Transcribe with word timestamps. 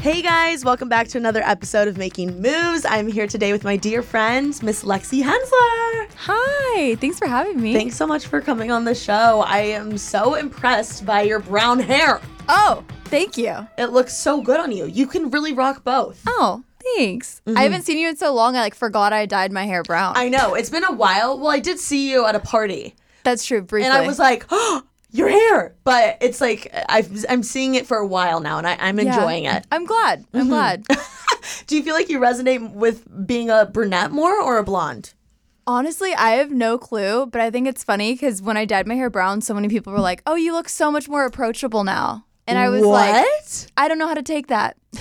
Hey 0.00 0.22
guys, 0.22 0.64
welcome 0.64 0.88
back 0.88 1.08
to 1.08 1.18
another 1.18 1.42
episode 1.42 1.86
of 1.86 1.98
Making 1.98 2.40
Moves. 2.40 2.86
I'm 2.86 3.06
here 3.06 3.26
today 3.26 3.52
with 3.52 3.64
my 3.64 3.76
dear 3.76 4.02
friend, 4.02 4.58
Miss 4.62 4.82
Lexi 4.82 5.22
Hensler. 5.22 6.08
Hi, 6.16 6.94
thanks 6.96 7.18
for 7.18 7.28
having 7.28 7.60
me. 7.60 7.74
Thanks 7.74 7.96
so 7.96 8.06
much 8.06 8.26
for 8.26 8.40
coming 8.40 8.70
on 8.70 8.84
the 8.84 8.94
show. 8.94 9.44
I 9.46 9.58
am 9.60 9.98
so 9.98 10.36
impressed 10.36 11.04
by 11.04 11.22
your 11.22 11.38
brown 11.38 11.78
hair. 11.80 12.20
Oh, 12.48 12.82
thank 13.04 13.36
you. 13.36 13.68
It 13.76 13.90
looks 13.90 14.16
so 14.16 14.40
good 14.40 14.58
on 14.58 14.72
you. 14.72 14.86
You 14.86 15.06
can 15.06 15.30
really 15.30 15.52
rock 15.52 15.84
both. 15.84 16.22
Oh, 16.26 16.64
thanks. 16.96 17.42
I 17.46 17.50
mm-hmm. 17.50 17.58
haven't 17.58 17.82
seen 17.82 17.98
you 17.98 18.08
in 18.08 18.16
so 18.16 18.34
long. 18.34 18.56
I 18.56 18.60
like 18.60 18.74
forgot 18.74 19.12
I 19.12 19.26
dyed 19.26 19.52
my 19.52 19.64
hair 19.64 19.82
brown. 19.82 20.16
I 20.16 20.28
know, 20.28 20.54
it's 20.54 20.70
been 20.70 20.84
a 20.84 20.92
while. 20.92 21.38
Well, 21.38 21.50
I 21.50 21.60
did 21.60 21.78
see 21.78 22.10
you 22.10 22.26
at 22.26 22.34
a 22.34 22.40
party, 22.40 22.94
That's 23.24 23.44
true. 23.44 23.62
Briefly, 23.62 23.88
and 23.88 23.96
I 23.96 24.06
was 24.06 24.18
like, 24.18 24.46
oh, 24.50 24.82
your 25.10 25.28
hair. 25.28 25.74
But 25.84 26.18
it's 26.20 26.40
like, 26.40 26.72
I've, 26.88 27.24
I'm 27.28 27.42
seeing 27.42 27.74
it 27.74 27.86
for 27.86 27.96
a 27.96 28.06
while 28.06 28.40
now, 28.40 28.58
and 28.58 28.66
I, 28.66 28.76
I'm 28.80 28.98
Yeah. 28.98 29.14
enjoying 29.14 29.44
it. 29.44 29.66
I'm 29.70 29.84
glad. 29.84 30.24
I'm 30.32 30.42
mm-hmm. 30.42 30.48
glad. 30.50 30.86
Do 31.66 31.76
you 31.76 31.82
feel 31.82 31.94
like 31.94 32.08
you 32.08 32.20
resonate 32.20 32.72
with 32.72 33.26
being 33.26 33.50
a 33.50 33.66
brunette 33.66 34.12
more 34.12 34.40
or 34.40 34.58
a 34.58 34.64
blonde? 34.64 35.14
Honestly, 35.66 36.12
I 36.14 36.32
have 36.32 36.50
no 36.50 36.78
clue, 36.78 37.26
but 37.26 37.40
I 37.40 37.50
think 37.50 37.68
it's 37.68 37.84
funny 37.84 38.12
because 38.12 38.42
when 38.42 38.56
I 38.56 38.64
dyed 38.64 38.86
my 38.86 38.94
hair 38.94 39.10
brown, 39.10 39.40
so 39.40 39.54
many 39.54 39.68
people 39.68 39.92
were 39.92 40.00
like, 40.00 40.22
"Oh, 40.26 40.34
you 40.34 40.52
look 40.52 40.68
so 40.68 40.90
much 40.90 41.08
more 41.08 41.24
approachable 41.24 41.84
now," 41.84 42.24
and 42.46 42.58
I 42.58 42.68
was 42.70 42.82
like, 42.82 43.24
"I 43.76 43.86
don't 43.86 43.98
know 43.98 44.08
how 44.08 44.14
to 44.14 44.22
take 44.22 44.48
that." 44.48 44.76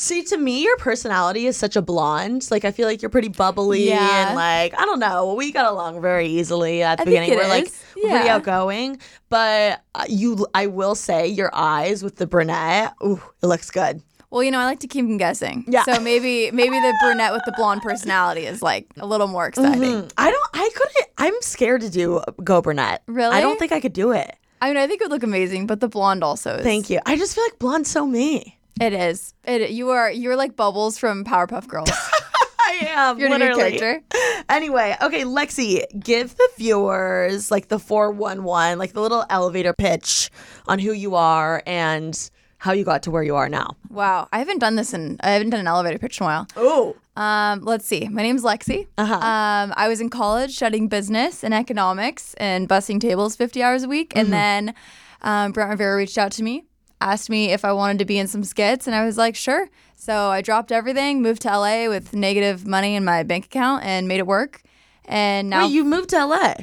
See, 0.00 0.22
to 0.22 0.36
me, 0.38 0.62
your 0.62 0.76
personality 0.76 1.46
is 1.46 1.56
such 1.56 1.74
a 1.74 1.82
blonde. 1.82 2.48
Like, 2.52 2.64
I 2.64 2.70
feel 2.70 2.86
like 2.86 3.02
you're 3.02 3.08
pretty 3.10 3.28
bubbly 3.28 3.88
Yeah. 3.88 4.28
and 4.28 4.36
like 4.36 4.72
I 4.78 4.84
don't 4.84 5.00
know. 5.00 5.34
We 5.34 5.50
got 5.52 5.70
along 5.70 6.00
very 6.00 6.28
easily 6.28 6.82
at 6.84 6.98
the 6.98 7.02
I 7.02 7.04
beginning. 7.04 7.30
We're 7.30 7.48
like 7.48 7.64
is. 7.66 7.84
we're 7.96 8.10
pretty 8.10 8.28
outgoing, 8.28 8.98
but 9.28 9.82
uh, 9.96 10.04
you, 10.08 10.46
I 10.54 10.66
will 10.68 10.94
say, 10.94 11.26
your 11.26 11.50
eyes 11.52 12.04
with 12.04 12.16
the 12.16 12.26
brunette, 12.28 12.94
ooh, 13.04 13.20
it 13.42 13.46
looks 13.46 13.70
good. 13.72 14.00
Well, 14.30 14.42
you 14.42 14.50
know, 14.50 14.58
I 14.60 14.66
like 14.66 14.80
to 14.80 14.86
keep 14.86 15.04
them 15.06 15.16
guessing. 15.16 15.64
Yeah. 15.66 15.82
So 15.84 15.98
maybe 15.98 16.50
maybe 16.52 16.78
the 16.78 16.94
brunette 17.02 17.32
with 17.32 17.42
the 17.46 17.52
blonde 17.52 17.82
personality 17.82 18.46
is 18.46 18.62
like 18.62 18.86
a 18.98 19.06
little 19.06 19.26
more 19.26 19.46
exciting. 19.48 19.80
Mm, 19.82 20.12
I 20.16 20.30
don't. 20.30 20.50
I 20.54 20.70
couldn't. 20.74 21.06
I'm 21.18 21.34
scared 21.40 21.80
to 21.80 21.90
do 21.90 22.20
go 22.44 22.60
brunette. 22.62 23.02
Really? 23.06 23.34
I 23.34 23.40
don't 23.40 23.58
think 23.58 23.72
I 23.72 23.80
could 23.80 23.94
do 23.94 24.12
it. 24.12 24.36
I 24.60 24.68
mean, 24.68 24.76
I 24.76 24.86
think 24.86 25.00
it 25.00 25.04
would 25.06 25.12
look 25.12 25.22
amazing, 25.22 25.66
but 25.66 25.80
the 25.80 25.88
blonde 25.88 26.22
also 26.22 26.56
is. 26.56 26.62
Thank 26.62 26.90
you. 26.90 27.00
I 27.06 27.16
just 27.16 27.34
feel 27.34 27.44
like 27.44 27.58
blonde's 27.58 27.90
so 27.90 28.06
me. 28.06 28.57
It 28.80 28.92
is. 28.92 29.34
It 29.44 29.70
you 29.70 29.90
are 29.90 30.10
you're 30.10 30.36
like 30.36 30.56
Bubbles 30.56 30.98
from 30.98 31.24
Powerpuff 31.24 31.66
Girls. 31.66 31.90
I 32.60 32.80
am. 32.90 33.18
You're 33.18 33.30
literally. 33.30 33.78
character. 33.78 34.02
Anyway, 34.48 34.94
okay, 35.02 35.24
Lexi, 35.24 35.84
give 35.98 36.36
the 36.36 36.48
viewers 36.58 37.50
like 37.50 37.68
the 37.68 37.78
411, 37.78 38.78
like 38.78 38.92
the 38.92 39.00
little 39.00 39.24
elevator 39.30 39.72
pitch 39.72 40.30
on 40.66 40.78
who 40.78 40.92
you 40.92 41.14
are 41.14 41.62
and 41.66 42.30
how 42.58 42.72
you 42.72 42.84
got 42.84 43.02
to 43.04 43.10
where 43.10 43.22
you 43.22 43.36
are 43.36 43.48
now. 43.48 43.76
Wow, 43.88 44.28
I 44.32 44.38
haven't 44.38 44.58
done 44.58 44.76
this 44.76 44.92
in 44.92 45.16
I 45.20 45.30
haven't 45.30 45.50
done 45.50 45.60
an 45.60 45.66
elevator 45.66 45.98
pitch 45.98 46.20
in 46.20 46.24
a 46.24 46.26
while. 46.26 46.46
Oh. 46.56 46.96
Um, 47.16 47.62
let's 47.62 47.84
see. 47.86 48.06
My 48.08 48.22
name's 48.22 48.44
Lexi. 48.44 48.86
Uh-huh. 48.96 49.14
Um, 49.14 49.72
I 49.76 49.88
was 49.88 50.00
in 50.00 50.08
college 50.08 50.54
studying 50.54 50.86
business 50.88 51.42
and 51.42 51.52
economics 51.52 52.34
and 52.34 52.68
bussing 52.68 53.00
tables 53.00 53.34
50 53.34 53.60
hours 53.62 53.82
a 53.82 53.88
week, 53.88 54.10
Mm-hmm. 54.10 54.18
and 54.20 54.32
then 54.32 54.74
um, 55.22 55.50
Brent 55.52 55.70
Rivera 55.70 55.96
reached 55.96 56.16
out 56.16 56.30
to 56.32 56.44
me, 56.44 56.64
asked 57.00 57.30
me 57.30 57.52
if 57.52 57.64
I 57.64 57.72
wanted 57.72 57.98
to 58.00 58.04
be 58.04 58.18
in 58.18 58.26
some 58.26 58.44
skits, 58.44 58.86
and 58.86 58.94
I 58.96 59.04
was 59.04 59.16
like, 59.16 59.34
sure. 59.36 59.68
So 59.96 60.30
I 60.30 60.42
dropped 60.42 60.72
everything, 60.72 61.22
moved 61.22 61.42
to 61.42 61.48
LA 61.48 61.88
with 61.88 62.14
negative 62.14 62.66
money 62.66 62.94
in 62.94 63.04
my 63.04 63.22
bank 63.22 63.46
account, 63.46 63.84
and 63.84 64.08
made 64.08 64.18
it 64.20 64.26
work. 64.26 64.62
And 65.04 65.50
now, 65.50 65.66
Wait, 65.66 65.72
you 65.72 65.84
moved 65.84 66.10
to 66.10 66.24
LA? 66.24 66.54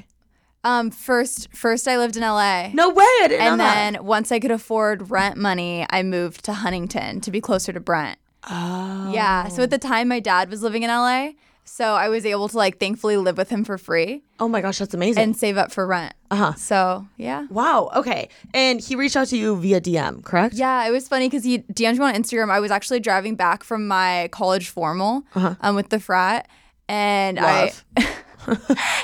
um, 0.64 0.90
first, 0.92 1.50
first 1.56 1.88
I 1.88 1.98
lived 1.98 2.16
in 2.18 2.24
LA. 2.24 2.70
No 2.74 2.90
way, 2.90 3.04
I 3.04 3.26
didn't 3.28 3.42
and 3.42 3.58
know 3.58 3.64
that. 3.64 3.92
then 3.94 4.06
once 4.06 4.32
I 4.32 4.40
could 4.40 4.52
afford 4.52 5.10
rent 5.12 5.38
money, 5.38 5.86
I 5.90 6.02
moved 6.04 6.44
to 6.46 6.54
Huntington 6.54 7.22
to 7.22 7.32
be 7.32 7.40
closer 7.42 7.72
to 7.74 7.80
Brent. 7.80 8.18
Oh. 8.50 9.12
Yeah. 9.14 9.48
So 9.50 9.64
at 9.64 9.70
the 9.70 9.78
time, 9.78 10.08
my 10.08 10.20
dad 10.20 10.50
was 10.50 10.62
living 10.64 10.84
in 10.84 10.90
LA. 10.90 11.30
So 11.68 11.94
I 11.96 12.10
was 12.10 12.26
able 12.28 12.48
to 12.50 12.58
like 12.58 12.80
thankfully 12.80 13.18
live 13.18 13.38
with 13.40 13.50
him 13.50 13.64
for 13.66 13.80
free 13.80 14.22
Oh 14.40 14.48
my 14.48 14.62
gosh, 14.62 14.78
that's 14.78 14.94
amazing. 14.94 15.24
and 15.24 15.36
save 15.36 15.58
up 15.58 15.72
for 15.72 15.88
rent. 15.88 16.14
Uh-huh. 16.32 16.54
So 16.56 17.08
yeah. 17.18 17.46
Wow, 17.50 17.90
okay. 17.96 18.30
And 18.54 18.80
he 18.82 18.96
reached 18.96 19.16
out 19.16 19.28
to 19.28 19.38
you 19.38 19.56
via 19.58 19.80
DM, 19.80 20.24
correct? 20.24 20.56
Yeah, 20.56 20.86
it 20.88 20.92
was 20.92 21.08
funny 21.08 21.28
because 21.30 21.44
he 21.44 21.60
DM'd 21.60 22.00
me 22.00 22.06
on 22.06 22.14
Instagram. 22.16 22.50
I 22.50 22.60
was 22.60 22.72
actually 22.72 23.00
driving 23.00 23.36
back 23.36 23.64
from 23.64 23.88
my 23.88 24.30
college 24.32 24.70
formal 24.70 25.24
Uh-huh. 25.36 25.56
um, 25.62 25.76
with 25.76 25.90
the 25.90 26.00
frat, 26.00 26.48
and 26.90 27.38
Love. 27.38 27.84
I 27.98 28.08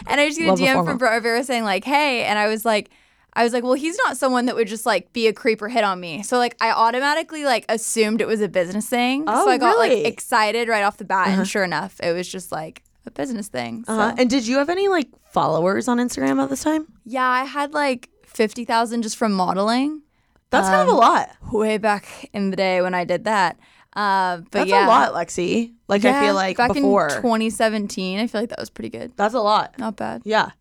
and 0.07 0.21
I 0.21 0.27
just 0.27 0.39
get 0.39 0.50
a 0.50 0.53
DM 0.53 0.85
from 0.85 0.97
Brent 0.97 1.15
Rivera 1.15 1.44
saying 1.44 1.63
like, 1.63 1.83
"Hey," 1.83 2.23
and 2.25 2.38
I 2.38 2.47
was 2.47 2.63
like, 2.65 2.89
I 3.33 3.44
was 3.44 3.53
like, 3.53 3.63
"Well, 3.63 3.73
he's 3.73 3.97
not 3.97 4.18
someone 4.18 4.45
that 4.45 4.56
would 4.56 4.68
just 4.68 4.85
like 4.85 5.13
be 5.13 5.27
a 5.27 5.33
creeper 5.33 5.68
hit 5.69 5.83
on 5.83 6.00
me." 6.00 6.21
So 6.23 6.38
like, 6.38 6.56
I 6.62 6.71
automatically 6.71 7.45
like 7.45 7.65
assumed 7.69 8.21
it 8.21 8.27
was 8.27 8.41
a 8.41 8.47
business 8.50 8.88
thing. 8.88 9.23
Oh, 9.27 9.45
so 9.45 9.51
I 9.51 9.57
got 9.57 9.75
really? 9.77 10.03
like 10.03 10.06
excited 10.13 10.68
right 10.68 10.83
off 10.83 10.97
the 10.97 11.06
bat, 11.06 11.29
and 11.29 11.47
sure 11.47 11.63
enough, 11.63 12.00
it 12.03 12.13
was 12.13 12.27
just 12.27 12.51
like 12.51 12.83
a 13.06 13.12
business 13.12 13.48
thing. 13.48 13.83
So 13.86 13.94
Uh-huh. 13.94 14.15
And 14.18 14.30
did 14.30 14.45
you 14.48 14.57
have 14.57 14.69
any 14.69 14.88
like 14.88 15.09
followers 15.31 15.88
on 15.88 15.98
Instagram 15.98 16.42
at 16.42 16.50
this 16.50 16.63
time? 16.63 16.88
yeah, 17.06 17.27
I 17.27 17.44
had 17.45 17.74
like 17.74 18.09
fifty 18.25 18.65
thousand 18.65 19.01
just 19.03 19.18
from 19.18 19.33
modeling 19.33 20.01
That's 20.51 20.68
kind 20.68 20.81
of 20.81 20.89
Um, 20.89 20.95
a 20.95 20.98
lot. 21.00 21.30
way 21.51 21.77
back 21.77 22.30
in 22.33 22.50
the 22.51 22.56
day 22.57 22.81
when 22.81 22.94
I 22.94 23.03
did 23.06 23.24
that. 23.25 23.57
Uh, 23.94 24.38
but 24.38 24.51
That's 24.51 24.69
yeah, 24.69 24.88
a 24.88 24.89
lot, 24.89 25.13
Lexi. 25.13 25.74
Like 25.89 26.06
I 26.06 26.21
feel 26.25 26.33
like 26.33 26.56
back 26.57 26.74
before. 26.74 27.07
in 27.07 27.15
2017, 27.21 28.19
I 28.19 28.27
feel 28.27 28.42
like 28.42 28.50
that 28.50 28.59
was 28.59 28.69
pretty 28.69 28.89
good. 28.89 29.12
That's 29.18 29.33
a 29.33 29.42
lot. 29.42 29.77
Not 29.77 29.95
bad. 29.97 30.21
Yeah. 30.24 30.51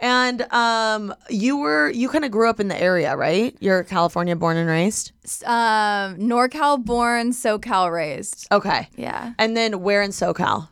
And 0.00 0.42
um 0.52 1.14
you 1.30 1.56
were 1.58 1.88
you 1.90 2.08
kind 2.08 2.24
of 2.24 2.30
grew 2.30 2.48
up 2.50 2.58
in 2.60 2.68
the 2.68 2.78
area, 2.80 3.16
right? 3.16 3.56
You're 3.60 3.84
California 3.84 4.34
born 4.36 4.56
and 4.56 4.68
raised? 4.68 5.12
Um, 5.46 6.16
NorCal 6.16 6.84
born, 6.84 7.30
SoCal 7.30 7.92
raised. 7.92 8.46
Okay. 8.50 8.88
Yeah. 8.96 9.32
And 9.38 9.56
then 9.56 9.80
where 9.80 10.02
in 10.02 10.10
SoCal? 10.10 10.68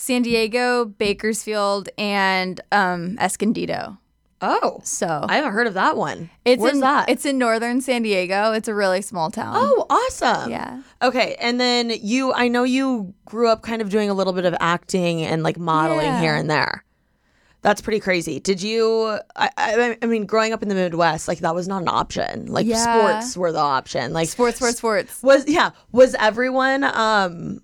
San 0.00 0.22
Diego, 0.22 0.84
Bakersfield, 0.84 1.88
and 1.98 2.60
um, 2.70 3.18
Escondido. 3.18 3.98
Oh. 4.40 4.80
So 4.84 5.26
I 5.28 5.34
haven't 5.34 5.52
heard 5.52 5.66
of 5.66 5.74
that 5.74 5.96
one. 5.96 6.30
it's 6.44 6.62
Where's 6.62 6.74
in 6.74 6.80
that? 6.80 7.08
it's 7.08 7.26
in 7.26 7.36
northern 7.38 7.80
San 7.80 8.02
Diego. 8.02 8.52
It's 8.52 8.68
a 8.68 8.74
really 8.74 9.02
small 9.02 9.32
town. 9.32 9.54
Oh, 9.56 9.86
awesome. 9.90 10.52
yeah. 10.52 10.82
Okay, 11.02 11.34
and 11.40 11.60
then 11.60 11.90
you 12.00 12.32
I 12.32 12.46
know 12.46 12.62
you 12.62 13.12
grew 13.24 13.48
up 13.48 13.62
kind 13.62 13.82
of 13.82 13.90
doing 13.90 14.08
a 14.08 14.14
little 14.14 14.32
bit 14.32 14.44
of 14.44 14.54
acting 14.60 15.22
and 15.22 15.42
like 15.42 15.58
modeling 15.58 16.06
Yeah. 16.06 16.20
here 16.20 16.34
and 16.36 16.48
there. 16.48 16.84
That's 17.62 17.80
pretty 17.80 17.98
crazy. 17.98 18.38
Did 18.38 18.62
you 18.62 19.18
I, 19.34 19.50
I 19.56 19.98
I 20.00 20.06
mean 20.06 20.26
growing 20.26 20.52
up 20.52 20.62
in 20.62 20.68
the 20.68 20.76
Midwest, 20.76 21.26
like 21.26 21.40
that 21.40 21.56
was 21.56 21.66
not 21.66 21.82
an 21.82 21.88
option. 21.88 22.46
Like 22.46 22.66
Yeah. 22.68 22.84
sports 23.18 23.36
were 23.36 23.50
the 23.50 23.58
option. 23.58 24.12
Like 24.12 24.28
Sports, 24.28 24.58
sports, 24.58 24.78
sports. 24.78 25.20
was 25.24 25.48
yeah, 25.48 25.70
was 25.90 26.14
everyone 26.20 26.84
um 26.84 27.58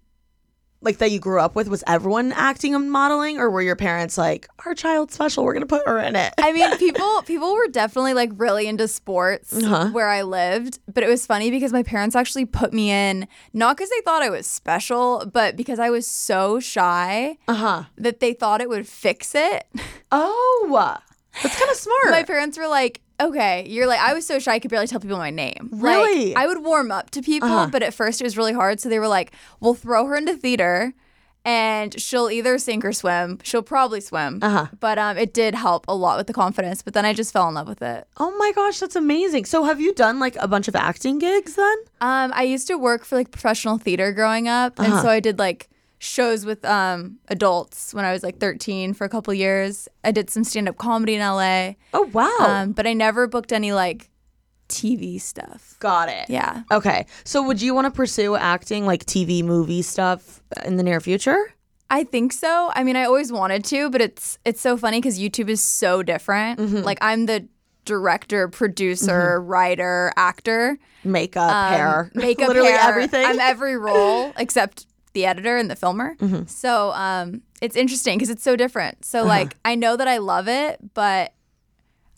like 0.85 0.99
that 0.99 1.11
you 1.11 1.19
grew 1.19 1.41
up 1.41 1.55
with 1.57 1.69
was 1.69 1.83
everyone 1.87 2.33
acting 2.33 2.75
and 2.75 2.91
modeling 2.91 3.39
or 3.39 3.51
were 3.51 3.63
your 3.63 3.77
parents 3.77 4.17
like 4.19 4.47
our 4.67 4.75
child's 4.75 5.15
special, 5.15 5.45
we're 5.45 5.55
to 5.63 5.67
put 5.67 5.87
her 5.87 5.99
in 5.99 6.17
it? 6.17 6.35
I 6.39 6.53
mean, 6.53 6.77
people 6.79 7.23
people 7.23 7.55
were 7.55 7.69
definitely 7.69 8.15
like 8.15 8.31
really 8.37 8.67
into 8.67 8.87
sports 8.89 9.53
Uh-huh. 9.53 9.89
where 9.91 10.09
I 10.09 10.23
lived, 10.23 10.79
but 10.93 11.03
it 11.03 11.09
was 11.09 11.27
funny 11.27 11.51
because 11.51 11.73
my 11.73 11.83
parents 11.83 12.15
actually 12.17 12.45
put 12.45 12.73
me 12.73 12.91
in 12.91 13.27
not 13.53 13.77
because 13.77 13.91
they 13.91 14.01
thought 14.05 14.23
I 14.23 14.31
was 14.31 14.47
special, 14.47 15.25
but 15.33 15.57
because 15.57 15.79
I 15.79 15.91
was 15.91 16.07
so 16.07 16.61
shy 16.61 17.37
Uh-huh. 17.49 17.85
that 17.99 18.21
they 18.21 18.33
thought 18.35 18.61
it 18.61 18.69
would 18.69 18.87
fix 18.87 19.35
it. 19.35 19.67
Oh. 20.17 20.97
That's 21.43 21.59
kind 21.59 21.71
of 21.71 21.77
smart. 21.77 22.11
my 22.11 22.23
parents 22.23 22.57
were 22.57 22.69
like, 22.69 23.01
"Okay, 23.21 23.67
you're 23.69 23.87
like 23.87 24.01
I 24.01 24.13
was 24.15 24.27
so 24.27 24.39
shy 24.39 24.53
I 24.55 24.59
could 24.59 24.71
barely 24.71 24.87
tell 24.87 25.01
people 25.01 25.19
my 25.19 25.31
name. 25.31 25.69
Really? 25.73 26.35
Like, 26.35 26.45
I 26.45 26.47
would 26.47 26.65
warm 26.65 26.91
up 26.91 27.11
to 27.11 27.23
people, 27.23 27.49
Uh-huh. 27.49 27.69
but 27.71 27.83
at 27.83 27.95
first 27.95 28.21
it 28.21 28.25
was 28.25 28.37
really 28.37 28.53
hard. 28.53 28.81
So 28.81 28.89
they 28.89 28.99
were 28.99 29.09
like, 29.09 29.33
"We'll 29.61 29.75
throw 29.75 30.07
her 30.07 30.17
into 30.17 30.35
theater." 30.37 30.95
And 31.47 32.01
she'll 32.01 32.31
either 32.31 32.57
sink 32.59 32.87
or 32.87 32.93
swim. 32.95 33.39
She'll 33.43 33.61
probably 33.63 34.01
swim. 34.01 34.39
Uh-huh. 34.41 34.69
But 34.81 34.99
um, 34.99 35.19
it 35.19 35.35
did 35.35 35.55
help 35.55 35.85
a 35.89 35.95
lot 35.95 36.17
with 36.17 36.27
the 36.27 36.33
confidence. 36.33 36.81
But 36.81 36.95
then 36.95 37.05
I 37.05 37.13
just 37.13 37.35
fell 37.35 37.47
in 37.49 37.55
love 37.55 37.69
with 37.69 37.83
it. 37.83 38.07
Oh 38.17 38.35
my 38.39 38.51
gosh, 38.55 38.79
that's 38.81 38.97
amazing. 38.97 39.45
So 39.45 39.65
have 39.65 39.79
you 39.79 39.93
done 39.93 40.19
like 40.21 40.37
a 40.37 40.49
bunch 40.49 40.69
of 40.69 40.75
acting 40.75 41.19
gigs 41.19 41.55
then? 41.55 41.77
Um, 42.01 42.33
I 42.35 42.45
used 42.45 42.67
to 42.69 42.79
work 42.79 43.05
for 43.05 43.17
like 43.17 43.31
professional 43.31 43.77
theater 43.77 44.11
growing 44.13 44.49
up, 44.49 44.79
and 44.79 44.91
Uh-huh. 44.95 45.03
so 45.03 45.09
I 45.11 45.21
did 45.21 45.39
like 45.39 45.69
shows 46.05 46.45
with 46.45 46.65
um 46.65 47.19
adults 47.29 47.95
when 47.95 48.05
I 48.05 48.13
was 48.13 48.23
like 48.23 48.39
13 48.39 48.95
for 48.95 49.05
a 49.05 49.09
couple 49.09 49.33
years. 49.35 49.89
I 50.05 50.11
did 50.11 50.31
some 50.31 50.45
stand 50.45 50.69
up 50.69 50.77
comedy 50.77 51.15
in 51.15 51.21
LA, 51.21 51.73
Oh 51.93 52.09
wow. 52.13 52.31
um, 52.41 52.73
but 52.73 52.87
I 52.87 52.93
never 52.93 53.27
booked 53.27 53.53
any 53.53 53.73
like 53.73 54.11
TV 54.69 55.21
stuff. 55.21 55.77
Got 55.81 56.09
it. 56.09 56.29
Yeah. 56.31 56.63
Okay. 56.73 57.07
So 57.25 57.43
would 57.43 57.61
you 57.61 57.75
want 57.75 57.87
to 57.87 57.91
pursue 57.91 58.35
acting 58.37 58.87
like 58.87 59.05
TV 59.05 59.45
movie 59.45 59.83
stuff 59.83 60.43
in 60.65 60.77
the 60.77 60.83
near 60.83 61.01
future? 61.01 61.53
I 61.91 62.05
think 62.05 62.33
so. 62.33 62.73
I 62.75 62.83
mean, 62.83 62.97
I 62.97 63.05
always 63.05 63.31
wanted 63.31 63.65
to, 63.67 63.91
but 63.91 64.01
it's 64.01 64.39
it's 64.45 64.61
so 64.61 64.77
funny 64.77 64.99
because 65.01 65.19
YouTube 65.21 65.49
is 65.51 65.63
so 65.63 66.03
different. 66.03 66.59
Mm-hmm. 66.59 66.79
Like 66.83 66.99
I'm 67.03 67.27
the 67.27 67.47
director, 67.85 68.49
producer, 68.49 69.41
writer, 69.43 70.11
actor, 70.17 70.79
Makeup, 71.05 71.51
um, 71.53 71.73
hair, 71.75 72.11
makeup, 72.15 72.49
literally 72.49 72.71
hair. 72.73 72.89
everything. 72.89 73.27
I'm 73.27 73.39
every 73.39 73.77
role 73.77 74.33
except 74.39 74.87
the 75.15 75.25
editor 75.27 75.57
and 75.57 75.71
the 75.71 75.77
filmer. 75.77 76.15
Mm-hmm. 76.17 76.47
So 76.47 76.93
um, 76.93 77.41
it's 77.63 77.75
interesting 77.77 78.19
because 78.19 78.31
it's 78.31 78.43
so 78.45 78.55
different. 78.57 79.05
So 79.05 79.21
Uh-huh. 79.21 79.29
like 79.29 79.57
I 79.65 79.75
know 79.75 79.97
that 79.97 80.07
I 80.09 80.19
love 80.19 80.47
it, 80.49 80.79
but 80.95 81.33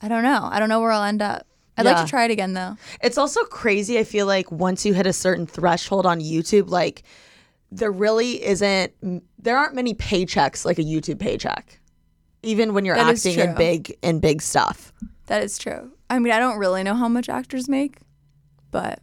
I 0.02 0.08
don't 0.08 0.22
know. 0.25 0.48
I 0.50 0.58
don't 0.58 0.69
know 0.69 0.81
where 0.81 0.90
I'll 0.90 1.04
end 1.04 1.22
up. 1.22 1.46
I'd 1.78 1.84
like 1.84 2.02
to 2.04 2.08
try 2.10 2.25
it 2.25 2.31
again 2.31 2.54
though. 2.54 2.76
It's 3.02 3.19
also 3.19 3.44
crazy. 3.44 3.98
I 3.98 4.04
feel 4.04 4.26
like 4.26 4.50
once 4.50 4.87
you 4.87 4.94
hit 4.94 5.06
a 5.06 5.12
certain 5.12 5.46
threshold 5.46 6.06
on 6.06 6.20
YouTube, 6.20 6.70
like 6.70 7.02
there 7.70 7.93
really 7.93 8.43
isn't, 8.43 8.93
there 9.38 9.58
aren't 9.58 9.75
many 9.75 9.92
paychecks 9.94 10.64
like 10.64 10.78
a 10.78 10.82
YouTube 10.82 11.19
paycheck, 11.19 11.78
even 12.42 12.72
when 12.72 12.87
you're 12.87 12.96
That 12.96 13.08
acting 13.14 13.38
in 13.38 13.54
big 13.56 13.94
in 14.02 14.20
big 14.20 14.40
stuff. 14.40 14.94
That 15.26 15.42
is 15.42 15.58
true. 15.58 15.90
I 16.08 16.19
mean, 16.19 16.32
I 16.32 16.38
don't 16.38 16.56
really 16.58 16.82
know 16.82 16.94
how 16.94 17.08
much 17.08 17.28
actors 17.28 17.69
make, 17.69 17.99
but 18.70 19.00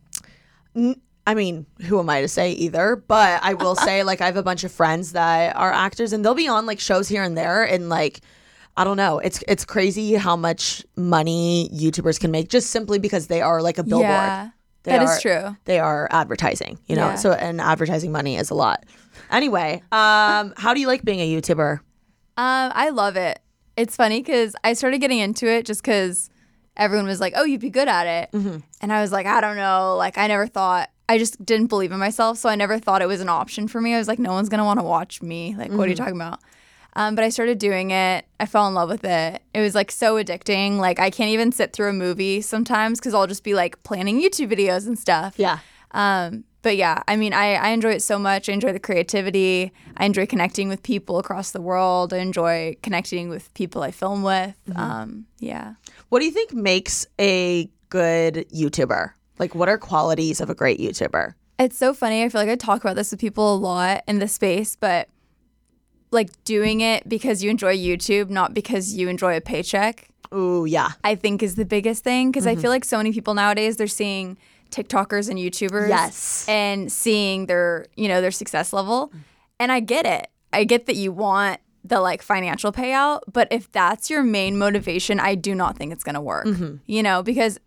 I 1.25 1.35
mean, 1.35 1.65
who 1.85 1.99
am 1.99 2.09
I 2.09 2.21
to 2.21 2.27
say 2.27 2.51
either? 2.51 2.95
But 2.97 3.41
I 3.43 3.53
will 3.53 3.75
say, 3.75 4.03
like, 4.03 4.19
I 4.21 4.25
have 4.25 4.35
a 4.37 4.43
bunch 4.43 4.63
of 4.63 4.71
friends 4.71 5.13
that 5.13 5.55
are 5.55 5.71
actors, 5.71 6.11
and 6.13 6.23
they'll 6.23 6.35
be 6.35 6.47
on 6.47 6.65
like 6.65 6.79
shows 6.79 7.07
here 7.07 7.23
and 7.23 7.37
there, 7.37 7.63
and 7.63 7.87
like, 7.89 8.19
I 8.75 8.83
don't 8.83 8.97
know, 8.97 9.19
it's 9.19 9.43
it's 9.47 9.63
crazy 9.65 10.15
how 10.15 10.35
much 10.35 10.83
money 10.97 11.69
YouTubers 11.73 12.19
can 12.19 12.31
make 12.31 12.49
just 12.49 12.71
simply 12.71 12.99
because 12.99 13.27
they 13.27 13.41
are 13.41 13.61
like 13.61 13.77
a 13.77 13.83
billboard. 13.83 14.09
yeah, 14.09 14.49
They 14.83 14.91
that 14.93 15.03
is 15.03 15.09
are- 15.11 15.19
true. 15.21 15.57
They 15.65 15.79
are 15.79 16.07
advertising, 16.11 16.77
you 16.87 16.95
know. 16.95 17.07
Yeah. 17.09 17.15
So, 17.15 17.31
and 17.33 17.61
advertising 17.61 18.11
money 18.11 18.35
is 18.35 18.49
a 18.49 18.55
lot. 18.55 18.83
Anyway, 19.31 19.81
um, 19.91 20.53
how 20.57 20.73
do 20.73 20.79
you 20.81 20.87
like 20.87 21.03
being 21.05 21.19
a 21.19 21.31
YouTuber? 21.41 21.79
Um, 22.35 22.71
I 22.75 22.89
love 22.89 23.15
it. 23.15 23.39
It's 23.77 23.95
funny 23.95 24.19
because 24.21 24.55
I 24.63 24.73
started 24.73 24.99
getting 24.99 25.19
into 25.19 25.47
it 25.47 25.65
just 25.65 25.81
because 25.83 26.29
everyone 26.75 27.05
was 27.07 27.19
like, 27.21 27.33
"Oh, 27.35 27.43
you'd 27.45 27.61
be 27.61 27.69
good 27.69 27.87
at 27.87 28.07
it," 28.07 28.31
Mm-hmm. 28.37 28.57
and 28.81 28.91
I 28.93 29.01
was 29.01 29.11
like, 29.11 29.25
"I 29.25 29.39
don't 29.39 29.55
know." 29.55 29.95
Like, 29.97 30.17
I 30.17 30.27
never 30.27 30.47
thought. 30.47 30.89
I 31.09 31.17
just 31.17 31.43
didn't 31.45 31.67
believe 31.67 31.91
in 31.91 31.99
myself, 31.99 32.37
so 32.37 32.49
I 32.49 32.55
never 32.55 32.79
thought 32.79 33.01
it 33.01 33.07
was 33.07 33.21
an 33.21 33.29
option 33.29 33.67
for 33.67 33.81
me. 33.81 33.93
I 33.93 33.97
was 33.97 34.07
like, 34.07 34.19
"No 34.19 34.31
one's 34.31 34.49
gonna 34.49 34.65
want 34.65 34.79
to 34.79 34.83
watch 34.85 35.21
me." 35.21 35.55
Like, 35.57 35.71
what 35.71 35.81
are 35.81 35.87
you 35.87 35.95
Mm-hmm. 35.95 36.03
talking 36.03 36.15
about? 36.21 36.39
Um, 36.95 37.15
but 37.15 37.23
I 37.23 37.29
started 37.29 37.57
doing 37.57 37.89
it. 37.91 38.25
I 38.39 38.45
fell 38.45 38.67
in 38.67 38.73
love 38.75 38.87
with 38.89 39.03
it. 39.03 39.41
It 39.53 39.61
was 39.61 39.73
like 39.75 39.89
so 39.91 40.15
addicting. 40.23 40.77
Like, 40.77 40.99
I 40.99 41.09
can't 41.09 41.31
even 41.31 41.51
sit 41.51 41.73
through 41.73 41.89
a 41.89 41.93
movie 41.93 42.39
sometimes 42.41 42.99
because 42.99 43.13
I'll 43.15 43.25
just 43.27 43.43
be 43.43 43.53
like 43.55 43.81
planning 43.83 44.21
YouTube 44.21 44.51
videos 44.51 44.85
and 44.87 44.97
stuff. 44.97 45.33
Yeah. 45.37 45.57
Um, 45.91 46.43
but 46.61 46.77
yeah, 46.77 47.01
I 47.07 47.15
mean, 47.17 47.33
I, 47.33 47.55
I 47.55 47.69
enjoy 47.69 47.91
it 47.93 48.01
so 48.03 48.17
much. 48.19 48.47
I 48.47 48.53
enjoy 48.53 48.71
the 48.73 48.79
creativity. 48.79 49.71
I 49.97 50.05
enjoy 50.05 50.25
connecting 50.27 50.69
with 50.69 50.81
people 50.83 51.17
across 51.19 51.51
the 51.51 51.61
world. 51.61 52.13
I 52.13 52.17
enjoy 52.19 52.77
connecting 52.83 53.27
with 53.27 53.53
people 53.55 53.81
I 53.83 53.91
film 53.91 54.21
with. 54.23 54.55
Um, 54.75 55.25
yeah. 55.39 55.73
What 56.09 56.19
do 56.19 56.25
you 56.25 56.31
think 56.31 56.53
makes 56.53 57.05
a 57.19 57.69
good 57.89 58.45
YouTuber? 58.55 59.11
Like, 59.39 59.55
what 59.55 59.69
are 59.69 59.77
qualities 59.77 60.41
of 60.41 60.49
a 60.49 60.55
great 60.55 60.79
YouTuber? 60.79 61.33
It's 61.59 61.77
so 61.77 61.93
funny. 61.93 62.23
I 62.23 62.29
feel 62.29 62.41
like 62.41 62.49
I 62.49 62.55
talk 62.55 62.81
about 62.83 62.95
this 62.95 63.11
with 63.11 63.19
people 63.19 63.55
a 63.55 63.57
lot 63.57 64.03
in 64.07 64.19
this 64.19 64.33
space, 64.33 64.75
but 64.75 65.09
like 66.11 66.43
doing 66.43 66.81
it 66.81 67.07
because 67.07 67.43
you 67.43 67.49
enjoy 67.49 67.75
YouTube, 67.75 68.29
not 68.29 68.53
because 68.53 68.93
you 68.93 69.09
enjoy 69.09 69.35
a 69.35 69.41
paycheck, 69.41 70.09
Ooh, 70.33 70.65
yeah. 70.65 70.91
I 71.03 71.15
think 71.15 71.43
is 71.43 71.55
the 71.55 71.65
biggest 71.65 72.03
thing. 72.03 72.31
Because 72.31 72.47
I 72.47 72.53
mm-hmm. 72.53 72.61
feel 72.61 72.71
like 72.71 72.85
so 72.85 72.97
many 72.97 73.11
people 73.11 73.33
nowadays, 73.33 73.77
they're 73.77 73.87
seeing 73.87 74.37
TikTokers 74.71 75.29
and 75.29 75.37
YouTubers. 75.37 75.89
Yes. 75.89 76.45
and 76.49 76.91
seeing 76.91 77.45
their 77.45 77.85
you 77.95 78.07
know 78.07 78.21
their 78.21 78.31
success 78.31 78.73
level 78.73 79.13
and 79.59 79.71
i 79.71 79.79
get 79.79 80.05
it 80.05 80.29
i 80.51 80.63
get 80.63 80.87
that 80.87 80.95
you 80.95 81.11
want 81.11 81.59
the 81.83 81.99
like 81.99 82.21
financial 82.21 82.71
payout 82.71 83.21
but 83.31 83.47
if 83.51 83.71
that's 83.71 84.09
your 84.09 84.23
main 84.23 84.57
motivation 84.57 85.19
i 85.19 85.35
do 85.35 85.53
not 85.53 85.77
think 85.77 85.93
it's 85.93 86.03
going 86.03 86.15
to 86.15 86.21
work 86.21 86.47
mm-hmm. 86.47 86.77
you 86.87 87.03
know 87.03 87.21
because 87.21 87.59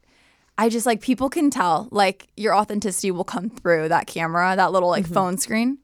i 0.58 0.68
just 0.68 0.86
like 0.86 1.00
people 1.00 1.28
can 1.28 1.50
tell 1.50 1.88
like 1.90 2.28
your 2.36 2.54
authenticity 2.54 3.10
will 3.10 3.24
come 3.24 3.50
through 3.50 3.88
that 3.88 4.06
camera 4.06 4.54
that 4.56 4.72
little 4.72 4.88
like 4.88 5.04
mm-hmm. 5.04 5.14
phone 5.14 5.38
screen. 5.38 5.78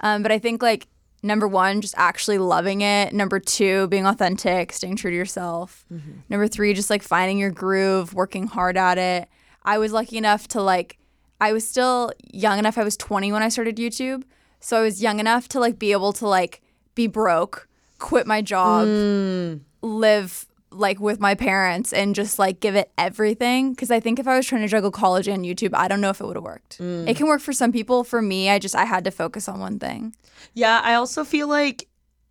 Um, 0.00 0.22
but 0.22 0.30
i 0.30 0.38
think 0.38 0.62
like 0.62 0.88
number 1.22 1.48
one 1.48 1.80
just 1.80 1.94
actually 1.96 2.38
loving 2.38 2.80
it. 2.80 3.12
Number 3.12 3.40
two 3.40 3.88
being 3.88 4.06
authentic 4.06 4.72
staying 4.72 4.96
true 4.96 5.10
to 5.10 5.16
yourself. 5.16 5.84
Mm-hmm. 5.92 6.20
Number 6.28 6.48
three 6.48 6.72
just 6.72 6.90
like 6.90 7.02
finding 7.02 7.38
your 7.38 7.50
groove 7.50 8.14
working 8.14 8.46
hard 8.46 8.76
at 8.76 8.98
it. 8.98 9.28
I 9.64 9.78
was 9.78 9.92
lucky 9.92 10.16
enough 10.16 10.48
to 10.48 10.62
like 10.62 10.98
I 11.40 11.52
was 11.52 11.68
still 11.68 12.12
young 12.32 12.58
enough. 12.58 12.78
I 12.78 12.84
was 12.84 12.96
20 12.96 13.32
when 13.32 13.42
I 13.42 13.48
started 13.48 13.76
YouTube. 13.76 14.22
So 14.60 14.78
I 14.78 14.82
was 14.82 15.02
young 15.02 15.20
enough 15.20 15.48
to 15.48 15.60
like 15.60 15.78
be 15.78 15.92
able 15.92 16.12
to 16.14 16.26
like 16.26 16.62
be 16.94 17.06
broke, 17.06 17.68
quit 17.98 18.26
my 18.26 18.40
job, 18.40 18.86
mm. 18.86 19.60
live 19.82 20.45
like 20.70 21.00
with 21.00 21.20
my 21.20 21.34
parents 21.34 21.92
and 21.92 22.14
just 22.14 22.38
like 22.38 22.60
give 22.60 22.74
it 22.74 22.90
everything 22.98 23.74
cuz 23.74 23.90
I 23.90 24.00
think 24.00 24.18
if 24.18 24.26
I 24.26 24.36
was 24.36 24.46
trying 24.46 24.62
to 24.62 24.68
juggle 24.68 24.90
college 24.90 25.28
and 25.28 25.44
YouTube, 25.44 25.70
I 25.74 25.88
don't 25.88 26.00
know 26.00 26.10
if 26.10 26.20
it 26.20 26.26
would 26.26 26.36
have 26.36 26.44
worked. 26.44 26.78
Mm. 26.78 27.08
It 27.08 27.16
can 27.16 27.26
work 27.26 27.40
for 27.40 27.52
some 27.52 27.72
people. 27.72 28.04
For 28.04 28.20
me, 28.20 28.50
I 28.50 28.58
just 28.58 28.74
I 28.74 28.84
had 28.84 29.04
to 29.04 29.10
focus 29.10 29.48
on 29.48 29.60
one 29.60 29.78
thing. 29.78 30.14
Yeah, 30.54 30.80
I 30.82 30.94
also 30.94 31.24
feel 31.24 31.48
like 31.48 31.88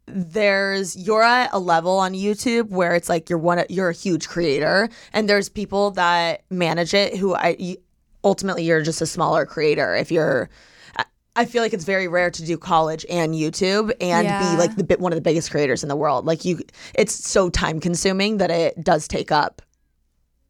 there's 0.07 0.95
you're 0.95 1.23
at 1.23 1.49
a 1.51 1.59
level 1.59 1.97
on 1.97 2.13
YouTube 2.13 2.69
where 2.69 2.93
it's 2.93 3.09
like 3.09 3.29
you're 3.29 3.39
one 3.39 3.65
you're 3.69 3.89
a 3.89 3.93
huge 3.93 4.27
creator 4.27 4.87
and 5.13 5.27
there's 5.27 5.49
people 5.49 5.91
that 5.91 6.43
manage 6.49 6.93
it 6.93 7.17
who 7.17 7.33
I 7.33 7.77
ultimately 8.23 8.63
you're 8.63 8.81
just 8.81 9.01
a 9.01 9.05
smaller 9.05 9.45
creator 9.45 9.95
if 9.95 10.11
you're 10.11 10.49
I- 11.35 11.45
feel 11.45 11.61
like 11.63 11.73
it's 11.73 11.83
very 11.85 12.07
rare 12.07 12.31
to 12.31 12.45
do 12.45 12.57
college 12.57 13.05
and 13.09 13.33
YouTube 13.33 13.91
and 14.01 14.25
Yeah. 14.25 14.51
be 14.51 14.57
like 14.57 14.75
the 14.75 14.83
bit 14.83 14.99
one 14.99 15.11
of 15.11 15.15
the 15.17 15.21
biggest 15.21 15.51
creators 15.51 15.83
in 15.83 15.89
the 15.89 15.95
world. 15.95 16.25
Like 16.25 16.45
you 16.45 16.59
it's 16.93 17.13
so 17.13 17.49
time 17.49 17.79
consuming 17.79 18.37
that 18.37 18.49
it 18.51 18.83
does 18.83 19.07
take 19.07 19.31
up 19.31 19.61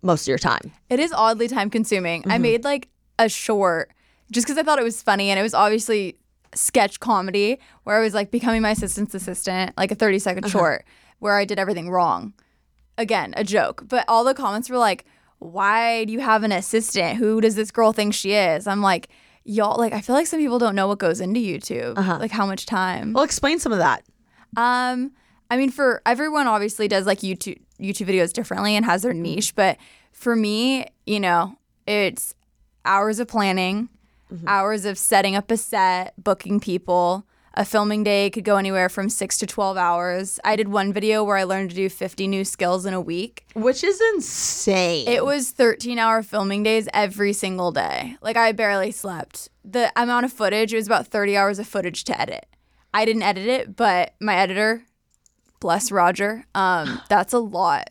most 0.02 0.24
of 0.24 0.28
your 0.28 0.38
time. 0.38 0.72
It 0.90 1.00
is 1.00 1.12
oddly 1.14 1.48
time 1.48 1.70
consuming. 1.70 2.22
Mm-hmm. 2.22 2.32
I 2.32 2.38
made 2.38 2.64
like 2.64 2.90
a 3.18 3.28
short 3.30 3.92
just 4.32 4.46
because 4.48 4.58
I 4.58 4.64
thought 4.64 4.80
it 4.80 4.84
was 4.84 5.02
funny 5.02 5.30
and 5.30 5.40
it 5.40 5.44
was 5.44 5.54
obviously 5.54 6.18
sketch 6.54 7.00
comedy 7.00 7.60
where 7.84 7.98
I 7.98 8.02
was 8.02 8.14
like 8.14 8.32
becoming 8.32 8.62
my 8.62 8.72
assistant's 8.72 9.14
assistant, 9.16 9.74
like 9.78 9.92
a 9.92 9.96
30 9.96 10.20
second 10.20 10.46
Uh-huh. 10.46 10.52
short 10.58 10.86
where 11.20 11.36
I 11.36 11.46
did 11.46 11.60
everything 11.60 11.90
wrong. 11.90 12.34
Again, 12.98 13.34
a 13.36 13.44
joke. 13.44 13.84
But 13.88 14.06
all 14.08 14.24
the 14.24 14.34
comments 14.34 14.70
were 14.70 14.78
like, 14.78 15.06
why 15.40 16.06
do 16.06 16.14
you 16.14 16.20
have 16.22 16.44
an 16.44 16.52
assistant? 16.52 17.18
Who 17.18 17.42
does 17.42 17.56
this 17.56 17.72
girl 17.72 17.92
think 17.92 18.14
she 18.14 18.34
is? 18.34 18.68
I'm 18.68 18.82
like, 18.82 19.10
y'all, 19.46 19.78
like, 19.78 19.94
I 19.94 20.02
feel 20.02 20.16
like 20.16 20.28
some 20.28 20.40
people 20.40 20.60
don't 20.60 20.76
know 20.76 20.88
what 20.88 21.00
goes 21.00 21.22
into 21.22 21.40
YouTube, 21.40 21.98
uh-huh. 21.98 22.18
like 22.20 22.32
how 22.32 22.46
much 22.46 22.66
time. 22.66 23.14
Well, 23.14 23.24
explain 23.24 23.60
some 23.60 23.72
of 23.72 23.78
that. 23.78 24.04
Um, 24.58 25.12
I 25.50 25.58
mean, 25.58 25.72
for 25.72 26.02
everyone, 26.06 26.48
obviously 26.48 26.88
does 26.88 27.06
like 27.06 27.20
YouTube 27.20 27.60
YouTube 27.80 28.08
videos 28.08 28.34
differently 28.34 28.76
and 28.76 28.86
has 28.86 29.04
their 29.04 29.12
mm-hmm. 29.12 29.22
niche. 29.22 29.56
But 29.56 29.78
for 30.12 30.36
me, 30.36 30.88
you 31.06 31.20
know, 31.20 31.58
it's 31.86 32.34
hours 32.84 33.20
of 33.20 33.28
planning, 33.28 33.90
mm-hmm. 34.34 34.48
hours 34.48 34.86
of 34.86 34.98
setting 34.98 35.36
up 35.36 35.52
a 35.52 35.58
set, 35.58 36.14
booking 36.22 36.60
people. 36.60 37.26
A 37.58 37.64
filming 37.64 38.04
day 38.04 38.30
could 38.30 38.44
go 38.44 38.58
anywhere 38.58 38.90
from 38.90 39.08
six 39.08 39.38
to 39.38 39.48
twelve 39.48 39.78
hours. 39.78 40.42
I 40.44 40.58
did 40.58 40.68
one 40.68 40.92
video 40.92 41.24
where 41.24 41.38
I 41.38 41.46
learned 41.46 41.70
to 41.70 41.76
do 41.76 41.88
fifty 41.88 42.28
new 42.28 42.44
skills 42.44 42.86
in 42.86 42.94
a 42.94 43.00
week. 43.00 43.46
Which 43.54 43.82
is 43.82 44.02
insane. 44.14 45.08
It 45.08 45.24
was 45.24 45.52
13 45.52 45.98
hour 45.98 46.22
filming 46.22 46.64
days 46.64 46.90
every 46.94 47.32
single 47.32 47.72
day. 47.72 48.18
Like 48.22 48.36
I 48.36 48.52
barely 48.52 48.92
slept. 48.92 49.50
The 49.64 49.90
amount 49.96 50.26
of 50.26 50.34
footage, 50.34 50.74
it 50.74 50.78
was 50.78 50.86
about 50.88 51.08
30 51.08 51.38
hours 51.38 51.58
of 51.58 51.66
footage 51.66 52.04
to 52.06 52.20
edit. 52.20 52.46
I 52.94 53.06
didn't 53.06 53.24
edit 53.24 53.48
it, 53.48 53.76
but 53.76 54.16
my 54.20 54.36
editor, 54.36 54.84
bless 55.62 55.92
Roger, 55.92 56.46
um, 56.56 57.02
that's 57.10 57.32
a 57.34 57.40
lot. 57.40 57.90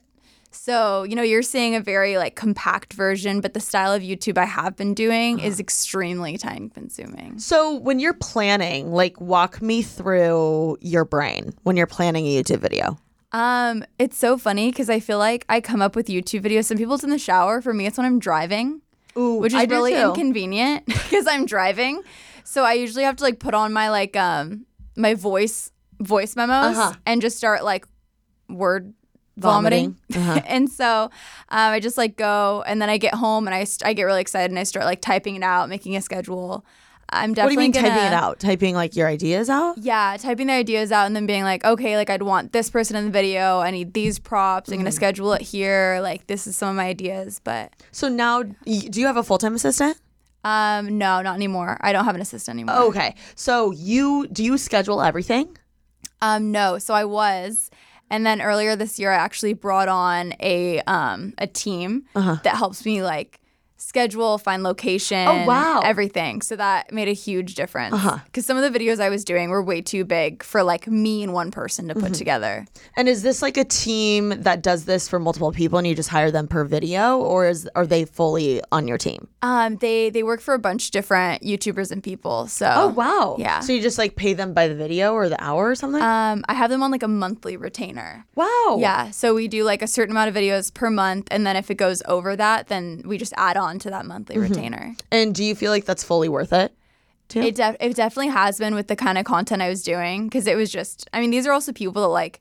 So, 0.54 1.02
you 1.02 1.14
know, 1.16 1.22
you're 1.22 1.42
seeing 1.42 1.74
a 1.74 1.80
very 1.80 2.16
like 2.16 2.36
compact 2.36 2.92
version, 2.92 3.40
but 3.40 3.54
the 3.54 3.60
style 3.60 3.92
of 3.92 4.02
YouTube 4.02 4.38
I 4.38 4.44
have 4.44 4.76
been 4.76 4.94
doing 4.94 5.38
is 5.40 5.58
extremely 5.60 6.38
time 6.38 6.70
consuming. 6.70 7.38
So 7.38 7.74
when 7.74 7.98
you're 7.98 8.14
planning, 8.14 8.92
like 8.92 9.20
walk 9.20 9.60
me 9.60 9.82
through 9.82 10.78
your 10.80 11.04
brain 11.04 11.52
when 11.64 11.76
you're 11.76 11.86
planning 11.86 12.26
a 12.26 12.42
YouTube 12.42 12.60
video. 12.60 12.98
Um, 13.32 13.84
it's 13.98 14.16
so 14.16 14.38
funny 14.38 14.70
because 14.70 14.88
I 14.88 15.00
feel 15.00 15.18
like 15.18 15.44
I 15.48 15.60
come 15.60 15.82
up 15.82 15.96
with 15.96 16.06
YouTube 16.06 16.42
videos. 16.42 16.66
Some 16.66 16.78
people 16.78 16.94
it's 16.94 17.02
in 17.04 17.10
the 17.10 17.18
shower. 17.18 17.60
For 17.60 17.74
me, 17.74 17.86
it's 17.86 17.98
when 17.98 18.06
I'm 18.06 18.20
driving. 18.20 18.80
Ooh, 19.16 19.34
which 19.36 19.52
is 19.52 19.58
I 19.60 19.66
do 19.66 19.74
really 19.74 19.92
too. 19.94 20.08
inconvenient 20.08 20.86
because 20.86 21.26
I'm 21.26 21.44
driving. 21.46 22.02
So 22.44 22.64
I 22.64 22.74
usually 22.74 23.04
have 23.04 23.16
to 23.16 23.24
like 23.24 23.40
put 23.40 23.54
on 23.54 23.72
my 23.72 23.90
like 23.90 24.16
um 24.16 24.66
my 24.96 25.14
voice 25.14 25.72
voice 26.00 26.36
memos 26.36 26.76
Uh-huh. 26.76 26.92
and 27.06 27.20
just 27.22 27.36
start 27.36 27.64
like 27.64 27.86
word 28.48 28.92
vomiting. 29.36 29.96
Vomiting. 30.10 30.30
Uh-huh. 30.30 30.40
and 30.46 30.70
so 30.70 30.86
um, 31.04 31.10
I 31.50 31.80
just 31.80 31.96
like 31.98 32.16
go 32.16 32.62
and 32.66 32.80
then 32.80 32.88
I 32.90 32.98
get 32.98 33.14
home 33.14 33.46
and 33.46 33.54
I 33.54 33.64
st- 33.64 33.86
I 33.88 33.92
get 33.92 34.04
really 34.04 34.20
excited 34.20 34.50
and 34.50 34.58
I 34.58 34.64
start 34.64 34.86
like 34.86 35.00
typing 35.00 35.36
it 35.36 35.42
out, 35.42 35.68
making 35.68 35.96
a 35.96 36.02
schedule. 36.02 36.64
I'm 37.10 37.30
What 37.30 37.34
do 37.34 37.34
definitely 37.42 37.54
you 37.54 37.58
mean 37.60 37.70
gonna, 37.72 37.88
typing 37.90 38.04
it 38.06 38.12
out? 38.14 38.40
Typing 38.40 38.74
like 38.74 38.96
your 38.96 39.06
ideas 39.06 39.50
out? 39.50 39.76
Yeah, 39.78 40.16
typing 40.18 40.46
the 40.46 40.54
ideas 40.54 40.90
out 40.90 41.04
and 41.06 41.14
then 41.14 41.26
being 41.26 41.44
like, 41.44 41.62
okay, 41.64 41.96
like 41.96 42.08
I'd 42.10 42.22
want 42.22 42.52
this 42.52 42.70
person 42.70 42.96
in 42.96 43.04
the 43.04 43.10
video. 43.10 43.60
I 43.60 43.70
need 43.70 43.92
these 43.92 44.18
props. 44.18 44.70
I'm 44.70 44.78
gonna 44.78 44.88
Mm-hmm. 44.88 44.94
schedule 44.96 45.32
it 45.34 45.42
here. 45.42 45.98
Like 46.02 46.26
this 46.26 46.46
is 46.46 46.56
some 46.56 46.70
of 46.70 46.76
my 46.76 46.86
ideas, 46.86 47.40
but 47.44 47.72
So 47.92 48.08
now, 48.08 48.42
y- 48.66 48.88
do 48.90 49.00
you 49.00 49.06
have 49.06 49.16
a 49.18 49.22
full 49.22 49.38
time 49.38 49.54
assistant? 49.54 49.98
um, 50.44 50.98
no, 50.98 51.22
not 51.22 51.34
anymore. 51.36 51.78
I 51.82 51.92
don't 51.92 52.04
have 52.04 52.14
an 52.14 52.20
assistant 52.20 52.56
anymore. 52.56 52.76
Okay. 52.88 53.14
So 53.34 53.70
you 53.72 54.26
do 54.32 54.42
you 54.42 54.58
schedule 54.58 55.00
everything? 55.02 55.56
Um, 56.22 56.52
no. 56.52 56.78
So 56.78 56.94
I 56.94 57.04
was, 57.04 57.70
and 58.10 58.24
then 58.26 58.40
earlier 58.42 58.76
this 58.76 58.98
year, 58.98 59.10
I 59.12 59.16
actually 59.16 59.54
brought 59.54 59.88
on 59.88 60.34
a 60.40 60.80
um 60.82 61.34
a 61.38 61.46
team 61.46 62.04
Uh-huh. 62.14 62.36
that 62.44 62.56
helps 62.56 62.84
me 62.84 63.02
like 63.02 63.40
schedule, 63.84 64.38
find 64.38 64.62
location, 64.62 65.26
Oh, 65.28 65.44
wow. 65.46 65.80
everything. 65.84 66.42
So 66.42 66.56
that 66.56 66.92
made 66.92 67.08
a 67.08 67.12
huge 67.12 67.54
difference. 67.54 67.94
Uh-huh. 67.94 68.18
Because 68.24 68.46
some 68.46 68.56
of 68.56 68.62
the 68.72 68.76
videos 68.78 68.98
I 69.00 69.08
was 69.10 69.24
doing 69.24 69.50
were 69.50 69.62
way 69.62 69.82
too 69.82 70.04
big 70.04 70.42
for 70.42 70.62
like 70.62 70.86
me 70.86 71.22
and 71.22 71.32
one 71.32 71.50
person 71.50 71.88
to 71.88 71.94
put 71.94 72.04
Mm-hmm. 72.04 72.12
together. 72.14 72.66
And 72.96 73.08
is 73.08 73.22
this 73.22 73.42
like 73.42 73.56
a 73.56 73.64
team 73.64 74.30
that 74.42 74.62
does 74.62 74.84
this 74.84 75.08
for 75.08 75.18
multiple 75.18 75.52
people 75.52 75.78
and 75.78 75.86
you 75.86 75.94
just 75.94 76.08
hire 76.08 76.30
them 76.30 76.48
per 76.48 76.64
video 76.64 77.18
or 77.18 77.46
is 77.46 77.68
are 77.74 77.86
they 77.86 78.04
fully 78.04 78.60
on 78.72 78.86
your 78.88 78.98
team? 78.98 79.28
Um, 79.42 79.76
they 79.76 80.10
they 80.10 80.22
work 80.22 80.40
for 80.40 80.54
a 80.54 80.58
bunch 80.58 80.86
of 80.86 80.90
different 80.92 81.42
YouTubers 81.42 81.90
and 81.90 82.02
people. 82.02 82.46
So 82.46 82.70
Oh 82.74 82.88
wow. 82.88 83.36
yeah. 83.38 83.60
So 83.60 83.72
you 83.72 83.80
just 83.82 83.98
like 83.98 84.16
pay 84.16 84.32
them 84.34 84.54
by 84.54 84.68
the 84.68 84.74
video 84.74 85.12
or 85.12 85.28
the 85.28 85.42
hour 85.42 85.68
or 85.70 85.74
something? 85.74 86.00
Um, 86.02 86.44
I 86.48 86.54
have 86.54 86.70
them 86.70 86.82
on 86.82 86.90
like 86.90 87.02
a 87.02 87.08
monthly 87.08 87.56
retainer. 87.56 88.24
wow. 88.34 88.76
Yeah, 88.78 89.10
so 89.10 89.34
we 89.34 89.46
do 89.48 89.62
like 89.64 89.82
a 89.82 89.86
certain 89.86 90.12
amount 90.12 90.28
of 90.30 90.34
videos 90.34 90.72
per 90.72 90.90
month, 90.90 91.28
and 91.30 91.46
then 91.46 91.54
if 91.56 91.70
it 91.70 91.74
goes 91.76 92.02
over 92.06 92.34
that, 92.36 92.68
then 92.68 93.02
we 93.04 93.18
just 93.18 93.32
add 93.36 93.56
on 93.56 93.73
to 93.80 93.90
that 93.90 94.06
monthly 94.06 94.36
Mm-hmm. 94.36 94.52
retainer. 94.54 94.96
And 95.10 95.34
do 95.34 95.42
you 95.44 95.54
feel 95.54 95.70
like 95.70 95.84
that's 95.84 96.04
fully 96.04 96.28
worth 96.28 96.52
it? 96.52 96.72
too? 97.28 97.40
It 97.40 97.54
def- 97.54 97.76
it 97.80 97.94
definitely 97.96 98.32
has 98.32 98.58
been 98.58 98.74
with 98.74 98.88
the 98.88 98.96
kind 98.96 99.16
of 99.18 99.24
content 99.24 99.62
I 99.62 99.68
was 99.68 99.82
doing 99.82 100.26
because 100.28 100.46
it 100.46 100.56
was 100.56 100.70
just. 100.70 101.08
I 101.12 101.20
mean, 101.20 101.30
these 101.30 101.46
are 101.46 101.52
also 101.52 101.72
people 101.72 102.02
that 102.02 102.08
like, 102.08 102.40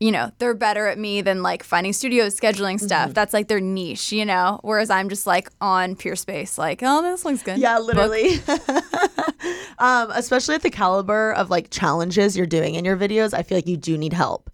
you 0.00 0.12
know, 0.12 0.30
they're 0.38 0.54
better 0.54 0.86
at 0.86 0.98
me 0.98 1.22
than 1.22 1.42
like 1.42 1.62
finding 1.64 1.92
studios, 1.92 2.38
scheduling 2.38 2.76
Mm-hmm. 2.76 2.86
stuff. 2.86 3.14
That's 3.14 3.32
like 3.32 3.48
their 3.48 3.60
niche, 3.60 4.12
you 4.12 4.24
know. 4.24 4.60
Whereas 4.62 4.90
I'm 4.90 5.08
just 5.08 5.26
like 5.26 5.48
on 5.60 5.96
Peerspace, 5.96 6.58
like, 6.58 6.80
oh, 6.82 7.02
this 7.02 7.24
looks 7.24 7.42
good. 7.42 7.58
Yeah, 7.58 7.78
literally. 7.78 8.34
um, 9.78 10.10
especially 10.12 10.54
at 10.54 10.62
the 10.62 10.70
caliber 10.70 11.32
of 11.32 11.50
like 11.50 11.70
challenges 11.70 12.36
you're 12.36 12.46
doing 12.46 12.74
in 12.74 12.84
your 12.84 12.96
videos, 12.96 13.32
I 13.34 13.42
feel 13.42 13.56
like 13.58 13.66
you 13.66 13.76
do 13.76 13.96
need 13.98 14.12
help. 14.12 14.50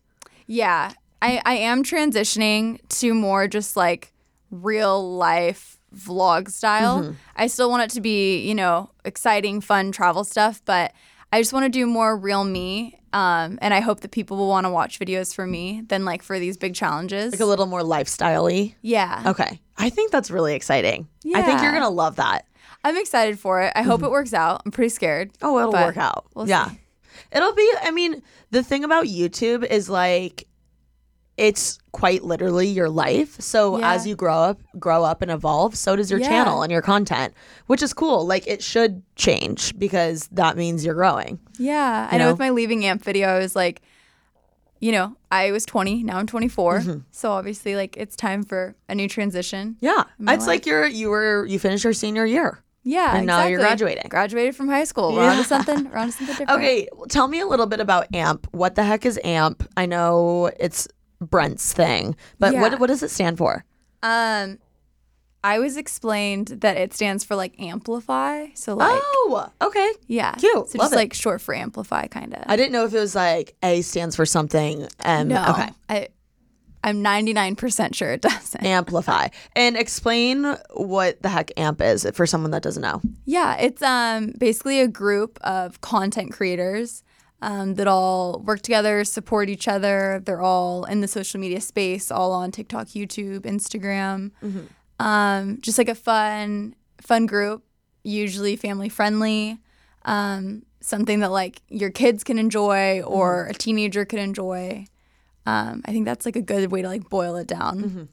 Yeah, 0.46 0.92
I 1.22 1.40
I 1.44 1.54
am 1.56 1.82
transitioning 1.82 2.78
to 3.00 3.14
more 3.14 3.48
just 3.48 3.76
like 3.76 4.12
real 4.50 5.16
life 5.16 5.78
vlog 5.94 6.50
style. 6.50 7.02
Mm-hmm. 7.02 7.12
I 7.36 7.46
still 7.46 7.70
want 7.70 7.84
it 7.84 7.90
to 7.94 8.00
be, 8.00 8.40
you 8.40 8.54
know, 8.54 8.90
exciting, 9.04 9.60
fun 9.60 9.92
travel 9.92 10.24
stuff, 10.24 10.62
but 10.64 10.92
I 11.32 11.40
just 11.40 11.52
want 11.52 11.64
to 11.64 11.70
do 11.70 11.86
more 11.86 12.16
real 12.16 12.44
me. 12.44 12.98
Um, 13.12 13.58
and 13.62 13.72
I 13.72 13.80
hope 13.80 14.00
that 14.00 14.10
people 14.10 14.36
will 14.36 14.48
want 14.48 14.66
to 14.66 14.70
watch 14.70 14.98
videos 14.98 15.34
for 15.34 15.46
me 15.46 15.82
than 15.86 16.04
like 16.04 16.22
for 16.22 16.38
these 16.38 16.56
big 16.56 16.74
challenges. 16.74 17.32
Like 17.32 17.40
a 17.40 17.44
little 17.44 17.66
more 17.66 17.84
lifestyle-y. 17.84 18.74
yeah. 18.82 19.22
Okay. 19.26 19.60
I 19.76 19.90
think 19.90 20.10
that's 20.10 20.30
really 20.30 20.54
exciting. 20.54 21.08
Yeah. 21.22 21.38
I 21.38 21.42
think 21.42 21.62
you're 21.62 21.70
going 21.70 21.82
to 21.82 21.88
love 21.88 22.16
that. 22.16 22.46
I'm 22.84 22.96
excited 22.96 23.38
for 23.38 23.62
it. 23.62 23.72
I 23.74 23.82
hope 23.82 24.02
it 24.02 24.10
works 24.10 24.34
out. 24.34 24.62
I'm 24.64 24.72
pretty 24.72 24.90
scared. 24.90 25.30
Oh, 25.42 25.58
it'll 25.58 25.72
work 25.72 25.96
out. 25.96 26.26
we'll 26.34 26.48
yeah. 26.48 26.70
see. 26.70 26.80
It'll 27.32 27.54
be 27.54 27.72
I 27.82 27.90
mean, 27.90 28.22
the 28.50 28.62
thing 28.62 28.84
about 28.84 29.06
YouTube 29.06 29.64
is 29.64 29.88
like 29.88 30.46
it's 31.36 31.78
quite 31.92 32.22
literally 32.22 32.68
your 32.68 32.88
life. 32.88 33.40
So 33.40 33.78
Yeah. 33.78 33.92
as 33.92 34.06
you 34.06 34.14
grow 34.14 34.34
up, 34.36 34.60
grow 34.78 35.02
up 35.04 35.20
and 35.22 35.30
evolve, 35.30 35.76
so 35.76 35.96
does 35.96 36.10
your 36.10 36.20
Yeah. 36.20 36.28
channel 36.28 36.62
and 36.62 36.70
your 36.70 36.82
content, 36.82 37.34
which 37.66 37.82
is 37.82 37.92
cool. 37.92 38.26
Like 38.26 38.46
it 38.46 38.62
should 38.62 39.02
change 39.16 39.76
because 39.78 40.28
that 40.32 40.56
means 40.56 40.84
you're 40.84 40.94
growing. 40.94 41.38
Yeah. 41.58 42.08
I 42.10 42.14
You 42.14 42.18
know 42.18 42.24
know? 42.26 42.30
with 42.32 42.38
my 42.40 42.50
leaving 42.50 42.84
AMP 42.84 43.02
video, 43.02 43.28
I 43.28 43.38
was 43.38 43.56
like, 43.56 43.82
you 44.80 44.92
know, 44.92 45.16
I 45.32 45.50
was 45.50 45.64
20, 45.64 46.02
now 46.02 46.18
I'm 46.18 46.26
24. 46.26 46.80
Mm-hmm. 46.80 46.98
So 47.10 47.32
obviously, 47.32 47.74
like, 47.74 47.96
it's 47.96 48.16
time 48.16 48.42
for 48.44 48.74
a 48.88 48.94
new 48.94 49.08
transition. 49.08 49.76
Yeah. 49.80 50.04
It's 50.20 50.46
like 50.46 50.66
you're 50.66 50.86
you 50.86 51.08
were 51.10 51.46
you 51.46 51.58
finished 51.58 51.84
your 51.84 51.92
senior 51.94 52.26
year. 52.26 52.60
Yeah. 52.86 53.16
And 53.16 53.26
now 53.26 53.46
you're 53.46 53.60
graduating. 53.60 54.08
Graduated 54.10 54.54
from 54.54 54.68
high 54.68 54.84
school. 54.84 55.14
We're 55.14 55.22
on 55.30 55.38
to 55.38 55.44
something, 55.44 55.90
we're 55.90 55.96
on 55.96 56.08
to 56.08 56.12
something 56.12 56.36
different. 56.36 56.50
Okay, 56.50 56.86
tell 57.08 57.28
me 57.28 57.40
a 57.40 57.46
little 57.46 57.64
bit 57.64 57.80
about 57.80 58.14
AMP. 58.14 58.46
What 58.52 58.74
the 58.74 58.82
heck 58.84 59.06
is 59.06 59.18
AMP? 59.24 59.66
I 59.74 59.86
know 59.86 60.50
it's 60.60 60.86
Brent's 61.20 61.72
thing, 61.72 62.16
but 62.38 62.52
Yeah. 62.52 62.60
what 62.60 62.80
what 62.80 62.86
does 62.88 63.02
it 63.02 63.10
stand 63.10 63.38
for? 63.38 63.64
Um, 64.02 64.58
I 65.42 65.58
was 65.58 65.76
explained 65.76 66.48
that 66.48 66.78
it 66.78 66.94
stands 66.94 67.22
for 67.22 67.36
like 67.36 67.60
amplify. 67.60 68.46
So, 68.54 68.74
like, 68.74 68.98
oh, 69.02 69.50
okay. 69.60 69.92
yeah. 70.06 70.32
cute. 70.36 70.70
So, 70.70 70.78
Love 70.78 70.86
just 70.86 70.92
it. 70.94 70.96
like 70.96 71.12
short 71.14 71.42
for 71.42 71.54
amplify, 71.54 72.06
kind 72.06 72.34
of. 72.34 72.44
I 72.46 72.56
didn't 72.56 72.72
know 72.72 72.84
if 72.86 72.94
it 72.94 72.98
was 72.98 73.14
like 73.14 73.54
A 73.62 73.82
stands 73.82 74.16
for 74.16 74.24
something. 74.24 74.88
M. 75.00 75.28
no. 75.28 75.44
Okay. 75.50 75.68
I, 75.90 76.08
I'm 76.82 77.02
99% 77.04 77.94
sure 77.94 78.12
it 78.12 78.20
doesn't. 78.22 78.64
Amplify. 78.64 79.28
And 79.54 79.76
explain 79.76 80.56
what 80.72 81.20
the 81.22 81.28
heck 81.28 81.50
AMP 81.58 81.80
is 81.82 82.06
for 82.14 82.26
someone 82.26 82.50
that 82.52 82.62
doesn't 82.62 82.82
know. 82.82 83.02
Yeah, 83.26 83.56
it's 83.58 83.82
um 83.82 84.32
basically 84.38 84.80
a 84.80 84.88
group 84.88 85.38
of 85.42 85.80
content 85.82 86.32
creators 86.32 87.02
um, 87.44 87.74
that 87.74 87.86
all 87.86 88.40
work 88.40 88.62
together, 88.62 89.04
support 89.04 89.50
each 89.50 89.68
other. 89.68 90.22
They're 90.24 90.40
all 90.40 90.84
in 90.84 91.02
the 91.02 91.08
social 91.08 91.38
media 91.38 91.60
space, 91.60 92.10
all 92.10 92.32
on 92.32 92.50
TikTok, 92.50 92.88
YouTube, 92.88 93.40
Instagram. 93.40 94.30
Um, 94.98 95.58
just 95.60 95.76
like 95.76 95.90
a 95.90 95.94
fun, 95.94 96.74
fun 97.02 97.26
group, 97.26 97.62
usually 98.02 98.56
family 98.56 98.88
friendly. 98.88 99.58
Um, 100.06 100.64
something 100.80 101.20
that 101.20 101.30
like 101.32 101.60
your 101.68 101.90
kids 101.90 102.24
can 102.24 102.38
enjoy 102.38 103.02
or 103.02 103.46
a 103.46 103.54
teenager 103.54 104.06
could 104.06 104.20
enjoy. 104.20 104.86
Um, 105.44 105.82
I 105.84 105.92
think 105.92 106.06
that's 106.06 106.24
like 106.24 106.36
a 106.36 106.42
good 106.42 106.72
way 106.72 106.80
to 106.80 106.88
like 106.88 107.10
boil 107.10 107.36
it 107.36 107.46
down. 107.46 108.08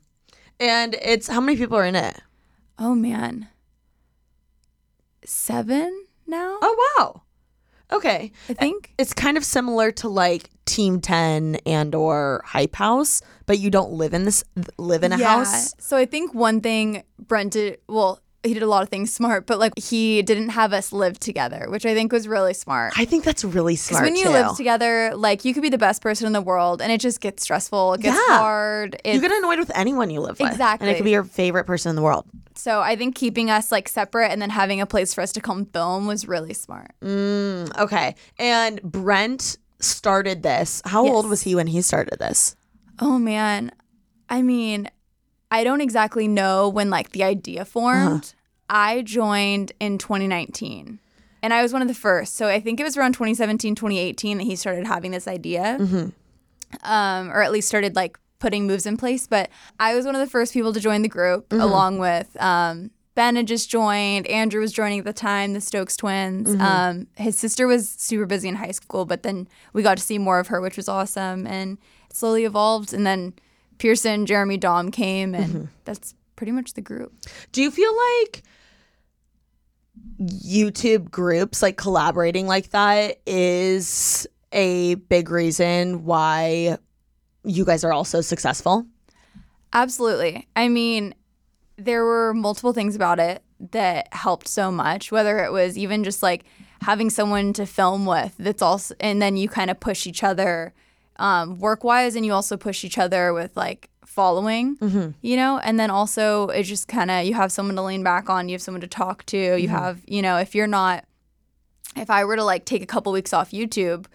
And 0.59 0.95
it's 1.01 1.27
how 1.27 1.39
many 1.39 1.57
people 1.57 1.77
are 1.77 1.85
in 1.85 1.95
it? 1.95 2.19
Oh 2.77 2.95
man, 2.95 3.47
seven 5.23 6.05
now. 6.27 6.57
Oh 6.61 6.93
wow. 6.97 7.21
Okay. 7.91 8.31
I 8.49 8.53
think. 8.53 8.93
It's 8.97 9.13
kind 9.13 9.37
of 9.37 9.43
similar 9.43 9.91
to 9.91 10.09
like 10.09 10.49
Team 10.65 11.01
10 11.01 11.57
and 11.65 11.93
or 11.93 12.41
Hype 12.45 12.75
House, 12.75 13.21
but 13.45 13.59
you 13.59 13.69
don't 13.69 13.91
live 13.91 14.13
in 14.13 14.25
this 14.25 14.43
live 14.77 15.03
in 15.03 15.11
a 15.11 15.17
house. 15.17 15.73
So 15.79 15.97
I 15.97 16.05
think 16.05 16.33
one 16.33 16.61
thing 16.61 17.03
Brent 17.19 17.53
did, 17.53 17.79
well, 17.87 18.21
he 18.43 18.53
did 18.55 18.63
a 18.63 18.67
lot 18.67 18.81
of 18.81 18.89
things 18.89 19.13
smart, 19.13 19.45
but 19.45 19.59
like 19.59 19.77
he 19.77 20.21
didn't 20.23 20.49
have 20.49 20.73
us 20.73 20.91
live 20.91 21.19
together, 21.19 21.67
which 21.69 21.85
I 21.85 21.93
think 21.93 22.11
was 22.11 22.27
really 22.27 22.53
smart. 22.55 22.93
I 22.97 23.05
think 23.05 23.23
that's 23.23 23.43
really 23.43 23.73
Because 23.73 23.85
smart 23.87 24.03
when 24.05 24.15
you 24.15 24.23
too. 24.25 24.29
live 24.31 24.57
together, 24.57 25.11
like 25.15 25.45
you 25.45 25.53
could 25.53 25.61
be 25.61 25.69
the 25.69 25.77
best 25.77 26.01
person 26.01 26.25
in 26.27 26.33
the 26.33 26.41
world, 26.41 26.81
and 26.81 26.91
it 26.91 26.99
just 27.01 27.21
gets 27.21 27.43
stressful. 27.43 27.93
It 27.93 28.01
gets 28.01 28.17
Yeah. 28.29 28.37
hard. 28.37 28.95
It's, 29.05 29.13
you 29.15 29.21
get 29.21 29.31
annoyed 29.31 29.59
with 29.59 29.71
anyone 29.75 30.09
you 30.09 30.21
live 30.21 30.39
with. 30.39 30.49
Exactly, 30.51 30.87
and 30.87 30.93
it 30.95 30.97
could 30.97 31.03
be 31.05 31.11
your 31.11 31.23
favorite 31.23 31.65
person 31.65 31.91
in 31.91 31.95
the 31.95 32.01
world. 32.01 32.25
so 32.55 32.81
I 32.81 32.95
think 32.95 33.15
keeping 33.15 33.49
us 33.49 33.71
like 33.71 33.87
separate 33.87 34.31
and 34.31 34.41
then 34.41 34.49
having 34.49 34.81
a 34.81 34.85
place 34.85 35.13
for 35.13 35.21
us 35.21 35.31
to 35.33 35.41
come 35.41 35.65
film 35.65 36.07
was 36.07 36.27
really 36.27 36.53
smart. 36.53 36.91
Mm, 37.01 37.77
okay. 37.79 38.15
And 38.39 38.81
Brent 38.81 39.57
started 39.79 40.43
this. 40.43 40.81
How 40.85 41.05
Yes. 41.05 41.13
old 41.13 41.29
was 41.29 41.41
he 41.43 41.55
when 41.55 41.67
he 41.67 41.81
started 41.81 42.19
this? 42.19 42.55
Oh 42.99 43.17
man, 43.17 43.71
I 44.29 44.41
mean, 44.41 44.89
I 45.51 45.63
don't 45.63 45.81
exactly 45.81 46.27
know 46.27 46.69
when 46.69 46.89
like 46.89 47.11
the 47.11 47.23
idea 47.23 47.65
formed. 47.65 48.33
I 48.69 49.01
joined 49.01 49.73
in 49.79 49.97
2019. 49.97 50.99
And 51.43 51.53
I 51.53 51.61
was 51.61 51.73
one 51.73 51.81
of 51.81 51.87
the 51.87 51.93
first. 51.93 52.35
So 52.37 52.47
I 52.47 52.59
think 52.59 52.79
it 52.79 52.83
was 52.83 52.95
around 52.95 53.13
2017, 53.13 53.75
2018 53.75 54.37
that 54.37 54.43
he 54.45 54.55
started 54.55 54.85
having 54.87 55.11
this 55.11 55.27
idea. 55.27 55.77
Um, 56.83 57.29
or 57.31 57.41
at 57.41 57.51
least 57.51 57.67
started 57.67 57.95
like 57.95 58.17
putting 58.39 58.65
moves 58.65 58.85
in 58.85 58.95
place. 58.95 59.27
But 59.27 59.49
I 59.79 59.93
was 59.95 60.05
one 60.05 60.15
of 60.15 60.21
the 60.21 60.27
first 60.29 60.53
people 60.53 60.71
to 60.73 60.79
join 60.79 61.01
the 61.01 61.09
group 61.09 61.51
along 61.51 61.97
with 61.99 62.39
um, 62.41 62.91
Ben 63.15 63.35
had 63.35 63.47
just 63.47 63.69
joined. 63.69 64.25
Andrew 64.27 64.61
was 64.61 64.71
joining 64.71 64.99
at 64.99 65.05
the 65.05 65.13
time, 65.13 65.53
the 65.53 65.59
Stokes 65.61 65.97
twins. 65.97 66.47
Um, 66.61 67.07
his 67.15 67.37
sister 67.37 67.67
was 67.67 67.89
super 67.89 68.25
busy 68.25 68.47
in 68.47 68.55
high 68.55 68.71
school, 68.71 69.05
but 69.05 69.23
then 69.23 69.47
we 69.73 69.83
got 69.83 69.97
to 69.97 70.03
see 70.03 70.17
more 70.17 70.39
of 70.39 70.47
her, 70.47 70.61
which 70.61 70.77
was 70.77 70.87
awesome. 70.87 71.45
And 71.45 71.77
it 72.09 72.15
slowly 72.15 72.45
evolved. 72.45 72.93
And 72.93 73.05
then 73.05 73.33
Pierson, 73.81 74.27
Jeremy 74.27 74.57
Dom 74.57 74.91
came, 74.91 75.33
and 75.33 75.53
mm-hmm. 75.53 75.65
that's 75.85 76.13
pretty 76.35 76.51
much 76.51 76.75
the 76.75 76.81
group. 76.81 77.11
Do 77.51 77.63
you 77.63 77.71
feel 77.71 77.91
like 78.21 78.43
YouTube 80.21 81.09
groups 81.09 81.63
like 81.63 81.77
collaborating 81.77 82.45
like 82.45 82.69
that 82.69 83.19
is 83.25 84.27
a 84.51 84.93
big 84.93 85.31
reason 85.31 86.05
why 86.05 86.77
you 87.43 87.65
guys 87.65 87.83
are 87.83 87.91
also 87.91 88.21
successful? 88.21 88.85
Absolutely. 89.73 90.47
I 90.55 90.67
mean, 90.67 91.15
there 91.77 92.05
were 92.05 92.35
multiple 92.35 92.73
things 92.73 92.95
about 92.95 93.17
it 93.17 93.41
that 93.71 94.13
helped 94.13 94.47
so 94.47 94.69
much, 94.69 95.11
whether 95.11 95.39
it 95.39 95.51
was 95.51 95.75
even 95.75 96.03
just 96.03 96.21
like 96.21 96.43
having 96.83 97.09
someone 97.09 97.51
to 97.53 97.65
film 97.65 98.05
with 98.05 98.35
that's 98.37 98.61
also, 98.61 98.93
and 98.99 99.19
then 99.19 99.37
you 99.37 99.49
kind 99.49 99.71
of 99.71 99.79
push 99.79 100.05
each 100.05 100.23
other 100.23 100.71
um, 101.21 101.57
work 101.59 101.83
wise, 101.83 102.15
and 102.15 102.25
you 102.25 102.33
also 102.33 102.57
push 102.57 102.83
each 102.83 102.97
other 102.97 103.33
with 103.33 103.55
like 103.55 103.89
following, 104.05 104.75
you 105.21 105.35
know, 105.37 105.57
and 105.59 105.79
then 105.79 105.89
also 105.89 106.47
it 106.47 106.63
just 106.63 106.87
kind 106.87 107.09
of, 107.09 107.23
you 107.25 107.33
have 107.33 107.51
someone 107.51 107.75
to 107.77 107.81
lean 107.81 108.03
back 108.03 108.29
on, 108.29 108.49
you 108.49 108.53
have 108.55 108.61
someone 108.61 108.81
to 108.81 108.87
talk 108.87 109.25
to, 109.27 109.37
you 109.55 109.69
have, 109.69 109.99
you 110.07 110.21
know, 110.21 110.35
if 110.37 110.53
you're 110.55 110.67
not, 110.67 111.05
if 111.95 112.09
I 112.09 112.25
were 112.25 112.35
to 112.35 112.43
like 112.43 112.65
take 112.65 112.81
a 112.81 112.85
couple 112.85 113.11
weeks 113.13 113.31
off 113.33 113.51
YouTube, 113.51 114.05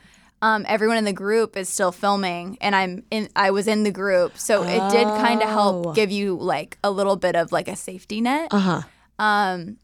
um, 0.43 0.67
everyone 0.69 0.99
in 0.99 1.05
the 1.05 1.15
group 1.15 1.57
is 1.57 1.69
still 1.69 1.93
filming, 1.93 2.59
and 2.61 2.77
I'm 2.77 3.05
in. 3.11 3.31
I 3.35 3.51
was 3.53 3.67
in 3.67 3.85
the 3.85 3.91
group, 3.91 4.37
so 4.39 4.63
it 4.65 4.81
did 4.91 5.07
kind 5.07 5.41
of 5.43 5.49
Oh. 5.49 5.53
help 5.53 5.95
give 5.97 6.11
you 6.11 6.37
like 6.37 6.77
a 6.85 6.91
little 6.91 7.17
bit 7.17 7.35
of 7.37 7.53
like 7.53 7.69
a 7.69 7.77
safety 7.77 8.21
net. 8.21 8.49
Uh 8.51 8.59
huh. 8.59 8.83
Um, 9.19 9.79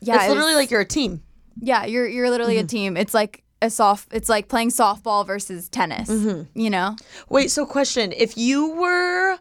yeah, 0.00 0.16
it's 0.16 0.24
it 0.26 0.28
literally 0.28 0.50
was- 0.52 0.56
like 0.62 0.70
you're 0.70 0.82
a 0.82 0.84
team. 0.86 1.22
yeah, 1.60 1.84
you're 1.84 2.06
you're 2.06 2.30
literally 2.30 2.54
Mm-hmm. 2.56 2.64
a 2.64 2.68
team. 2.68 2.96
It's 2.96 3.12
like 3.12 3.41
a 3.62 3.70
soft. 3.70 4.08
It's 4.12 4.28
like 4.28 4.48
playing 4.48 4.70
softball 4.70 5.26
versus 5.26 5.68
tennis. 5.68 6.10
Mm-hmm. 6.10 6.58
You 6.58 6.70
know, 6.70 6.96
Wait, 7.28 7.50
so 7.50 7.64
question: 7.64 8.12
If 8.12 8.36
you 8.36 8.72
were 8.72 9.38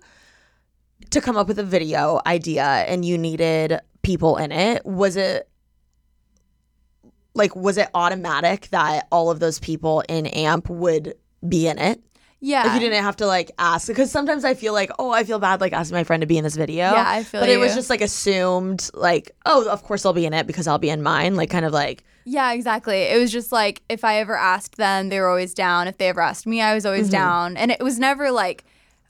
to 1.10 1.22
come 1.22 1.36
up 1.36 1.48
with 1.48 1.60
a 1.60 1.64
video 1.64 2.22
idea 2.26 2.64
and 2.64 3.04
you 3.04 3.18
needed 3.18 3.80
people 4.02 4.38
in 4.38 4.52
it, 4.52 4.86
was 4.86 5.18
it 5.18 5.50
like 7.34 7.56
was 7.56 7.78
it 7.78 7.90
automatic 7.94 8.68
that 8.72 9.08
all 9.12 9.32
of 9.32 9.40
those 9.40 9.60
people 9.60 10.04
in 10.08 10.28
AMP 10.28 10.70
would 10.70 11.16
be 11.48 11.68
in 11.68 11.80
it? 11.80 12.02
yeah. 12.42 12.64
Like 12.64 12.74
you 12.74 12.80
didn't 12.80 13.04
have 13.04 13.18
to 13.18 13.28
like 13.28 13.52
ask 13.60 13.88
because 13.88 14.12
sometimes 14.12 14.44
I 14.44 14.56
feel 14.56 14.74
like, 14.74 14.92
oh, 14.98 15.12
I 15.12 15.24
feel 15.24 15.38
bad 15.40 15.62
like 15.62 15.74
asking 15.74 15.96
my 15.96 16.04
friend 16.04 16.22
to 16.22 16.28
be 16.28 16.38
in 16.38 16.44
this 16.44 16.56
video. 16.56 16.92
Yeah, 16.92 17.04
I 17.08 17.24
feel 17.24 17.40
But 17.40 17.50
it 17.50 17.58
was 17.58 17.76
just 17.76 17.90
like 17.90 18.02
assumed, 18.02 18.90
like, 18.96 19.32
oh, 19.46 19.70
of 19.70 19.84
course 19.84 20.06
I'll 20.06 20.14
be 20.14 20.26
in 20.26 20.34
it 20.34 20.48
because 20.48 20.68
I'll 20.68 20.80
be 20.80 20.90
in 20.90 21.04
mine. 21.04 21.36
Like 21.36 21.52
kind 21.52 21.66
of 21.66 21.72
like, 21.72 22.04
Yeah, 22.26 22.52
exactly. 22.54 22.98
It 23.04 23.20
was 23.20 23.32
just 23.32 23.52
like 23.52 23.82
if 23.90 24.04
I 24.04 24.18
ever 24.20 24.36
asked 24.38 24.78
them, 24.78 25.10
they 25.10 25.20
were 25.20 25.28
always 25.30 25.54
down. 25.54 25.88
If 25.88 25.98
they 25.98 26.10
ever 26.10 26.22
asked 26.22 26.46
me, 26.48 26.62
I 26.62 26.74
was 26.74 26.86
always 26.86 27.08
Mm-hmm. 27.08 27.12
down. 27.12 27.58
And 27.58 27.72
it 27.72 27.82
was 27.82 27.98
never 28.00 28.32
like, 28.32 28.64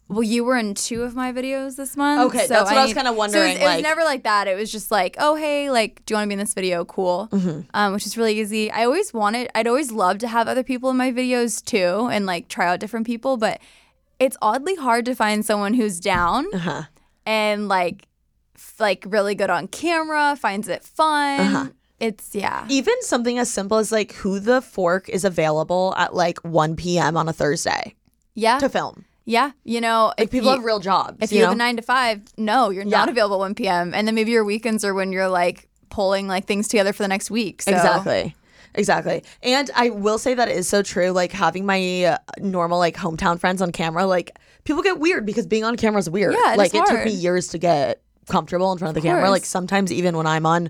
well, 0.08 0.24
you 0.24 0.43
were 0.43 0.58
in 0.58 0.74
two 0.74 1.04
of 1.04 1.15
my 1.15 1.32
videos 1.32 1.78
this 1.78 1.95
month. 1.95 2.21
Okay, 2.34 2.45
that's 2.45 2.69
what 2.69 2.78
I 2.78 2.84
was 2.84 2.93
kinda 2.93 3.13
wondering. 3.13 3.32
So 3.32 3.39
it 3.50 3.54
was, 3.54 3.62
wondering, 3.62 3.74
it 3.74 3.76
was 3.78 3.84
never 3.84 4.04
like 4.04 4.24
that. 4.24 4.47
It 4.50 4.58
was 4.58 4.69
just 4.71 4.91
like, 4.91 5.15
oh, 5.19 5.36
hey, 5.36 5.69
like, 5.71 6.06
do 6.06 6.13
you 6.13 6.15
want 6.17 6.26
to 6.26 6.28
be 6.30 6.34
in 6.34 6.39
this 6.39 6.54
video? 6.54 6.84
Cool. 6.84 7.30
Mm-hmm. 7.32 7.62
Um, 7.74 7.93
which 7.93 8.06
is 8.06 8.17
really 8.17 8.38
easy. 8.39 8.69
I 8.71 8.84
always 8.84 9.13
wanted, 9.13 9.50
I'd 9.56 9.67
always 9.67 9.91
love 9.93 10.17
to 10.19 10.28
have 10.28 10.50
other 10.50 10.63
people 10.63 10.89
in 10.89 10.97
my 10.97 11.12
videos 11.13 11.63
too 11.63 12.10
and 12.12 12.26
like 12.26 12.50
try 12.50 12.67
out 12.67 12.82
different 12.82 13.06
people. 13.08 13.38
But 13.38 13.62
it's 14.19 14.36
oddly 14.41 14.76
hard 14.76 15.06
to 15.06 15.15
find 15.15 15.45
someone 15.45 15.74
who's 15.76 16.00
down 16.02 16.45
uh-huh. 16.54 16.84
and 17.26 17.69
like, 17.69 18.08
f- 18.56 18.76
like 18.80 19.06
really 19.08 19.34
good 19.34 19.50
on 19.50 19.67
camera, 19.69 20.36
finds 20.36 20.67
it 20.67 20.84
fun. 20.84 21.39
Uh-huh. 21.39 21.67
It's, 22.02 22.34
yeah. 22.34 22.66
even 22.68 22.96
something 23.02 23.38
as 23.38 23.50
simple 23.50 23.78
as 23.78 23.92
like 23.92 24.14
who 24.14 24.40
the 24.40 24.62
fork 24.62 25.08
is 25.08 25.24
available 25.24 25.94
at 25.98 26.16
like 26.16 26.40
1 26.40 26.76
p.m. 26.76 27.16
on 27.16 27.30
a 27.30 27.34
Thursday 27.34 27.96
Yeah. 28.34 28.58
to 28.60 28.70
film. 28.70 29.06
Yeah, 29.24 29.52
you 29.64 29.80
know, 29.82 30.08
Like 30.18 30.26
if 30.26 30.32
people 30.32 30.50
you, 30.50 30.56
have 30.56 30.64
real 30.66 30.80
jobs. 30.80 31.18
if 31.22 31.32
you 31.32 31.38
you 31.38 31.42
know? 31.44 31.50
have 31.50 31.56
a 31.56 31.58
nine 31.60 31.76
to 31.76 31.84
five, 31.84 32.22
no, 32.38 32.72
you're 32.72 32.84
not 32.84 33.08
Yeah. 33.08 33.12
available 33.12 33.36
at 33.36 33.40
one 33.40 33.56
p.m. 33.56 33.94
And 33.94 34.08
then 34.08 34.16
maybe 34.16 34.32
your 34.32 34.44
weekends 34.44 34.84
are 34.84 34.94
when 34.96 35.12
you're 35.12 35.30
like 35.30 35.70
pulling 35.90 36.28
like 36.28 36.46
things 36.46 36.68
together 36.68 36.92
for 36.92 37.04
the 37.04 37.08
next 37.08 37.30
week. 37.30 37.62
So. 37.62 37.72
Exactly. 37.72 38.36
Exactly. 38.74 39.24
And 39.44 39.70
I 39.76 39.90
will 39.90 40.18
say 40.18 40.34
that 40.34 40.48
it 40.48 40.56
is 40.58 40.68
so 40.68 40.82
true. 40.82 41.12
Like 41.12 41.32
having 41.34 41.66
my 41.66 42.06
uh, 42.06 42.18
normal 42.40 42.80
like 42.80 42.96
hometown 42.96 43.40
friends 43.40 43.62
on 43.62 43.72
camera, 43.72 44.06
like 44.06 44.32
people 44.64 44.82
get 44.82 44.98
weird 45.00 45.26
because 45.26 45.46
being 45.46 45.64
on 45.66 45.76
camera 45.76 46.00
is 46.00 46.10
weird. 46.10 46.34
Yeah, 46.34 46.56
like 46.58 46.74
it 46.74 46.86
took 46.86 47.06
me 47.06 47.12
years 47.12 47.50
to 47.50 47.58
get 47.58 48.02
comfortable 48.28 48.72
in 48.72 48.78
front 48.80 48.96
of 48.96 49.02
the 49.04 49.08
camera. 49.08 49.30
Like 49.30 49.46
sometimes 49.46 49.92
even 49.92 50.16
when 50.18 50.26
I'm 50.26 50.46
on 50.46 50.70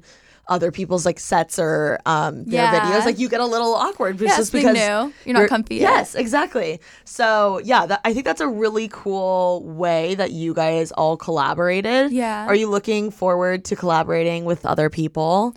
other 0.52 0.72
people's 0.72 1.06
like 1.06 1.20
sets 1.20 1.58
or 1.58 1.98
um 2.06 2.44
their 2.46 2.62
Yeah. 2.66 2.80
videos, 2.80 3.06
like 3.06 3.18
you 3.18 3.28
get 3.30 3.40
a 3.40 3.46
little 3.46 3.74
awkward 3.74 4.20
Yeah, 4.22 4.38
just 4.38 4.52
because 4.52 4.76
new. 4.76 5.14
You're 5.26 5.40
not 5.40 5.50
comfy 5.50 5.76
yet. 5.76 5.90
Yes, 5.90 6.14
exactly. 6.16 6.80
So 7.06 7.60
yeah, 7.64 7.86
that, 7.88 8.02
I 8.06 8.14
think 8.14 8.26
that's 8.26 8.42
a 8.42 8.48
really 8.48 8.88
cool 8.92 9.64
way 9.64 10.14
that 10.16 10.32
you 10.32 10.54
guys 10.54 10.92
all 10.92 11.18
collaborated. 11.18 12.12
Yeah. 12.12 12.46
Are 12.46 12.56
you 12.56 12.70
looking 12.70 13.10
forward 13.12 13.66
to 13.66 13.76
collaborating 13.76 14.46
with 14.46 14.66
other 14.66 14.90
people? 14.90 15.56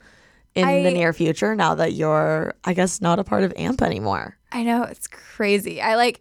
in 0.56 0.84
the 0.84 0.90
near 0.92 1.12
future 1.12 1.56
now 1.56 1.74
that 1.74 1.94
you're 1.94 2.54
I 2.64 2.74
guess 2.74 3.00
not 3.00 3.18
a 3.18 3.24
part 3.24 3.42
of 3.42 3.52
AMP 3.56 3.82
anymore. 3.82 4.36
I 4.52 4.62
know 4.62 4.84
it's 4.84 5.08
crazy. 5.08 5.82
I 5.82 5.96
like. 5.96 6.20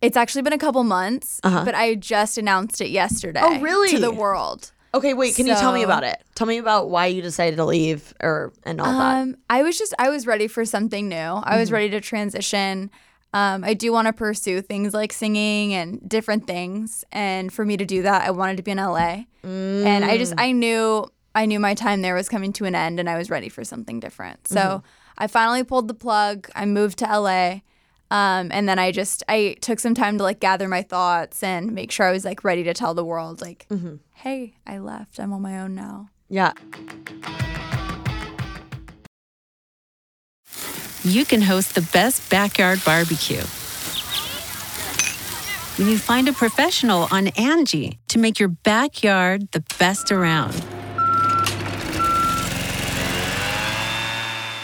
It's 0.00 0.16
actually 0.16 0.40
been 0.42 0.54
a 0.54 0.58
couple 0.58 0.82
months, 0.84 1.38
but 1.42 1.74
I 1.74 1.94
just 1.96 2.38
announced 2.38 2.80
it 2.80 2.88
yesterday. 2.88 3.40
Uh-huh. 3.40 3.58
Oh, 3.58 3.60
really? 3.60 3.90
To 3.90 3.98
the 3.98 4.10
world. 4.10 4.72
Okay, 4.94 5.12
wait, 5.14 5.34
can 5.36 5.46
you 5.46 5.54
tell 5.54 5.72
me 5.72 5.80
So- 5.80 5.84
about 5.86 6.04
it? 6.04 6.22
Tell 6.34 6.46
me 6.46 6.58
about 6.58 6.88
why 6.88 7.06
you 7.06 7.20
decided 7.22 7.56
to 7.56 7.64
leave 7.64 8.14
or 8.20 8.52
and 8.64 8.80
all 8.80 8.86
that. 8.92 9.16
Um, 9.22 9.36
I 9.50 9.62
was 9.62 9.76
just 9.78 9.92
I 9.98 10.08
was 10.08 10.26
ready 10.26 10.48
for 10.48 10.64
something 10.64 11.08
new. 11.08 11.16
I 11.16 11.20
Mm-hmm. 11.42 11.58
was 11.60 11.72
ready 11.72 11.90
to 11.90 12.00
transition. 12.00 12.90
Um, 13.34 13.62
I 13.62 13.74
do 13.74 13.92
want 13.92 14.06
to 14.06 14.12
pursue 14.14 14.62
things 14.62 14.94
like 14.94 15.12
singing 15.12 15.74
and 15.74 16.08
different 16.08 16.46
things, 16.46 17.04
and 17.12 17.52
for 17.52 17.64
me 17.66 17.76
to 17.76 17.84
do 17.84 18.00
that, 18.02 18.22
I 18.26 18.30
wanted 18.30 18.56
to 18.56 18.62
be 18.62 18.70
in 18.70 18.78
LA. 18.78 19.24
And 19.42 20.04
I 20.04 20.16
Mm. 20.16 20.18
just 20.18 20.34
I 20.38 20.52
knew 20.52 21.06
I 21.34 21.44
knew 21.44 21.60
my 21.60 21.74
time 21.74 22.00
there 22.02 22.14
was 22.14 22.28
coming 22.28 22.52
to 22.54 22.64
an 22.64 22.74
end, 22.74 22.98
and 22.98 23.08
I 23.10 23.18
was 23.18 23.28
ready 23.28 23.48
for 23.50 23.64
something 23.64 24.00
different. 24.00 24.48
So 24.48 24.60
Mm-hmm. 24.60 24.86
I 25.18 25.26
finally 25.26 25.64
pulled 25.64 25.88
the 25.88 25.94
plug. 25.94 26.48
I 26.54 26.64
moved 26.64 26.98
to 27.00 27.04
LA. 27.06 27.60
Um, 28.10 28.50
and 28.52 28.68
then 28.68 28.78
I 28.78 28.90
just 28.92 29.22
I 29.28 29.56
took 29.60 29.78
some 29.80 29.94
time 29.94 30.16
to 30.18 30.24
like 30.24 30.40
gather 30.40 30.66
my 30.68 30.82
thoughts 30.82 31.42
and 31.42 31.72
make 31.72 31.90
sure 31.92 32.06
I 32.06 32.12
was 32.12 32.24
like 32.24 32.42
ready 32.44 32.62
to 32.64 32.72
tell 32.74 32.94
the 32.94 33.04
world 33.04 33.40
like, 33.42 33.66
Mm-hmm. 33.70 33.96
hey, 34.14 34.54
I 34.66 34.78
left. 34.78 35.20
I'm 35.20 35.32
on 35.32 35.42
my 35.42 35.60
own 35.60 35.74
now. 35.74 36.08
Yeah. 36.30 36.52
you 41.04 41.24
can 41.24 41.40
host 41.42 41.74
the 41.74 41.80
best 41.92 42.28
backyard 42.30 42.82
barbecue. 42.84 43.42
When 45.78 45.88
you 45.88 45.96
find 45.96 46.28
a 46.28 46.32
professional 46.32 47.06
on 47.10 47.28
Angie 47.28 47.98
to 48.08 48.18
make 48.18 48.38
your 48.40 48.48
backyard 48.48 49.50
the 49.52 49.64
best 49.78 50.10
around. 50.10 50.54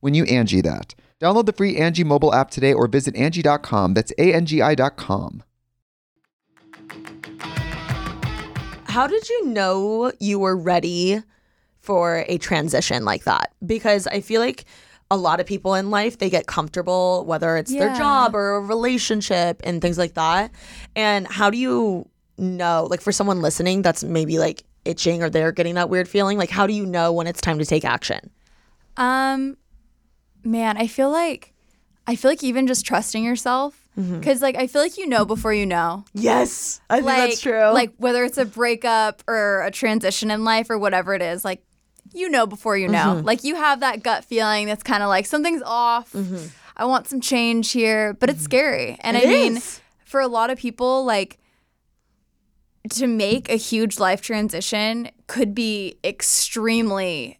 when 0.00 0.14
you 0.14 0.24
Angie 0.24 0.60
that. 0.62 0.94
Download 1.20 1.46
the 1.46 1.52
free 1.52 1.76
Angie 1.76 2.04
mobile 2.04 2.32
app 2.32 2.50
today 2.50 2.72
or 2.72 2.86
visit 2.86 3.16
Angie.com. 3.16 3.94
That's 3.94 4.12
A-N-G-I 4.18 4.74
dot 4.76 4.96
com. 4.96 5.42
How 8.86 9.06
did 9.06 9.28
you 9.28 9.46
know 9.46 10.12
you 10.20 10.38
were 10.38 10.56
ready 10.56 11.22
for 11.80 12.24
a 12.28 12.38
transition 12.38 13.04
like 13.04 13.24
that? 13.24 13.52
Because 13.64 14.06
I 14.06 14.20
feel 14.20 14.40
like 14.40 14.64
a 15.10 15.16
lot 15.16 15.40
of 15.40 15.46
people 15.46 15.74
in 15.74 15.90
life 15.90 16.18
they 16.18 16.28
get 16.28 16.46
comfortable 16.46 17.24
whether 17.24 17.56
it's 17.56 17.72
their 17.72 17.94
job 17.96 18.34
or 18.34 18.56
a 18.56 18.60
relationship 18.60 19.60
and 19.64 19.80
things 19.80 19.96
like 19.96 20.14
that. 20.14 20.50
And 20.94 21.26
how 21.26 21.48
do 21.48 21.56
you 21.56 22.08
know 22.36 22.86
like 22.90 23.00
for 23.00 23.10
someone 23.10 23.40
listening 23.40 23.82
that's 23.82 24.04
maybe 24.04 24.38
like 24.38 24.64
itching 24.84 25.22
or 25.22 25.30
they're 25.30 25.52
getting 25.52 25.74
that 25.76 25.88
weird 25.88 26.08
feeling, 26.08 26.38
like 26.38 26.50
how 26.50 26.66
do 26.66 26.72
you 26.72 26.84
know 26.84 27.12
when 27.12 27.26
it's 27.26 27.40
time 27.40 27.58
to 27.58 27.64
take 27.64 27.84
action? 27.84 28.30
Um, 28.96 29.56
man, 30.44 30.76
I 30.76 30.86
feel 30.86 31.10
like 31.10 31.52
I 32.06 32.16
feel 32.16 32.30
like 32.30 32.42
even 32.42 32.66
just 32.66 32.86
trusting 32.86 33.22
yourself, 33.22 33.78
mm-hmm. 33.98 34.18
because 34.18 34.40
like 34.40 34.56
I 34.56 34.66
feel 34.66 34.80
like 34.80 34.96
you 34.96 35.06
know 35.06 35.24
before 35.24 35.52
you 35.52 35.66
know. 35.66 36.04
Yes, 36.14 36.80
I 36.88 36.96
think 36.96 37.06
that's 37.06 37.40
true. 37.40 37.70
Like 37.70 37.92
whether 37.98 38.24
it's 38.24 38.38
a 38.38 38.44
breakup 38.46 39.22
or 39.28 39.62
a 39.62 39.70
transition 39.70 40.30
in 40.30 40.44
life 40.44 40.70
or 40.70 40.78
whatever 40.78 41.14
it 41.14 41.22
is, 41.22 41.44
like 41.44 41.62
you 42.14 42.28
know 42.28 42.46
before 42.46 42.76
you 42.76 42.88
know. 42.88 43.16
Mm-hmm. 43.16 43.26
Like 43.26 43.44
you 43.44 43.56
have 43.56 43.80
that 43.80 44.02
gut 44.02 44.24
feeling 44.24 44.66
that's 44.66 44.82
kind 44.82 45.02
of 45.02 45.08
like 45.08 45.26
something's 45.26 45.62
off. 45.62 46.12
Mm-hmm. 46.12 46.46
I 46.78 46.84
want 46.84 47.08
some 47.08 47.20
change 47.20 47.72
here, 47.72 48.14
but 48.14 48.30
it's 48.30 48.42
scary. 48.42 48.96
And 49.00 49.16
It 49.16 49.24
I 49.24 49.26
mean, 49.26 49.56
is. 49.56 49.80
for 50.04 50.20
a 50.20 50.28
lot 50.28 50.48
of 50.48 50.58
people, 50.58 51.04
like 51.04 51.38
to 52.90 53.06
make 53.06 53.50
a 53.50 53.56
huge 53.56 53.98
life 53.98 54.20
transition 54.22 55.10
could 55.26 55.54
be 55.54 55.98
extremely 56.04 57.38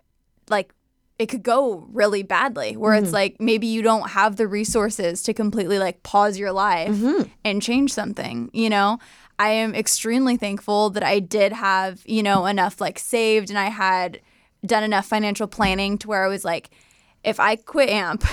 like 0.50 0.74
it 1.18 1.26
could 1.26 1.42
go 1.42 1.86
really 1.92 2.22
badly 2.22 2.76
where 2.76 2.94
it's 2.94 3.10
mm. 3.10 3.14
like 3.14 3.40
maybe 3.40 3.66
you 3.66 3.82
don't 3.82 4.10
have 4.10 4.36
the 4.36 4.46
resources 4.46 5.22
to 5.24 5.34
completely 5.34 5.78
like 5.78 6.02
pause 6.02 6.38
your 6.38 6.52
life 6.52 6.90
mm-hmm. 6.90 7.22
and 7.44 7.60
change 7.60 7.92
something 7.92 8.50
you 8.52 8.70
know? 8.70 8.98
I 9.40 9.50
am 9.50 9.72
extremely 9.72 10.36
thankful 10.36 10.90
that 10.90 11.02
i 11.02 11.20
did 11.20 11.52
have 11.52 12.02
you 12.04 12.22
know 12.22 12.46
enough 12.46 12.80
like 12.80 12.98
saved 12.98 13.50
and 13.50 13.58
i 13.58 13.68
had 13.68 14.20
done 14.64 14.82
enough 14.82 15.06
financial 15.06 15.46
planning 15.46 15.98
to 15.98 16.08
where 16.08 16.24
i 16.24 16.28
was 16.28 16.44
like 16.44 16.70
if 17.22 17.38
i 17.38 17.54
quit 17.54 17.88
amp 17.88 18.24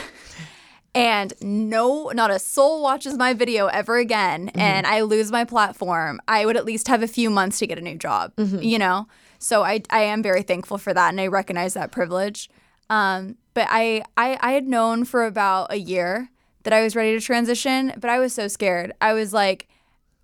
and 0.95 1.33
no 1.41 2.09
not 2.15 2.31
a 2.31 2.39
soul 2.39 2.81
watches 2.81 3.17
my 3.17 3.33
video 3.33 3.67
ever 3.67 3.97
again 3.97 4.47
mm-hmm. 4.47 4.59
and 4.59 4.87
i 4.87 5.01
lose 5.01 5.31
my 5.31 5.45
platform 5.45 6.19
i 6.27 6.43
would 6.43 6.57
at 6.57 6.65
least 6.65 6.87
have 6.87 7.03
a 7.03 7.07
few 7.07 7.29
months 7.29 7.59
to 7.59 7.67
get 7.67 7.77
a 7.77 7.81
new 7.81 7.97
job 7.97 8.35
mm-hmm. 8.35 8.61
you 8.61 8.79
know? 8.79 9.07
So 9.37 9.63
I, 9.63 9.83
I 9.91 9.99
am 9.99 10.23
very 10.23 10.41
thankful 10.41 10.79
for 10.79 10.91
that 10.91 11.09
and 11.09 11.21
i 11.21 11.27
recognize 11.27 11.75
that 11.75 11.91
privilege 11.91 12.49
um, 12.89 13.35
but 13.53 13.67
I, 13.69 14.03
I 14.17 14.37
i 14.41 14.51
had 14.51 14.67
known 14.67 15.05
for 15.05 15.25
about 15.25 15.71
a 15.71 15.77
year 15.77 16.29
that 16.63 16.73
i 16.73 16.83
was 16.83 16.95
ready 16.95 17.17
to 17.17 17.21
transition 17.23 17.93
but 17.97 18.09
i 18.09 18.19
was 18.19 18.33
so 18.33 18.47
scared 18.47 18.91
i 19.01 19.13
was 19.13 19.33
like 19.33 19.67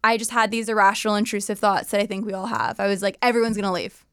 i 0.04 0.18
just 0.18 0.32
had 0.32 0.52
these 0.52 0.70
irrational 0.70 1.16
intrusive 1.16 1.58
thoughts 1.60 1.92
that 1.92 2.02
i 2.02 2.06
think 2.06 2.26
we 2.26 2.34
all 2.34 2.48
have 2.48 2.80
i 2.80 2.88
was 2.88 3.02
like 3.02 3.18
everyone's 3.22 3.56
gonna 3.56 3.72
leave 3.72 4.06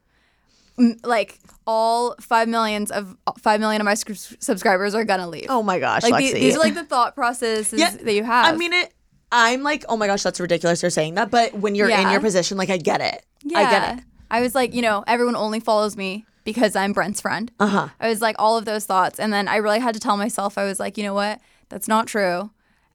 M- 0.79 0.97
like 1.03 1.41
all 1.67 2.15
five 2.21 2.47
millions 2.49 2.91
of 2.93 3.17
five 3.39 3.59
million 3.61 3.81
of 3.81 3.85
my 3.85 3.95
sc- 3.95 4.37
subscribers 4.41 4.95
are 4.95 5.05
gonna 5.05 5.29
leave 5.29 5.47
oh 5.49 5.63
my 5.63 5.79
gosh, 5.81 6.03
like 6.05 6.15
Lexi. 6.15 6.33
the- 6.35 6.41
these 6.41 6.57
are 6.57 6.61
like 6.61 6.75
the 6.75 6.85
thought 6.85 7.15
processes 7.17 7.79
Yeah, 7.79 7.91
that 7.91 8.13
you 8.15 8.23
have. 8.23 8.55
I 8.55 8.57
mean 8.57 8.73
it. 8.73 8.93
I'm 9.31 9.63
like, 9.63 9.85
oh 9.91 9.97
my 9.99 10.07
gosh, 10.07 10.23
that's 10.23 10.39
ridiculous. 10.41 10.81
They're 10.81 10.89
saying 10.89 11.15
that, 11.17 11.31
but 11.31 11.53
when 11.53 11.75
you're 11.75 11.91
in 11.91 12.09
your 12.11 12.21
position, 12.21 12.57
like 12.57 12.71
I 12.71 12.79
get 12.79 13.01
it. 13.03 13.27
yeah. 13.43 13.59
I 13.59 13.71
get 13.71 13.99
it. 13.99 14.05
I 14.31 14.41
was 14.41 14.55
like, 14.55 14.73
you 14.73 14.81
know, 14.81 15.05
everyone 15.07 15.37
only 15.37 15.61
follows 15.61 15.97
me 15.99 16.25
because 16.55 16.75
I'm 16.77 16.93
Brent's 16.93 17.21
friend. 17.21 17.51
Uh 17.61 17.65
Uh-huh. 17.65 17.79
huh. 17.87 17.89
I 18.01 18.09
was 18.09 18.21
like 18.23 18.37
all 18.39 18.57
of 18.57 18.65
those 18.65 18.85
thoughts, 18.87 19.21
and 19.21 19.33
then 19.33 19.49
I 19.49 19.57
really 19.57 19.81
had 19.81 19.95
to 19.95 20.01
tell 20.01 20.17
myself, 20.17 20.57
I 20.59 20.65
was 20.65 20.81
like, 20.81 20.97
you 20.97 21.05
know 21.05 21.15
what, 21.15 21.41
that's 21.69 21.89
not 21.89 22.07
true. 22.07 22.51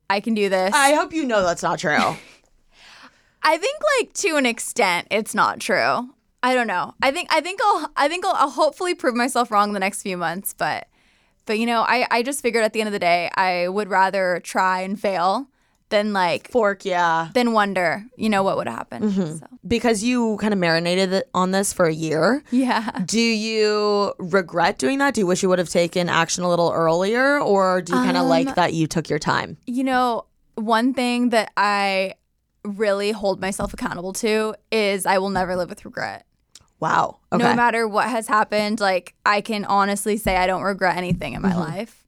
I 0.10 0.20
can 0.20 0.34
do 0.34 0.50
this. 0.50 0.74
I 0.76 0.94
hope 0.94 1.14
you 1.14 1.26
know 1.26 1.44
that's 1.44 1.64
not 1.64 1.80
true. 1.80 1.98
I 3.46 3.58
think 3.58 3.78
like 4.00 4.14
to 4.14 4.38
an 4.38 4.46
extent 4.46 5.08
it's 5.12 5.36
not 5.36 5.60
true. 5.60 6.10
I 6.42 6.54
don't 6.56 6.68
know. 6.68 6.94
I 7.02 7.12
think 7.12 7.32
I 7.32 7.42
think 7.42 7.60
I'll 7.64 7.92
I 7.96 8.08
think 8.08 8.26
I'll, 8.26 8.36
I'll 8.36 8.50
hopefully 8.50 8.96
prove 8.96 9.16
myself 9.16 9.52
wrong 9.52 9.74
the 9.74 9.80
next 9.80 10.02
few 10.02 10.18
months, 10.18 10.54
but 10.54 10.88
but 11.46 11.60
you 11.60 11.66
know, 11.66 11.82
I 11.82 12.08
I 12.10 12.24
just 12.24 12.42
figured 12.42 12.64
at 12.64 12.74
the 12.74 12.82
end 12.82 12.88
of 12.88 12.94
the 12.94 13.00
day 13.00 13.30
I 13.36 13.68
would 13.68 13.90
rather 13.90 14.40
try 14.44 14.82
and 14.82 15.00
fail 15.00 15.48
than 15.94 16.12
like 16.12 16.50
Fork, 16.52 16.84
yeah. 16.86 17.30
than 17.34 17.54
wonder, 17.54 18.04
you 18.18 18.28
know, 18.30 18.42
what 18.44 18.58
would 18.58 18.68
happen. 18.68 19.04
Mm-hmm. 19.04 19.38
So 19.38 19.48
Because 19.66 20.04
you 20.04 20.38
kind 20.42 20.54
of 20.54 20.60
marinated 20.60 21.24
on 21.34 21.52
this 21.52 21.72
for 21.72 21.86
a 21.86 21.94
year. 21.94 22.44
yeah. 22.52 22.90
Do 23.06 23.20
you 23.22 24.14
regret 24.20 24.80
doing 24.80 24.98
that? 25.00 25.14
Do 25.14 25.22
you 25.22 25.28
wish 25.28 25.44
you 25.44 25.50
would 25.50 25.60
have 25.60 25.70
taken 25.70 26.10
action 26.10 26.44
a 26.44 26.50
little 26.50 26.72
earlier, 26.72 27.40
or 27.40 27.82
do 27.82 27.94
you 27.94 28.00
kind 28.00 28.18
of 28.18 28.24
Um, 28.24 28.30
like 28.30 28.56
that 28.56 28.74
you 28.74 28.88
took 28.88 29.08
your 29.10 29.20
time? 29.20 29.58
You 29.68 29.84
know, 29.84 30.26
one 30.56 30.94
thing 30.94 31.30
that 31.30 31.52
I 31.56 32.16
really 32.64 33.12
hold 33.12 33.40
myself 33.42 33.74
accountable 33.74 34.14
to 34.14 34.56
is 34.72 35.06
I 35.06 35.18
will 35.20 35.30
never 35.30 35.56
live 35.56 35.70
with 35.70 35.86
regret. 35.86 36.26
Wow. 36.80 37.20
Okay. 37.32 37.44
No 37.44 37.56
matter 37.56 37.88
what 37.88 38.10
has 38.10 38.28
happened, 38.28 38.80
like 38.80 39.14
I 39.26 39.42
can 39.42 39.64
honestly 39.66 40.18
say 40.18 40.36
I 40.38 40.48
don't 40.48 40.64
regret 40.64 40.98
anything 40.98 41.34
in 41.34 41.42
my 41.42 41.50
Mm-hmm. 41.52 41.60
life. 41.60 42.03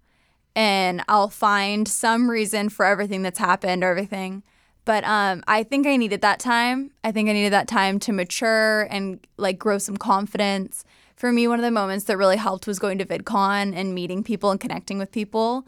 And 0.56 1.04
I'll 1.08 1.30
find 1.30 1.88
some 1.88 2.30
reason 2.30 2.70
for 2.70 2.86
everything 2.86 3.22
that's 3.22 3.40
happened 3.40 3.84
or 3.84 3.90
everything. 3.90 4.44
But 4.86 5.04
um, 5.04 5.44
I 5.48 5.64
think 5.64 5.88
I 5.88 5.98
needed 5.98 6.22
that 6.22 6.40
time. 6.40 6.92
I 7.04 7.12
think 7.12 7.28
I 7.30 7.34
needed 7.34 7.54
that 7.54 7.68
time 7.68 8.00
to 8.02 8.14
mature 8.14 8.84
and 8.84 9.20
like 9.38 9.58
grow 9.58 9.80
some 9.80 9.98
confidence. 9.98 10.86
For 11.16 11.32
me, 11.32 11.48
one 11.48 11.60
of 11.60 11.64
the 11.64 11.72
moments 11.72 12.06
that 12.06 12.18
really 12.18 12.36
helped 12.36 12.68
was 12.68 12.78
going 12.78 12.98
to 12.98 13.06
VidCon 13.06 13.74
and 13.74 13.96
meeting 13.96 14.22
people 14.22 14.52
and 14.52 14.60
connecting 14.60 14.98
with 14.98 15.12
people. 15.14 15.64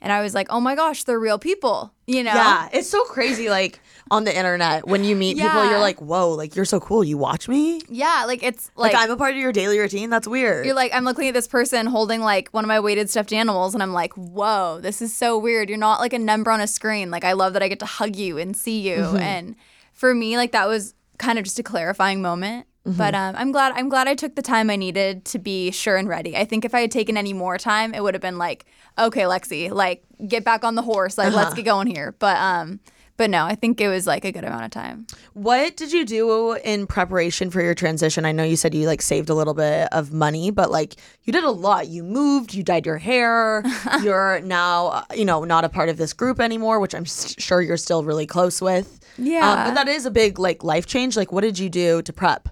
And 0.00 0.12
I 0.12 0.22
was 0.22 0.32
like, 0.32 0.46
oh 0.48 0.60
my 0.60 0.76
gosh, 0.76 1.02
they're 1.02 1.18
real 1.18 1.40
people, 1.40 1.92
you 2.06 2.22
know? 2.22 2.32
Yeah, 2.32 2.68
it's 2.72 2.88
so 2.88 3.02
crazy. 3.04 3.50
Like 3.50 3.80
on 4.12 4.22
the 4.24 4.36
internet, 4.36 4.86
when 4.86 5.02
you 5.02 5.16
meet 5.16 5.38
people, 5.38 5.64
you're 5.68 5.80
like, 5.80 6.00
"Whoa, 6.00 6.30
like 6.30 6.54
you're 6.54 6.64
so 6.64 6.78
cool. 6.78 7.02
You 7.02 7.18
watch 7.18 7.48
me? 7.48 7.80
Yeah, 7.88 8.24
like 8.26 8.42
it's 8.42 8.70
Like, 8.76 8.92
like, 8.92 9.02
I'm 9.02 9.10
a 9.10 9.16
part 9.16 9.32
of 9.32 9.38
your 9.38 9.52
daily 9.52 9.78
routine. 9.78 10.08
That's 10.10 10.28
weird." 10.28 10.66
you're 10.66 10.74
like 10.74 10.92
I'm 10.94 11.04
looking 11.04 11.26
at 11.28 11.34
this 11.34 11.48
person 11.48 11.86
holding 11.86 12.20
like 12.20 12.48
one 12.50 12.64
of 12.64 12.68
my 12.68 12.78
weighted 12.78 13.10
stuffed 13.10 13.32
animals 13.32 13.74
and 13.74 13.82
I'm 13.82 13.92
like, 13.92 14.12
"Whoa, 14.14 14.78
this 14.80 15.02
is 15.02 15.14
so 15.14 15.38
weird. 15.38 15.68
You're 15.68 15.78
not 15.78 15.98
like 16.00 16.12
a 16.12 16.18
number 16.18 16.50
on 16.50 16.60
a 16.60 16.66
screen. 16.66 17.10
Like 17.10 17.24
I 17.24 17.32
love 17.32 17.54
that 17.54 17.62
I 17.62 17.68
get 17.68 17.80
to 17.80 17.86
hug 17.86 18.14
you 18.16 18.38
and 18.38 18.56
see 18.56 18.80
you." 18.80 18.98
Mm-hmm. 18.98 19.16
And 19.16 19.56
for 19.92 20.14
me, 20.14 20.36
like 20.36 20.52
that 20.52 20.68
was 20.68 20.94
kind 21.18 21.38
of 21.38 21.44
just 21.44 21.58
a 21.58 21.62
clarifying 21.62 22.22
moment. 22.22 22.66
Mm-hmm. 22.86 22.98
But 22.98 23.14
um, 23.14 23.36
I'm 23.36 23.52
glad 23.52 23.72
I'm 23.76 23.88
glad 23.88 24.08
I 24.08 24.14
took 24.14 24.34
the 24.34 24.42
time 24.42 24.68
I 24.68 24.76
needed 24.76 25.24
to 25.26 25.38
be 25.38 25.70
sure 25.70 25.96
and 25.96 26.08
ready. 26.08 26.36
I 26.36 26.44
think 26.44 26.64
if 26.64 26.74
I 26.74 26.80
had 26.80 26.90
taken 26.90 27.16
any 27.16 27.32
more 27.32 27.56
time, 27.56 27.94
it 27.94 28.02
would 28.02 28.14
have 28.14 28.20
been 28.20 28.38
like, 28.38 28.64
"Okay, 28.98 29.22
Lexi, 29.22 29.70
like 29.70 30.02
get 30.26 30.44
back 30.44 30.64
on 30.64 30.74
the 30.74 30.82
horse. 30.82 31.16
Like 31.16 31.28
Uh-huh. 31.28 31.36
let's 31.36 31.54
get 31.54 31.64
going 31.64 31.86
here." 31.86 32.14
But 32.18 32.36
um 32.38 32.80
but 33.18 33.30
no, 33.30 33.44
I 33.44 33.54
think 33.54 33.80
it 33.80 33.86
was 33.88 34.04
like 34.06 34.24
a 34.24 34.32
good 34.32 34.42
amount 34.42 34.64
of 34.64 34.70
time. 34.72 35.06
What 35.34 35.76
did 35.76 35.92
you 35.92 36.04
do 36.04 36.54
in 36.54 36.88
preparation 36.88 37.50
for 37.50 37.62
your 37.62 37.74
transition? 37.74 38.24
I 38.24 38.32
know 38.32 38.42
you 38.42 38.56
said 38.56 38.74
you 38.74 38.86
like 38.88 39.02
saved 39.02 39.30
a 39.30 39.34
little 39.34 39.54
bit 39.54 39.86
of 39.92 40.12
money, 40.12 40.50
but 40.50 40.70
like 40.72 40.96
you 41.22 41.32
did 41.32 41.44
a 41.44 41.50
lot. 41.50 41.86
You 41.86 42.02
moved, 42.02 42.52
you 42.52 42.64
dyed 42.64 42.84
your 42.84 42.98
hair. 42.98 43.62
you're 44.02 44.40
now, 44.40 44.86
uh, 44.88 45.04
you 45.14 45.24
know, 45.24 45.44
not 45.44 45.62
a 45.64 45.68
part 45.68 45.88
of 45.88 45.98
this 45.98 46.12
group 46.12 46.40
anymore, 46.40 46.80
which 46.80 46.94
I'm 46.96 47.02
s- 47.04 47.36
sure 47.38 47.60
you're 47.62 47.76
still 47.76 48.02
really 48.02 48.26
close 48.26 48.60
with. 48.60 48.98
Yeah. 49.18 49.48
Um, 49.48 49.68
but 49.68 49.74
that 49.74 49.88
is 49.88 50.04
a 50.04 50.10
big 50.10 50.40
like 50.40 50.64
life 50.64 50.86
change. 50.86 51.16
Like, 51.16 51.30
what 51.30 51.42
did 51.42 51.60
you 51.60 51.68
do 51.68 52.02
to 52.02 52.12
prep? 52.12 52.48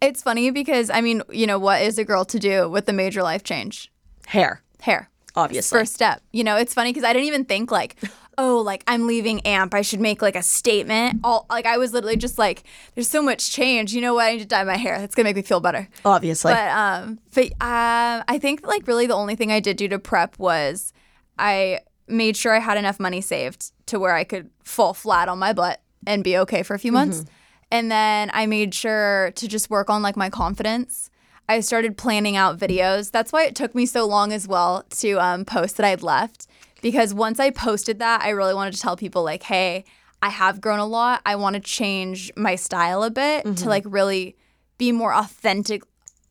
It's 0.00 0.22
funny 0.22 0.50
because 0.50 0.90
I 0.90 1.00
mean, 1.00 1.22
you 1.30 1.46
know, 1.46 1.58
what 1.58 1.82
is 1.82 1.98
a 1.98 2.04
girl 2.04 2.24
to 2.26 2.38
do 2.38 2.68
with 2.68 2.88
a 2.88 2.92
major 2.92 3.22
life 3.22 3.42
change? 3.44 3.90
Hair, 4.26 4.62
Hair. 4.80 5.10
obviously. 5.36 5.78
First 5.78 5.94
step. 5.94 6.22
You 6.32 6.44
know, 6.44 6.56
it's 6.56 6.74
funny 6.74 6.90
because 6.92 7.04
I 7.04 7.12
didn't 7.12 7.26
even 7.26 7.44
think 7.44 7.70
like, 7.70 7.96
oh, 8.38 8.58
like 8.58 8.84
I'm 8.86 9.06
leaving 9.06 9.40
AMP. 9.40 9.74
I 9.74 9.82
should 9.82 10.00
make 10.00 10.22
like 10.22 10.36
a 10.36 10.42
statement. 10.42 11.20
All 11.24 11.46
like 11.50 11.66
I 11.66 11.76
was 11.78 11.92
literally 11.92 12.16
just 12.16 12.38
like, 12.38 12.64
there's 12.94 13.08
so 13.08 13.22
much 13.22 13.50
change. 13.50 13.92
You 13.92 14.00
know 14.00 14.14
what? 14.14 14.24
I 14.26 14.32
need 14.32 14.40
to 14.40 14.46
dye 14.46 14.64
my 14.64 14.76
hair. 14.76 14.98
That's 14.98 15.14
gonna 15.14 15.28
make 15.28 15.36
me 15.36 15.42
feel 15.42 15.60
better. 15.60 15.88
obviously. 16.04 16.52
But 16.52 16.68
um, 16.70 17.18
but 17.34 17.46
uh, 17.60 18.22
I 18.28 18.38
think 18.40 18.66
like 18.66 18.86
really 18.86 19.06
the 19.06 19.14
only 19.14 19.36
thing 19.36 19.52
I 19.52 19.60
did 19.60 19.76
do 19.76 19.88
to 19.88 19.98
prep 19.98 20.38
was 20.38 20.92
I 21.38 21.80
made 22.06 22.36
sure 22.36 22.54
I 22.54 22.58
had 22.58 22.76
enough 22.76 23.00
money 23.00 23.20
saved 23.20 23.72
to 23.86 23.98
where 23.98 24.14
I 24.14 24.24
could 24.24 24.50
fall 24.62 24.92
flat 24.94 25.28
on 25.28 25.38
my 25.38 25.52
butt 25.52 25.80
and 26.06 26.22
be 26.22 26.36
okay 26.38 26.62
for 26.62 26.74
a 26.74 26.78
few 26.78 26.92
months. 26.92 27.24
And 27.74 27.90
then 27.90 28.30
I 28.32 28.46
made 28.46 28.72
sure 28.72 29.32
to 29.34 29.48
just 29.48 29.68
work 29.68 29.90
on 29.90 30.00
like 30.00 30.16
my 30.16 30.30
confidence. 30.30 31.10
I 31.48 31.58
started 31.58 31.96
planning 31.96 32.36
out 32.36 32.56
videos. 32.56 33.10
That's 33.10 33.32
why 33.32 33.46
it 33.46 33.56
took 33.56 33.74
me 33.74 33.84
so 33.84 34.06
long 34.06 34.32
as 34.32 34.46
well 34.46 34.84
to 34.90 35.14
um, 35.14 35.44
post 35.44 35.76
that 35.78 35.84
I'd 35.84 36.00
left 36.00 36.46
because 36.82 37.12
once 37.12 37.40
I 37.40 37.50
posted 37.50 37.98
that, 37.98 38.22
I 38.22 38.28
really 38.28 38.54
wanted 38.54 38.74
to 38.74 38.80
tell 38.80 38.96
people 38.96 39.24
like, 39.24 39.42
hey, 39.42 39.84
I 40.22 40.28
have 40.28 40.60
grown 40.60 40.78
a 40.78 40.86
lot. 40.86 41.20
I 41.26 41.34
want 41.34 41.54
to 41.54 41.60
change 41.60 42.30
my 42.36 42.54
style 42.54 43.02
a 43.02 43.10
bit 43.10 43.42
to 43.42 43.50
mm-hmm. 43.50 43.68
like 43.68 43.82
really 43.88 44.36
be 44.78 44.92
more 44.92 45.12
authentic. 45.12 45.82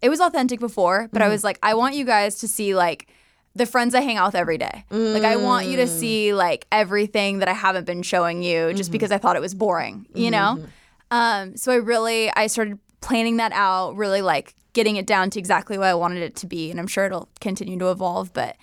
It 0.01 0.07
was 0.07 0.21
authentic 0.21 0.61
before, 0.61 1.09
but 1.11 1.21
I 1.21 1.25
mm-hmm. 1.25 1.33
was 1.33 1.43
like, 1.43 1.59
I 1.61 1.73
want 1.73 1.95
you 1.95 2.05
guys 2.05 2.35
to 2.35 2.47
see 2.47 2.73
like 2.73 3.09
the 3.53 3.65
friends 3.65 3.93
I 3.93 3.99
hang 3.99 4.15
out 4.15 4.27
with 4.27 4.35
every 4.35 4.57
day. 4.57 4.85
Like 4.89 5.23
I 5.23 5.35
want 5.35 5.67
you 5.67 5.75
to 5.75 5.85
mm. 5.85 5.99
see 5.99 6.33
like 6.33 6.65
everything 6.71 7.39
that 7.39 7.49
I 7.49 7.53
haven't 7.53 7.85
been 7.85 8.01
showing 8.01 8.41
you 8.41 8.73
just 8.73 8.83
mm-hmm. 8.87 8.93
because 8.93 9.11
I 9.11 9.17
thought 9.17 9.35
it 9.35 9.41
was 9.41 9.53
boring, 9.53 10.05
you 10.15 10.31
know? 10.31 10.65
Um, 11.13 11.55
so 11.55 11.71
I 11.71 11.75
really 11.75 12.31
I 12.31 12.47
started 12.47 12.79
planning 13.01 13.37
that 13.37 13.51
out, 13.53 13.95
really 13.95 14.21
like 14.21 14.55
getting 14.73 14.95
it 14.95 15.05
down 15.05 15.29
to 15.29 15.39
exactly 15.39 15.77
what 15.77 15.87
I 15.87 15.93
wanted 15.93 16.23
it 16.23 16.35
to 16.37 16.47
be, 16.47 16.71
and 16.71 16.79
I'm 16.79 16.87
sure 16.87 17.05
it'll 17.05 17.29
continue 17.39 17.77
to 17.79 17.91
evolve. 17.91 18.33
But 18.33 18.57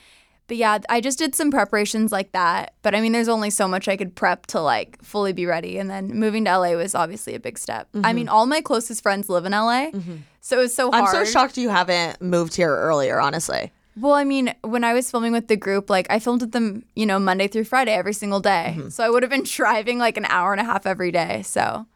but 0.48 0.56
yeah, 0.56 0.78
I 0.88 1.00
just 1.00 1.16
did 1.16 1.36
some 1.36 1.52
preparations 1.52 2.10
like 2.10 2.32
that. 2.32 2.74
But 2.82 2.96
I 2.96 3.00
mean, 3.00 3.12
there's 3.12 3.28
only 3.28 3.50
so 3.50 3.68
much 3.68 3.86
I 3.86 3.96
could 3.96 4.16
prep 4.16 4.46
to 4.46 4.60
like 4.60 5.00
fully 5.00 5.32
be 5.32 5.46
ready. 5.46 5.78
And 5.78 5.88
then 5.88 6.08
moving 6.08 6.44
to 6.46 6.58
LA 6.58 6.72
was 6.72 6.96
obviously 6.96 7.36
a 7.36 7.40
big 7.40 7.56
step. 7.56 7.88
I 7.94 7.98
mm-hmm. 7.98 8.16
mean, 8.16 8.28
all 8.28 8.46
my 8.46 8.60
closest 8.60 9.00
friends 9.00 9.28
live 9.28 9.44
in 9.44 9.52
LA, 9.52 9.92
mm-hmm. 9.92 10.16
so 10.40 10.58
it 10.58 10.62
was 10.62 10.74
so 10.74 10.90
hard. 10.90 11.04
I'm 11.04 11.24
so 11.24 11.24
shocked 11.24 11.56
you 11.56 11.68
haven't 11.68 12.20
moved 12.20 12.56
here 12.56 12.76
earlier, 12.76 13.20
honestly. 13.20 13.70
Well, 13.96 14.14
I 14.14 14.24
mean, 14.24 14.52
when 14.62 14.82
I 14.82 14.92
was 14.92 15.08
filming 15.08 15.32
with 15.32 15.46
the 15.46 15.56
group, 15.56 15.88
like 15.88 16.08
I 16.10 16.18
filmed 16.18 16.40
with 16.40 16.52
them, 16.52 16.84
you 16.96 17.06
know, 17.06 17.20
Monday 17.20 17.46
through 17.46 17.64
Friday 17.64 17.92
every 17.92 18.14
single 18.14 18.40
day. 18.40 18.74
Mm-hmm. 18.76 18.88
So 18.88 19.04
I 19.04 19.10
would 19.10 19.22
have 19.22 19.30
been 19.30 19.42
driving 19.44 19.98
like 19.98 20.16
an 20.16 20.24
hour 20.24 20.52
and 20.52 20.60
a 20.60 20.64
half 20.64 20.84
every 20.84 21.12
day. 21.12 21.42
So, 21.42 21.86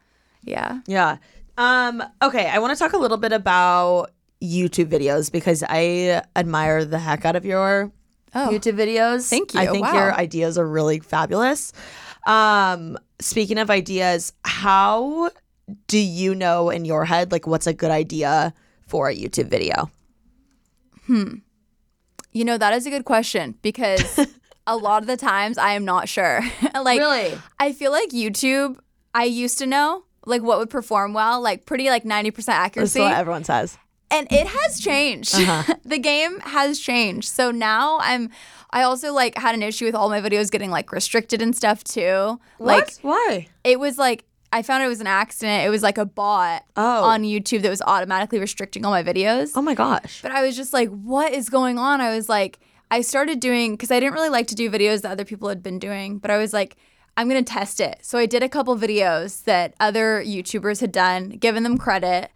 yeah. 0.45 0.79
Yeah. 0.87 1.17
Um, 1.57 2.03
okay, 2.21 2.47
I 2.47 2.59
want 2.59 2.77
to 2.77 2.79
talk 2.83 2.93
a 2.93 2.97
little 2.97 3.17
bit 3.17 3.31
about 3.31 4.11
YouTube 4.43 4.87
videos 4.87 5.31
because 5.31 5.63
I 5.67 6.21
admire 6.35 6.83
the 6.85 6.99
heck 6.99 7.25
out 7.25 7.35
of 7.35 7.45
your 7.45 7.91
Oh. 8.37 8.49
YouTube 8.51 8.75
videos. 8.77 9.29
Thank 9.29 9.53
you. 9.53 9.59
I 9.61 9.67
think 9.67 9.85
Wow. 9.85 9.93
your 9.93 10.13
ideas 10.13 10.57
are 10.57 10.67
really 10.67 10.99
fabulous. 10.99 11.71
Um, 12.27 12.97
speaking 13.21 13.57
of 13.57 13.69
ideas, 13.69 14.33
how 14.43 15.29
do 15.87 15.97
you 15.97 16.35
know 16.35 16.69
in 16.69 16.83
your 16.83 17.05
head 17.05 17.31
like 17.31 17.47
what's 17.47 17.65
a 17.67 17.73
good 17.73 17.91
idea 17.91 18.53
for 18.87 19.07
a 19.09 19.15
YouTube 19.15 19.49
video? 19.49 19.89
Hmm. 21.05 21.35
You 22.33 22.43
know, 22.43 22.57
that 22.57 22.73
is 22.73 22.85
a 22.85 22.89
good 22.89 23.05
question 23.05 23.55
because 23.61 24.19
a 24.67 24.75
lot 24.75 25.01
of 25.01 25.07
the 25.07 25.15
times 25.17 25.57
I 25.57 25.71
am 25.71 25.85
not 25.85 26.09
sure. 26.09 26.41
like, 26.75 26.99
Really? 26.99 27.37
I 27.59 27.71
feel 27.71 27.91
like 27.91 28.09
YouTube, 28.09 28.77
I 29.13 29.23
used 29.23 29.57
to 29.59 29.65
know 29.65 30.03
like 30.25 30.41
what 30.41 30.57
would 30.59 30.69
perform 30.69 31.13
well, 31.13 31.41
like 31.41 31.65
pretty 31.65 31.89
like 31.89 32.03
90% 32.03 32.49
accuracy. 32.49 32.99
That's 32.99 33.11
what 33.11 33.17
everyone 33.19 33.43
says. 33.43 33.77
and 34.11 34.27
it 34.31 34.47
has 34.47 34.79
changed. 34.79 35.35
Uh-huh. 35.35 35.73
the 35.85 35.99
game 35.99 36.39
has 36.41 36.79
changed. 36.79 37.27
So 37.29 37.51
now 37.51 37.97
I'm 38.01 38.29
I 38.71 38.83
also 38.83 39.13
like 39.13 39.37
had 39.37 39.55
an 39.55 39.63
issue 39.63 39.85
with 39.85 39.95
all 39.95 40.09
my 40.09 40.21
videos 40.21 40.51
getting 40.51 40.69
like 40.71 40.91
restricted 40.91 41.41
and 41.41 41.55
stuff 41.55 41.83
too. 41.83 42.39
Like 42.59 42.93
Why? 43.01 43.47
it 43.63 43.79
was 43.79 43.97
like 43.97 44.25
I 44.51 44.61
found 44.61 44.83
it 44.83 44.87
was 44.87 45.01
an 45.01 45.07
accident. 45.07 45.65
It 45.65 45.69
was 45.69 45.83
like 45.83 45.97
a 45.97 46.05
bot 46.05 46.63
Oh. 46.77 47.03
on 47.03 47.23
YouTube 47.23 47.61
that 47.63 47.69
was 47.69 47.81
automatically 47.81 48.39
restricting 48.39 48.85
all 48.85 48.91
my 48.91 49.03
videos. 49.03 49.51
Oh 49.55 49.61
my 49.61 49.73
gosh. 49.75 50.21
But 50.21 50.31
I 50.31 50.45
was 50.45 50.55
just 50.55 50.71
like, 50.71 50.87
what 50.89 51.33
is 51.33 51.49
going 51.49 51.77
on? 51.77 51.99
I 51.99 52.15
was 52.15 52.29
like, 52.29 52.59
I 52.89 53.01
started 53.01 53.39
doing 53.41 53.73
because 53.73 53.91
I 53.91 53.99
didn't 53.99 54.13
really 54.13 54.29
like 54.29 54.47
to 54.47 54.55
do 54.55 54.69
videos 54.69 55.01
that 55.01 55.11
other 55.11 55.25
people 55.25 55.49
had 55.49 55.61
been 55.61 55.79
doing, 55.79 56.19
but 56.19 56.31
I 56.31 56.37
was 56.37 56.53
like, 56.53 56.77
I'm 57.17 57.27
gonna 57.27 57.43
test 57.43 57.79
it. 57.79 57.99
So 58.01 58.17
I 58.17 58.25
did 58.25 58.43
a 58.43 58.49
couple 58.49 58.75
videos 58.75 59.43
that 59.45 59.73
other 59.79 60.21
YouTubers 60.23 60.81
had 60.81 60.91
done, 60.91 61.29
given 61.29 61.63
them 61.63 61.77
credit. 61.77 62.29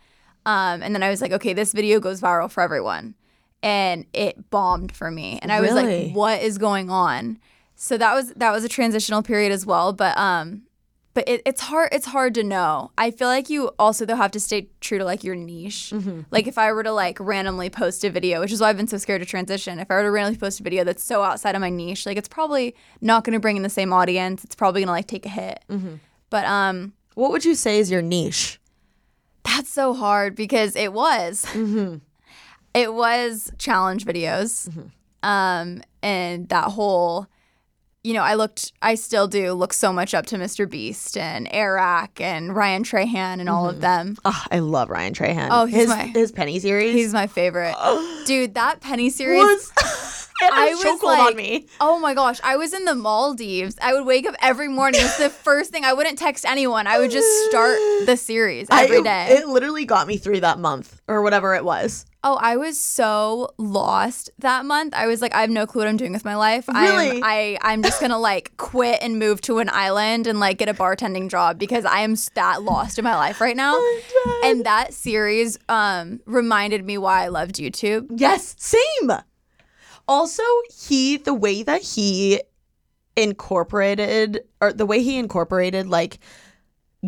Um, 0.46 0.82
and 0.82 0.96
then 0.96 1.04
I 1.04 1.10
was 1.10 1.22
like, 1.22 1.32
okay, 1.34 1.54
this 1.54 1.74
video 1.74 2.00
goes 2.00 2.22
viral 2.22 2.50
for 2.50 2.62
everyone. 2.62 3.16
And 3.62 4.06
it 4.14 4.50
bombed 4.50 4.94
for 4.94 5.12
me. 5.12 5.38
And 5.42 5.52
I 5.52 5.60
was 5.60 5.72
Really? 5.72 6.08
like, 6.08 6.16
what 6.16 6.42
is 6.42 6.58
going 6.58 6.90
on? 6.90 7.40
So 7.76 7.98
that 7.98 8.14
was 8.14 8.34
that 8.36 8.52
was 8.52 8.64
a 8.64 8.70
transitional 8.70 9.22
period 9.22 9.52
as 9.52 9.66
well. 9.66 9.92
But 9.94 10.18
um 10.18 10.64
but 11.20 11.28
it, 11.28 11.42
it's 11.46 11.60
hard 11.60 11.90
it's 11.92 12.06
hard 12.06 12.34
to 12.36 12.44
know. 12.44 12.92
I 12.98 13.12
feel 13.12 13.28
like 13.28 13.50
you 13.50 13.72
also 13.78 14.06
though 14.06 14.16
have 14.16 14.32
to 14.32 14.40
stay 14.40 14.70
true 14.80 14.98
to 15.00 15.04
like 15.04 15.22
your 15.26 15.36
niche. 15.36 15.92
Like 16.32 16.48
if 16.48 16.58
i 16.58 16.72
were 16.72 16.82
to 16.84 16.94
like 16.94 17.20
randomly 17.20 17.70
post 17.70 18.06
a 18.06 18.10
video 18.10 18.40
which 18.40 18.54
is 18.54 18.62
why 18.62 18.70
i've 18.70 18.78
been 18.78 18.88
so 18.88 18.98
scared 18.98 19.22
to 19.22 19.26
transition 19.26 19.80
if 19.80 19.92
i 19.92 19.96
were 19.96 20.04
to 20.04 20.12
randomly 20.12 20.40
post 20.40 20.62
a 20.62 20.64
video 20.64 20.86
that's 20.86 21.04
so 21.04 21.22
outside 21.22 21.56
of 21.56 21.62
my 21.62 21.70
niche 21.70 22.06
like 22.06 22.16
it's 22.16 22.30
probably 22.30 22.74
not 23.02 23.26
going 23.26 23.34
to 23.34 23.40
bring 23.42 23.58
in 23.58 23.64
the 23.64 23.70
same 23.70 23.92
audience. 23.92 24.46
It's 24.46 24.56
probably 24.56 24.80
going 24.80 24.88
to 24.88 24.94
like 24.94 25.08
take 25.08 25.26
a 25.26 25.30
hit. 25.30 25.60
But 26.30 26.46
um 26.46 26.94
What 27.16 27.32
would 27.32 27.44
you 27.44 27.54
say 27.56 27.80
is 27.80 27.92
your 27.92 28.02
niche? 28.02 28.58
that's 29.44 29.70
so 29.70 29.94
hard 29.94 30.36
because 30.36 30.74
it 30.78 30.94
was. 30.94 31.46
It 32.74 32.94
was 32.94 33.52
challenge 33.58 34.06
videos. 34.06 34.54
Um 35.22 35.82
and 36.02 36.48
that 36.48 36.66
whole 36.78 37.28
you 38.04 38.14
know 38.14 38.24
i 38.24 38.34
looked 38.34 38.72
i 38.82 38.96
still 38.96 39.28
do 39.28 39.52
look 39.54 39.74
so 39.74 39.92
much 39.92 40.14
up 40.14 40.26
to 40.26 40.38
mr 40.38 40.70
beast 40.70 41.18
and 41.18 41.48
Airrack 41.52 42.22
and 42.22 42.56
ryan 42.56 42.84
trahan 42.84 43.40
and 43.40 43.50
all 43.50 43.68
of 43.68 43.76
mm-hmm. 43.76 43.82
them 43.82 44.18
Oh, 44.26 44.46
I 44.52 44.60
love 44.60 44.90
Ryan 44.90 45.14
Trahan. 45.14 45.50
Oh, 45.52 45.66
his 45.66 45.88
my- 45.88 46.04
his 46.06 46.32
Penny 46.32 46.60
series. 46.60 46.94
he's 46.94 47.14
my 47.14 47.28
favorite 47.28 47.76
dude 48.26 48.54
that 48.56 48.82
penny 48.82 49.10
series 49.10 49.42
was 49.42 49.72
it 50.42 50.54
I 50.54 50.70
was 50.74 51.04
like, 51.04 51.20
on 51.32 51.36
me. 51.36 51.68
oh 51.82 52.00
my 52.00 52.14
gosh, 52.14 52.40
I 52.44 52.56
was 52.56 52.74
in 52.74 52.86
the 52.86 52.96
Maldives. 52.96 53.76
I 53.82 53.94
would 53.94 54.06
wake 54.06 54.26
up 54.26 54.36
every 54.42 54.70
morning. 54.70 55.02
It's 55.04 55.18
the 55.18 55.30
first 55.46 55.70
thing. 55.72 55.84
I 55.84 55.92
wouldn't 55.94 56.18
text 56.18 56.46
anyone. 56.46 56.88
I 56.88 56.98
would 57.00 57.12
just 57.12 57.28
start 57.50 57.78
the 58.06 58.16
series 58.16 58.68
every 58.72 59.00
I- 59.00 59.02
day. 59.02 59.28
It 59.38 59.48
literally 59.50 59.84
got 59.86 60.08
me 60.08 60.16
through 60.18 60.40
that 60.42 60.58
month 60.60 61.02
or 61.10 61.22
whatever 61.24 61.56
it 61.56 61.66
was. 61.66 62.06
Oh, 62.22 62.36
I 62.36 62.58
was 62.58 62.78
so 62.78 63.54
lost 63.58 64.30
that 64.40 64.66
month. 64.66 64.94
I 64.94 65.08
was 65.08 65.22
like, 65.22 65.34
I 65.34 65.40
have 65.40 65.50
no 65.50 65.66
clue 65.66 65.82
what 65.82 65.88
I'm 65.88 65.96
doing 65.96 66.12
with 66.12 66.26
my 66.26 66.36
life. 66.36 66.68
Really? 66.68 67.18
I'm, 67.18 67.24
I 67.24 67.58
I'm 67.62 67.82
just 67.82 68.02
gonna 68.02 68.20
like 68.20 68.58
quit 68.58 69.00
and 69.02 69.20
move 69.20 69.40
to 69.42 69.60
an 69.60 69.70
island 69.70 70.28
and 70.28 70.38
like 70.38 70.58
get 70.58 70.68
a 70.68 70.74
bartending 70.74 71.30
job 71.30 71.58
because 71.58 71.86
I 71.86 72.00
am 72.00 72.16
that 72.34 72.62
lost 72.62 73.00
in 73.00 73.06
my 73.06 73.16
life 73.16 73.40
right 73.40 73.56
now. 73.56 73.80
and 74.44 74.66
that 74.66 74.94
series 74.94 75.58
um 75.70 76.20
reminded 76.26 76.84
me 76.86 76.98
why 76.98 77.24
I 77.24 77.28
loved 77.30 77.56
YouTube. 77.56 78.08
Yes, 78.14 78.54
same. 78.60 79.12
Also, 80.06 80.44
he 80.70 81.16
the 81.18 81.34
way 81.34 81.64
that 81.64 81.82
he 81.82 82.42
incorporated 83.16 84.42
or 84.60 84.74
the 84.74 84.86
way 84.86 85.02
he 85.02 85.18
incorporated 85.18 85.88
like 85.88 86.20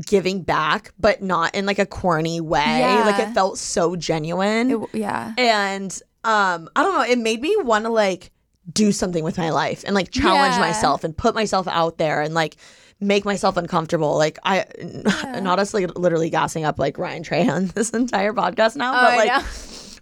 giving 0.06 0.42
back, 0.44 0.94
but 1.00 1.22
not 1.22 1.54
in 1.56 1.66
like 1.66 1.80
a 1.80 1.86
corny 1.86 2.40
way. 2.40 2.60
Yeah. 2.80 3.04
Like 3.06 3.20
it 3.20 3.34
felt 3.34 3.58
so 3.58 3.96
genuine. 3.96 4.72
It- 4.72 4.90
yeah. 4.94 5.34
and 5.38 5.92
um, 6.24 6.70
I 6.76 6.84
don't 6.84 6.94
know, 6.94 7.04
it 7.04 7.18
made 7.20 7.42
me 7.42 7.56
want 7.62 7.86
to 7.86 7.90
like 7.92 8.32
do 8.72 8.92
something 8.92 9.24
with 9.24 9.38
my 9.38 9.50
life 9.50 9.84
and 9.86 9.96
like 9.96 10.12
challenge 10.12 10.54
Yeah. 10.54 10.60
myself 10.60 11.04
and 11.04 11.18
put 11.18 11.34
myself 11.36 11.68
out 11.68 11.98
there 11.98 12.22
and 12.22 12.34
like 12.34 12.58
make 13.00 13.26
myself 13.26 13.58
uncomfortable. 13.58 14.16
Like 14.18 14.38
I 14.44 14.66
not 15.42 15.60
us 15.60 15.74
like 15.74 15.98
literally 15.98 16.30
gassing 16.30 16.64
up 16.64 16.78
like 16.80 16.98
Ryan 16.98 17.24
Trahan 17.24 17.72
this 17.74 17.90
entire 17.90 18.34
podcast 18.34 18.76
now, 18.76 18.94
Oh, 18.94 19.06
but 19.16 19.18
like. 19.28 19.44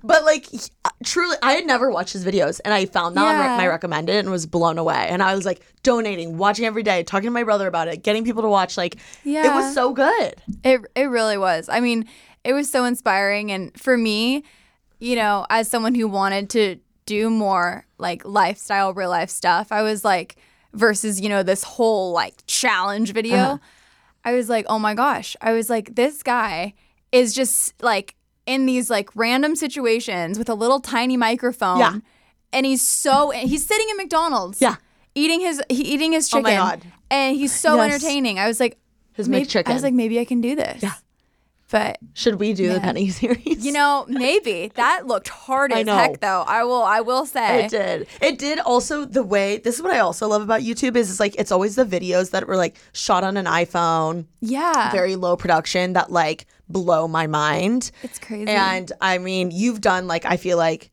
But 0.03 0.23
like 0.25 0.45
he- 0.47 0.59
uh, 0.85 0.89
truly, 1.03 1.35
I 1.41 1.53
had 1.53 1.65
never 1.65 1.89
watched 1.91 2.13
his 2.13 2.23
videos, 2.25 2.59
and 2.63 2.73
I 2.73 2.85
found 2.85 3.15
that 3.17 3.25
on 3.25 3.35
Yeah. 3.35 3.51
re- 3.51 3.57
my 3.57 3.67
recommended 3.67 4.15
and 4.15 4.29
was 4.31 4.45
blown 4.45 4.77
away. 4.77 5.07
And 5.09 5.21
I 5.21 5.35
was 5.35 5.45
like 5.45 5.61
donating, 5.83 6.37
watching 6.37 6.65
every 6.65 6.83
day, 6.83 7.03
talking 7.03 7.27
to 7.27 7.31
my 7.31 7.43
brother 7.43 7.67
about 7.67 7.87
it, 7.87 8.03
getting 8.03 8.23
people 8.23 8.41
to 8.43 8.49
watch. 8.49 8.77
Like 8.77 8.97
yeah. 9.23 9.45
it 9.51 9.55
was 9.55 9.73
so 9.73 9.93
good. 9.93 10.35
It 10.63 10.81
it 10.95 11.05
really 11.05 11.37
was. 11.37 11.69
I 11.69 11.79
mean, 11.79 12.05
it 12.43 12.53
was 12.53 12.69
so 12.71 12.85
inspiring 12.85 13.51
and 13.51 13.77
for 13.79 13.97
me, 13.97 14.43
you 14.99 15.15
know, 15.15 15.45
as 15.49 15.67
someone 15.69 15.95
who 15.95 16.07
wanted 16.07 16.49
to 16.51 16.77
do 17.05 17.29
more 17.29 17.85
like 17.97 18.23
lifestyle 18.25 18.93
real 18.93 19.09
life 19.09 19.29
stuff, 19.29 19.71
I 19.71 19.81
was 19.81 20.05
like 20.05 20.35
versus, 20.73 21.19
you 21.19 21.27
know, 21.29 21.41
this 21.43 21.63
whole 21.63 22.11
like 22.11 22.35
challenge 22.47 23.13
video. 23.13 23.37
Uh-huh. 23.37 23.57
I 24.23 24.33
was 24.33 24.49
like, 24.49 24.65
"Oh 24.69 24.77
my 24.79 24.93
gosh." 24.93 25.35
I 25.41 25.53
was 25.53 25.69
like, 25.69 25.95
"This 25.95 26.21
guy 26.21 26.73
is 27.11 27.33
just 27.33 27.81
like 27.81 28.15
in 28.49 28.65
these 28.65 28.89
like 28.89 29.09
random 29.15 29.55
situations 29.55 30.37
with 30.39 30.49
a 30.49 30.55
little 30.55 30.79
tiny 30.79 31.15
microphone." 31.17 31.79
Yeah. 31.79 31.99
And 32.51 32.65
he's 32.65 32.81
so 32.87 33.29
he's 33.29 33.65
sitting 33.65 33.87
in 33.91 33.97
McDonald's. 33.97 34.59
Yeah. 34.61 34.75
Eating 35.15 35.39
his 35.41 35.61
he, 35.69 35.83
eating 35.83 36.13
his 36.13 36.27
oh 36.33 36.37
chicken. 36.39 36.45
Oh 36.45 36.49
chicken. 36.49 36.65
my 36.65 36.71
God. 36.71 36.83
And 37.11 37.35
he's 37.37 37.53
so 37.55 37.75
Yes. 37.75 37.93
entertaining. 37.93 38.39
I 38.39 38.47
was 38.47 38.59
like 38.59 38.77
His 39.13 39.27
maybe, 39.29 39.45
McChicken. 39.45 39.67
I 39.69 39.73
was 39.73 39.83
like, 39.83 39.93
maybe 39.93 40.19
I 40.19 40.25
can 40.25 40.41
do 40.41 40.55
this. 40.55 40.81
Yeah. 40.83 40.93
But 41.71 41.99
Should 42.15 42.39
we 42.39 42.53
do 42.53 42.67
the 42.69 42.73
Man. 42.79 42.81
Penny 42.81 43.09
series? 43.21 43.63
you 43.63 43.71
know, 43.71 44.05
maybe 44.07 44.71
that 44.75 45.05
looked 45.05 45.29
hard 45.29 45.71
as 45.71 45.85
heck, 45.87 46.19
though. 46.19 46.43
I 46.47 46.63
will, 46.63 46.81
I 46.81 47.01
will 47.01 47.27
say. 47.27 47.65
It 47.65 47.69
did. 47.71 48.07
It 48.21 48.39
did 48.39 48.59
also 48.59 49.05
the 49.05 49.21
way 49.23 49.57
this 49.57 49.75
is 49.75 49.81
what 49.83 49.93
I 49.93 49.99
also 49.99 50.27
love 50.27 50.41
about 50.41 50.61
YouTube 50.61 50.95
is 50.95 51.11
it's 51.11 51.19
like 51.19 51.35
it's 51.37 51.51
always 51.51 51.75
the 51.75 51.85
videos 51.85 52.31
that 52.31 52.47
were 52.47 52.57
like 52.57 52.75
shot 52.93 53.23
on 53.23 53.37
an 53.37 53.45
iPhone, 53.45 54.25
Yeah, 54.41 54.91
very 54.91 55.15
low 55.15 55.35
production 55.37 55.93
that 55.93 56.11
like 56.11 56.47
blow 56.69 57.07
my 57.07 57.27
mind. 57.27 57.91
It's 58.03 58.19
crazy. 58.19 58.47
And 58.49 58.91
I 59.01 59.17
mean, 59.17 59.51
you've 59.51 59.81
done 59.81 60.07
like 60.07 60.25
I 60.25 60.37
feel 60.37 60.57
like 60.57 60.91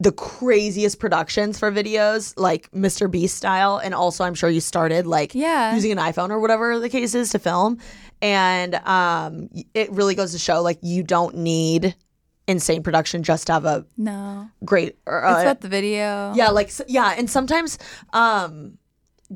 the 0.00 0.12
craziest 0.12 0.98
productions 0.98 1.60
for 1.60 1.70
videos, 1.70 2.34
like 2.36 2.68
Mr. 2.72 3.08
Beast 3.08 3.36
style, 3.36 3.78
and 3.78 3.94
also 3.94 4.24
I'm 4.24 4.34
sure 4.34 4.50
you 4.50 4.60
started 4.60 5.06
like 5.06 5.32
Yeah. 5.34 5.74
using 5.74 5.92
an 5.92 5.98
iPhone 5.98 6.30
or 6.30 6.40
whatever 6.40 6.78
the 6.80 6.88
case 6.88 7.14
is 7.14 7.30
to 7.30 7.38
film. 7.38 7.78
And 8.20 8.74
um, 8.74 9.48
it 9.74 9.92
really 9.92 10.14
goes 10.16 10.32
to 10.32 10.38
show 10.38 10.60
like 10.62 10.78
you 10.82 11.02
don't 11.04 11.36
need 11.36 11.94
insane 12.48 12.82
production 12.82 13.22
just 13.22 13.46
to 13.46 13.52
have 13.52 13.64
a 13.64 13.86
no, 13.96 14.48
great. 14.64 14.96
Or, 15.06 15.18
it's 15.24 15.38
uh, 15.38 15.42
about 15.42 15.60
the 15.60 15.68
video. 15.68 16.32
yeah, 16.34 16.50
like 16.50 16.72
yeah, 16.88 17.14
and 17.16 17.30
sometimes 17.30 17.78
um, 18.12 18.78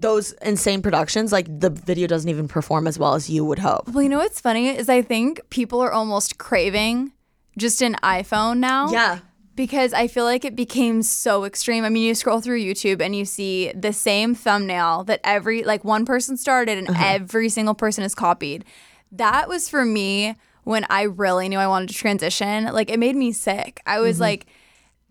those 0.01 0.33
insane 0.43 0.83
productions, 0.83 1.33
like 1.33 1.47
the 1.49 1.71
video 1.71 2.07
doesn't 2.07 2.29
even 2.29 2.49
perform 2.49 2.87
as 2.87 2.99
well 2.99 3.15
as 3.15 3.31
you 3.31 3.45
would 3.45 3.59
hope. 3.59 3.89
Well, 3.89 4.03
you 4.03 4.09
know 4.09 4.19
what's 4.19 4.41
funny 4.41 4.69
is 4.69 4.89
I 4.89 5.03
think 5.03 5.41
people 5.51 5.81
are 5.81 5.93
almost 5.93 6.39
craving 6.39 7.13
just 7.57 7.81
an 7.81 7.97
iPhone 8.03 8.59
now. 8.59 8.91
Yeah. 8.91 9.21
because 9.55 9.95
I 9.95 10.07
feel 10.07 10.25
like 10.25 10.45
it 10.45 10.55
became 10.55 11.03
so 11.03 11.45
extreme. 11.45 11.83
I 11.85 11.89
mean, 11.89 12.03
you 12.03 12.15
scroll 12.15 12.43
through 12.43 12.61
YouTube 12.61 13.01
and 13.01 13.17
you 13.17 13.25
see 13.25 13.73
the 13.73 13.93
same 13.93 14.35
thumbnail 14.35 15.05
that 15.05 15.21
every 15.25 15.65
like 15.65 15.83
one 15.83 16.05
person 16.05 16.37
started 16.37 16.77
and 16.77 16.91
uh-huh. 16.91 17.03
every 17.03 17.49
single 17.49 17.75
person 17.75 18.05
is 18.05 18.15
copied. 18.15 18.67
That 19.11 19.49
was 19.49 19.69
for 19.71 19.87
me 19.87 20.35
when 20.65 20.85
I 20.91 21.03
really 21.05 21.49
knew 21.49 21.59
I 21.59 21.69
wanted 21.69 21.89
to 21.89 21.95
transition. 21.95 22.65
Like 22.65 22.91
it 22.91 22.99
made 22.99 23.17
me 23.17 23.33
sick. 23.33 23.81
I 23.87 24.01
was 24.01 24.17
mm-hmm. 24.17 24.23
like 24.23 24.47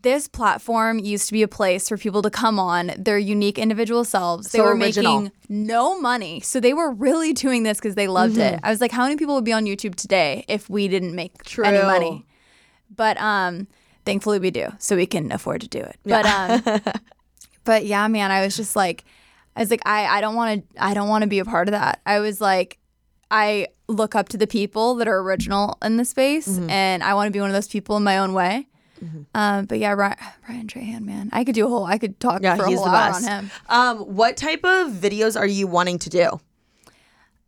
this 0.06 0.28
platform 0.28 1.00
used 1.00 1.26
to 1.28 1.34
be 1.34 1.42
a 1.44 1.48
place 1.48 1.90
for 1.90 1.98
people 1.98 2.22
to 2.22 2.30
come 2.30 2.60
on 2.60 2.92
their 2.98 3.18
unique 3.18 3.58
individual 3.58 4.06
selves. 4.06 4.52
They 4.52 4.60
So 4.60 4.64
were 4.66 4.76
original. 4.76 5.22
making 5.22 5.32
no 5.50 6.00
money. 6.00 6.40
So 6.42 6.60
they 6.60 6.74
were 6.74 6.92
really 6.92 7.34
doing 7.34 7.64
this 7.64 7.78
because 7.80 7.96
they 7.96 8.08
loved 8.08 8.38
it. 8.38 8.60
I 8.64 8.70
was 8.70 8.80
like, 8.82 8.92
how 8.92 9.04
many 9.04 9.16
people 9.18 9.34
would 9.36 9.44
be 9.44 9.52
on 9.54 9.66
YouTube 9.66 9.96
today 9.96 10.46
if 10.48 10.70
we 10.70 10.88
didn't 10.88 11.16
make 11.16 11.32
any 11.64 11.80
money? 11.82 12.26
But 12.96 13.20
um 13.20 13.68
thankfully 14.06 14.38
we 14.40 14.52
do. 14.52 14.68
So 14.78 14.96
we 14.96 15.08
can 15.08 15.32
afford 15.32 15.62
to 15.62 15.68
do 15.68 15.80
it. 15.80 15.98
But 16.06 16.26
um 16.28 16.62
but 17.64 17.86
yeah, 17.86 18.08
man, 18.08 18.32
I 18.32 18.46
was 18.46 18.56
just 18.56 18.76
like 18.76 19.04
I 19.56 19.62
was 19.62 19.72
like 19.72 19.82
I 19.86 20.06
I 20.06 20.22
don't 20.22 20.36
want 20.36 20.50
to 20.76 20.84
I 20.84 20.94
don't 20.94 21.10
want 21.10 21.24
to 21.24 21.28
be 21.28 21.40
a 21.40 21.46
part 21.46 21.68
of 21.68 21.72
that. 21.72 22.00
I 22.06 22.20
was 22.20 22.40
like 22.40 22.78
I 23.32 23.68
look 23.88 24.14
up 24.16 24.30
to 24.30 24.38
the 24.38 24.48
people 24.48 24.96
that 24.96 25.08
are 25.08 25.20
original 25.20 25.78
in 25.82 25.98
the 25.98 26.06
space 26.06 26.48
Mm-hmm. 26.48 26.70
and 26.70 27.04
I 27.04 27.14
want 27.16 27.28
to 27.28 27.32
be 27.32 27.40
one 27.42 27.50
of 27.50 27.56
those 27.56 27.68
people 27.68 27.98
in 27.98 28.04
my 28.04 28.18
own 28.20 28.34
way. 28.34 28.68
Um, 29.34 29.66
but 29.66 29.80
yeah, 29.80 29.92
Ryan, 29.92 30.18
Ryan 30.48 30.68
Trahan, 30.68 31.02
man, 31.02 31.30
I 31.34 31.44
could 31.44 31.56
do 31.56 31.66
a 31.66 31.70
whole, 31.70 31.86
I 31.86 31.98
could 31.98 32.20
talk 32.20 32.42
Yeah, 32.42 32.56
for 32.56 32.64
a 32.64 32.72
whole 32.72 32.86
hour 32.86 33.14
on 33.14 33.24
him. 33.24 33.52
Um, 33.68 33.98
what 34.00 34.38
type 34.38 34.64
of 34.64 34.92
videos 34.92 35.38
are 35.40 35.48
you 35.48 35.68
wanting 35.68 36.00
to 36.00 36.10
do? 36.10 36.40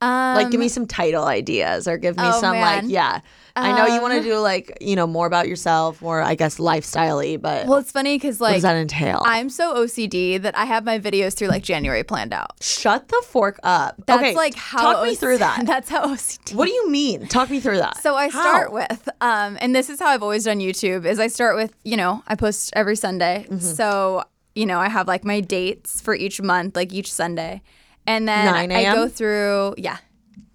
Um, 0.02 0.36
Like, 0.36 0.52
give 0.52 0.60
me 0.60 0.68
some 0.68 0.86
title 0.86 1.26
ideas, 1.26 1.88
or 1.88 1.98
give 1.98 2.18
me 2.18 2.24
oh, 2.26 2.40
some 2.40 2.56
like, 2.60 2.84
man. 2.84 2.90
yeah. 2.90 3.22
I 3.56 3.76
know 3.76 3.88
you 3.96 4.00
want 4.02 4.14
to 4.14 4.20
Um, 4.20 4.24
do 4.24 4.38
like, 4.38 4.78
you 4.82 4.96
know, 4.96 5.08
more 5.08 5.26
about 5.26 5.48
yourself, 5.48 6.00
more 6.00 6.22
I 6.22 6.36
guess 6.36 6.60
lifestyle-y, 6.60 7.38
but 7.38 7.66
well, 7.66 7.80
it's 7.80 7.92
funny 7.92 8.16
because 8.16 8.40
what 8.40 8.50
like 8.50 8.58
does 8.58 8.62
that 8.64 8.76
entail? 8.76 9.24
I'm 9.26 9.50
so 9.50 9.74
OCD 9.74 10.40
that 10.44 10.56
I 10.56 10.66
have 10.66 10.86
my 10.86 11.00
videos 11.00 11.34
through 11.34 11.48
like 11.48 11.64
January 11.64 12.04
planned 12.04 12.34
out. 12.34 12.52
Shut 12.62 13.08
the 13.08 13.24
fork 13.26 13.60
up. 13.64 13.96
That's 14.06 14.22
okay, 14.22 14.36
like 14.36 14.54
how 14.54 14.94
talk 14.94 15.04
me 15.08 15.16
through 15.16 15.40
that. 15.40 15.64
That's 15.66 15.90
how 15.90 16.06
OCD. 16.06 16.54
what 16.54 16.68
do 16.68 16.72
you 16.74 16.88
mean? 16.92 17.26
Talk 17.28 17.50
me 17.50 17.60
through 17.60 17.78
that. 17.78 17.98
So 17.98 18.14
I 18.16 18.30
How? 18.30 18.42
start 18.42 18.72
with, 18.72 19.10
um, 19.22 19.58
and 19.60 19.76
this 19.76 19.90
is 19.90 20.00
how 20.00 20.10
I've 20.10 20.22
always 20.22 20.44
done 20.44 20.60
YouTube. 20.60 21.06
Is 21.08 21.20
I 21.20 21.26
start 21.26 21.56
with, 21.56 21.74
you 21.84 21.98
know, 21.98 22.22
I 22.28 22.36
post 22.36 22.72
every 22.76 22.96
Sunday. 22.96 23.48
Mm-hmm. 23.50 23.58
So 23.58 24.24
you 24.54 24.68
know, 24.68 24.80
I 24.80 24.90
have 24.90 25.08
like 25.08 25.24
my 25.26 25.40
dates 25.40 26.00
for 26.00 26.14
each 26.14 26.42
month, 26.42 26.76
like 26.76 26.92
each 26.94 27.12
Sunday, 27.12 27.62
and 28.08 28.28
then 28.28 28.46
9 28.46 28.72
I 28.72 28.84
go 28.96 29.08
through, 29.08 29.76
yeah, 29.78 29.98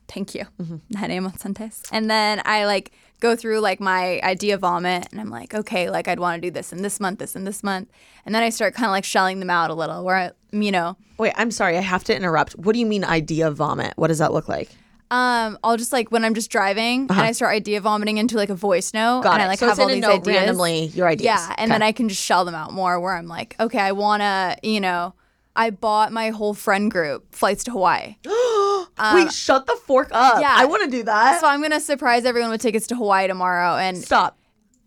thank 0.08 0.34
you, 0.34 0.44
Mm-hmm. 0.60 0.76
9 0.90 1.10
a.m. 1.10 1.26
on 1.26 1.38
Sundays, 1.38 1.82
and 1.92 2.10
then 2.10 2.42
I 2.44 2.64
like 2.66 2.92
go 3.20 3.36
through 3.36 3.60
like 3.60 3.78
my 3.78 4.18
idea 4.24 4.58
vomit, 4.58 5.06
and 5.12 5.20
I'm 5.20 5.30
like, 5.30 5.54
okay, 5.54 5.88
like 5.90 6.08
I'd 6.08 6.18
want 6.18 6.42
to 6.42 6.46
do 6.48 6.50
this 6.50 6.72
in 6.72 6.82
this 6.82 6.98
month, 6.98 7.20
this 7.20 7.36
in 7.36 7.44
this 7.44 7.62
month, 7.62 7.88
and 8.26 8.34
then 8.34 8.42
I 8.42 8.50
start 8.50 8.74
kind 8.74 8.86
of 8.86 8.90
like 8.90 9.04
shelling 9.04 9.38
them 9.38 9.50
out 9.50 9.70
a 9.70 9.74
little, 9.74 10.04
where 10.04 10.16
I, 10.16 10.30
you 10.50 10.72
know, 10.72 10.96
Wait, 11.18 11.32
I'm 11.36 11.52
sorry. 11.52 11.78
I 11.78 11.82
have 11.82 12.02
to 12.04 12.16
interrupt. 12.16 12.54
What 12.58 12.72
do 12.72 12.80
you 12.80 12.86
mean 12.86 13.04
idea 13.04 13.48
vomit? 13.52 13.92
What 13.94 14.08
does 14.08 14.18
that 14.18 14.32
look 14.32 14.48
like? 14.48 14.70
Um, 15.12 15.56
I'll 15.62 15.76
just 15.76 15.92
like 15.92 16.10
when 16.10 16.24
I'm 16.24 16.34
just 16.34 16.50
driving 16.50 17.02
and 17.02 17.12
I 17.20 17.32
start 17.32 17.54
idea 17.54 17.80
vomiting 17.82 18.16
into 18.16 18.36
like 18.36 18.48
a 18.48 18.54
voice 18.56 18.92
note 18.94 19.18
Uh-huh. 19.20 19.22
Got 19.24 19.32
and 19.34 19.42
it. 19.42 19.44
I 19.44 19.48
like 19.48 19.58
So 19.60 19.68
have 19.68 19.78
all 19.78 19.88
a 19.90 19.94
these 19.94 20.02
ideas. 20.04 20.26
randomly, 20.26 20.86
your 20.86 21.06
ideas. 21.06 21.26
Yeah, 21.26 21.54
and 21.58 21.70
then 21.70 21.82
I 21.82 21.92
can 21.92 22.08
just 22.08 22.20
shell 22.22 22.44
them 22.46 22.54
out 22.56 22.72
more 22.72 22.98
where 22.98 23.14
I'm 23.14 23.28
like, 23.28 23.54
okay, 23.60 23.78
I 23.78 23.92
wanna, 23.92 24.56
you 24.64 24.80
know, 24.80 25.14
I 25.54 25.70
bought 25.70 26.12
my 26.12 26.30
whole 26.30 26.54
friend 26.54 26.90
group 26.90 27.34
flights 27.34 27.64
to 27.64 27.70
Hawaii. 27.72 28.16
Wait, 29.14 29.32
shut 29.32 29.66
the 29.66 29.76
fork 29.86 30.08
up. 30.12 30.40
Yeah. 30.40 30.52
I 30.52 30.64
want 30.64 30.84
to 30.84 30.90
do 30.90 31.02
that. 31.04 31.40
So 31.40 31.46
I'm 31.46 31.60
gonna 31.62 31.80
surprise 31.80 32.24
everyone 32.24 32.50
with 32.50 32.62
tickets 32.62 32.86
to 32.88 32.94
Hawaii 32.94 33.26
tomorrow 33.26 33.76
and 33.76 33.98
Stop. 33.98 34.38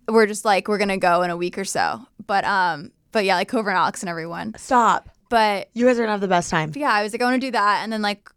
we're 0.07 0.25
just 0.25 0.45
like 0.45 0.67
we're 0.67 0.77
gonna 0.77 0.97
go 0.97 1.21
in 1.21 1.29
a 1.29 1.37
week 1.37 1.57
or 1.57 1.65
so. 1.65 2.01
But 2.25 2.45
um 2.45 2.91
but 3.11 3.25
yeah, 3.25 3.35
like 3.35 3.47
Cover 3.47 3.69
and 3.69 3.77
Alex 3.77 4.01
and 4.01 4.09
everyone. 4.09 4.53
Stop. 4.57 5.09
But 5.29 5.69
You 5.73 5.85
guys 5.85 5.97
are 5.97 6.01
gonna 6.03 6.11
have 6.13 6.21
the 6.21 6.27
best 6.27 6.49
time. 6.49 6.71
yeah, 6.75 6.91
I 6.91 7.03
was 7.03 7.13
like, 7.13 7.21
I 7.21 7.25
wanna 7.25 7.39
do 7.39 7.51
that 7.51 7.81
and 7.83 7.91
then 7.93 8.01
like 8.01 8.29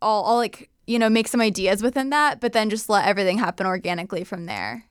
I'll, 0.00 0.24
I'll 0.26 0.36
like, 0.36 0.68
you 0.86 0.98
know, 0.98 1.08
make 1.08 1.28
some 1.28 1.40
ideas 1.40 1.82
within 1.82 2.10
that, 2.10 2.40
but 2.40 2.52
then 2.52 2.70
just 2.70 2.88
let 2.88 3.06
everything 3.06 3.38
happen 3.38 3.66
organically 3.66 4.24
from 4.24 4.46
there. 4.46 4.84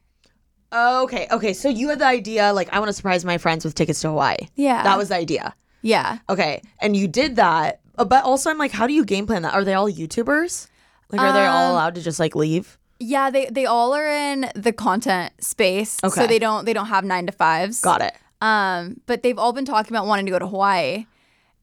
Okay. 0.74 1.28
Okay. 1.32 1.54
So 1.54 1.68
you 1.68 1.90
had 1.90 2.00
the 2.00 2.06
idea, 2.06 2.54
like, 2.54 2.72
I 2.72 2.80
want 2.80 2.88
to 2.88 2.94
surprise 2.94 3.26
my 3.26 3.38
friends 3.38 3.66
with 3.66 3.76
tickets 3.76 4.00
to 4.02 4.08
Hawaii. 4.08 4.38
Yeah. 4.56 4.84
That 4.84 4.98
was 4.98 5.10
the 5.10 5.16
idea. 5.16 5.54
Yeah. 5.82 6.20
Okay. 6.30 6.62
And 6.80 6.96
you 6.96 7.08
did 7.08 7.36
that. 7.38 7.80
Uh, 7.98 8.06
But 8.06 8.24
also, 8.24 8.50
I'm 8.50 8.58
like, 8.58 8.72
how 8.72 8.88
do 8.88 8.94
you 8.94 9.04
game 9.06 9.28
plan 9.28 9.42
that? 9.42 9.54
Are 9.54 9.64
they 9.64 9.74
all 9.74 9.90
YouTubers? 9.92 10.68
Like, 11.12 11.22
are 11.22 11.34
they 11.34 11.46
all 11.46 11.66
Um, 11.68 11.72
allowed 11.72 11.96
to 11.96 12.02
just 12.02 12.20
like 12.20 12.36
leave? 12.36 12.78
Yeah, 13.00 13.30
they 13.32 13.48
they 13.48 13.66
all 13.66 13.94
are 13.96 14.08
in 14.08 14.50
the 14.56 14.72
content 14.72 15.34
space. 15.44 15.98
Okay. 16.04 16.22
So 16.22 16.28
they 16.28 16.40
don't 16.40 16.66
they 16.66 16.74
don't 16.74 16.86
have 16.88 17.04
9 17.04 17.26
to 17.28 17.34
5s. 17.34 17.82
Got 17.82 18.02
it. 18.02 18.14
Um, 18.42 19.02
but 19.08 19.24
they've 19.24 19.38
all 19.38 19.54
been 19.54 19.66
talking 19.66 19.92
about 19.96 20.08
wanting 20.08 20.26
to 20.28 20.32
go 20.32 20.40
to 20.40 20.48
Hawaii. 20.48 21.06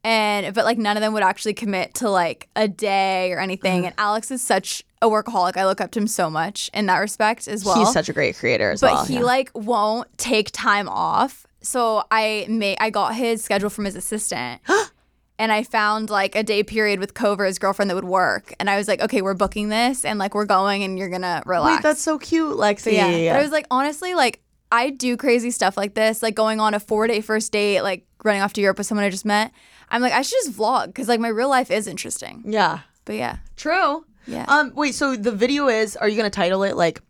And 0.05 0.55
but 0.55 0.65
like 0.65 0.79
none 0.79 0.97
of 0.97 1.01
them 1.01 1.13
would 1.13 1.23
actually 1.23 1.55
commit 1.55 1.95
to 1.95 2.11
like 2.11 2.49
a 2.57 2.69
day 2.69 3.33
or 3.33 3.41
anything. 3.41 3.87
And 3.87 3.95
Alex 3.99 4.31
is 4.31 4.43
such 4.43 4.85
a 5.03 5.07
workaholic. 5.09 5.57
I 5.57 5.65
look 5.67 5.81
up 5.81 5.91
to 5.93 6.01
him 6.01 6.07
so 6.07 6.29
much 6.31 6.71
in 6.75 6.87
that 6.87 6.99
respect 6.99 7.49
as 7.49 7.65
well. 7.65 7.79
He's 7.79 7.93
such 7.93 8.09
a 8.09 8.13
great 8.13 8.37
creator 8.37 8.71
as 8.71 8.83
well. 8.83 8.93
but 8.93 8.97
well. 8.97 9.07
he 9.07 9.15
yeah. 9.15 9.21
like 9.23 9.51
won't 9.55 10.09
take 10.19 10.51
time 10.53 10.89
off. 10.89 11.47
So 11.61 12.05
I 12.11 12.47
made 12.49 12.79
I 12.81 12.91
got 12.91 13.15
his 13.15 13.43
schedule 13.43 13.71
from 13.71 13.85
his 13.85 13.97
assistant. 13.97 14.61
and 15.39 15.53
I 15.53 15.63
found 15.63 16.11
like 16.11 16.35
a 16.35 16.43
day 16.43 16.63
period 16.63 17.01
with 17.01 17.15
Cover, 17.15 17.45
his 17.45 17.59
girlfriend, 17.59 17.91
that 17.91 17.95
would 17.95 18.05
work. 18.05 18.55
And 18.59 18.69
I 18.69 18.77
was 18.77 18.89
like, 18.89 19.01
okay, 19.01 19.23
we're 19.23 19.35
booking 19.35 19.69
this 19.69 20.05
and 20.05 20.19
like 20.19 20.35
we're 20.35 20.47
going 20.47 20.83
and 20.83 20.99
you're 20.99 21.09
gonna 21.09 21.43
relax. 21.47 21.77
Wait, 21.77 21.83
that's 21.83 22.03
so 22.03 22.19
cute, 22.19 22.57
Lexi. 22.57 22.81
So 22.81 22.91
yeah, 22.91 23.33
but 23.33 23.41
I 23.41 23.43
was 23.43 23.53
like, 23.53 23.67
honestly, 23.71 24.15
like 24.15 24.41
I 24.71 24.91
do 24.91 25.17
crazy 25.17 25.51
stuff 25.51 25.77
like 25.77 25.95
this, 25.95 26.23
like 26.23 26.35
going 26.35 26.61
on 26.61 26.75
a 26.75 26.81
four 26.81 27.07
day 27.07 27.21
first 27.21 27.53
date, 27.53 27.83
like 27.83 28.05
running 28.25 28.43
off 28.43 28.53
to 28.55 28.61
Europe 28.61 28.79
with 28.79 28.87
someone 28.87 29.05
I 29.05 29.11
just 29.11 29.25
met. 29.25 29.53
I'm 29.91 30.03
like, 30.03 30.13
I 30.13 30.23
should 30.23 30.37
just 30.45 30.57
vlog 30.57 30.87
because 30.89 31.09
like 31.09 31.21
my 31.21 31.29
real 31.29 31.49
life 31.49 31.71
is 31.71 31.87
interesting. 31.87 32.43
Yeah. 32.45 32.81
But 33.05 33.17
yeah, 33.17 33.39
True. 33.57 34.05
Yeah. 34.27 34.45
Um. 34.49 34.73
Wait. 34.75 34.95
So 34.95 35.17
the 35.17 35.33
video 35.33 35.69
is? 35.69 35.97
Are 35.97 36.09
you 36.09 36.17
gonna 36.17 36.29
title 36.29 36.63
it 36.63 36.77
like 36.77 37.01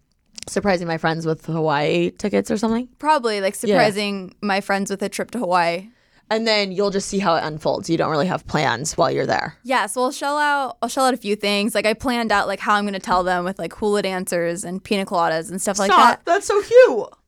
"Surprising 0.46 0.86
My 0.86 0.98
Friends 0.98 1.26
with 1.26 1.44
Hawaii 1.46 2.10
Tickets" 2.10 2.50
or 2.50 2.56
something? 2.56 2.88
probably 2.98 3.40
like 3.40 3.54
surprising 3.54 4.34
my 4.42 4.60
friends 4.60 4.90
with 4.90 5.02
a 5.02 5.08
trip 5.08 5.30
to 5.32 5.38
Hawaii. 5.38 5.88
And 6.30 6.46
then 6.46 6.72
you'll 6.72 6.90
just 6.90 7.08
see 7.08 7.20
how 7.20 7.36
it 7.36 7.44
unfolds. 7.44 7.88
You 7.88 7.96
don't 7.96 8.10
really 8.10 8.26
have 8.26 8.46
plans 8.46 8.98
while 8.98 9.10
you're 9.10 9.24
there. 9.24 9.56
Yeah, 9.62 9.86
so 9.86 10.02
I'll 10.02 10.12
shell 10.12 10.36
out 10.36 10.76
I'll 10.82 10.88
shell 10.90 11.06
out 11.06 11.14
a 11.14 11.16
few 11.16 11.36
things. 11.36 11.74
Like 11.74 11.86
I 11.86 11.94
planned 11.94 12.30
out 12.32 12.46
like 12.46 12.60
how 12.60 12.74
I'm 12.74 12.84
gonna 12.84 12.98
tell 13.00 13.24
them 13.24 13.44
with 13.44 13.58
like 13.58 13.72
hula 13.74 14.02
dancers 14.02 14.62
and 14.64 14.84
pina 14.84 15.06
coladas 15.06 15.50
and 15.50 15.60
stuff 15.60 15.78
like 15.78 15.90
that. 15.90 16.20
That's 16.26 16.46
so 16.46 16.60
cute. 16.62 17.08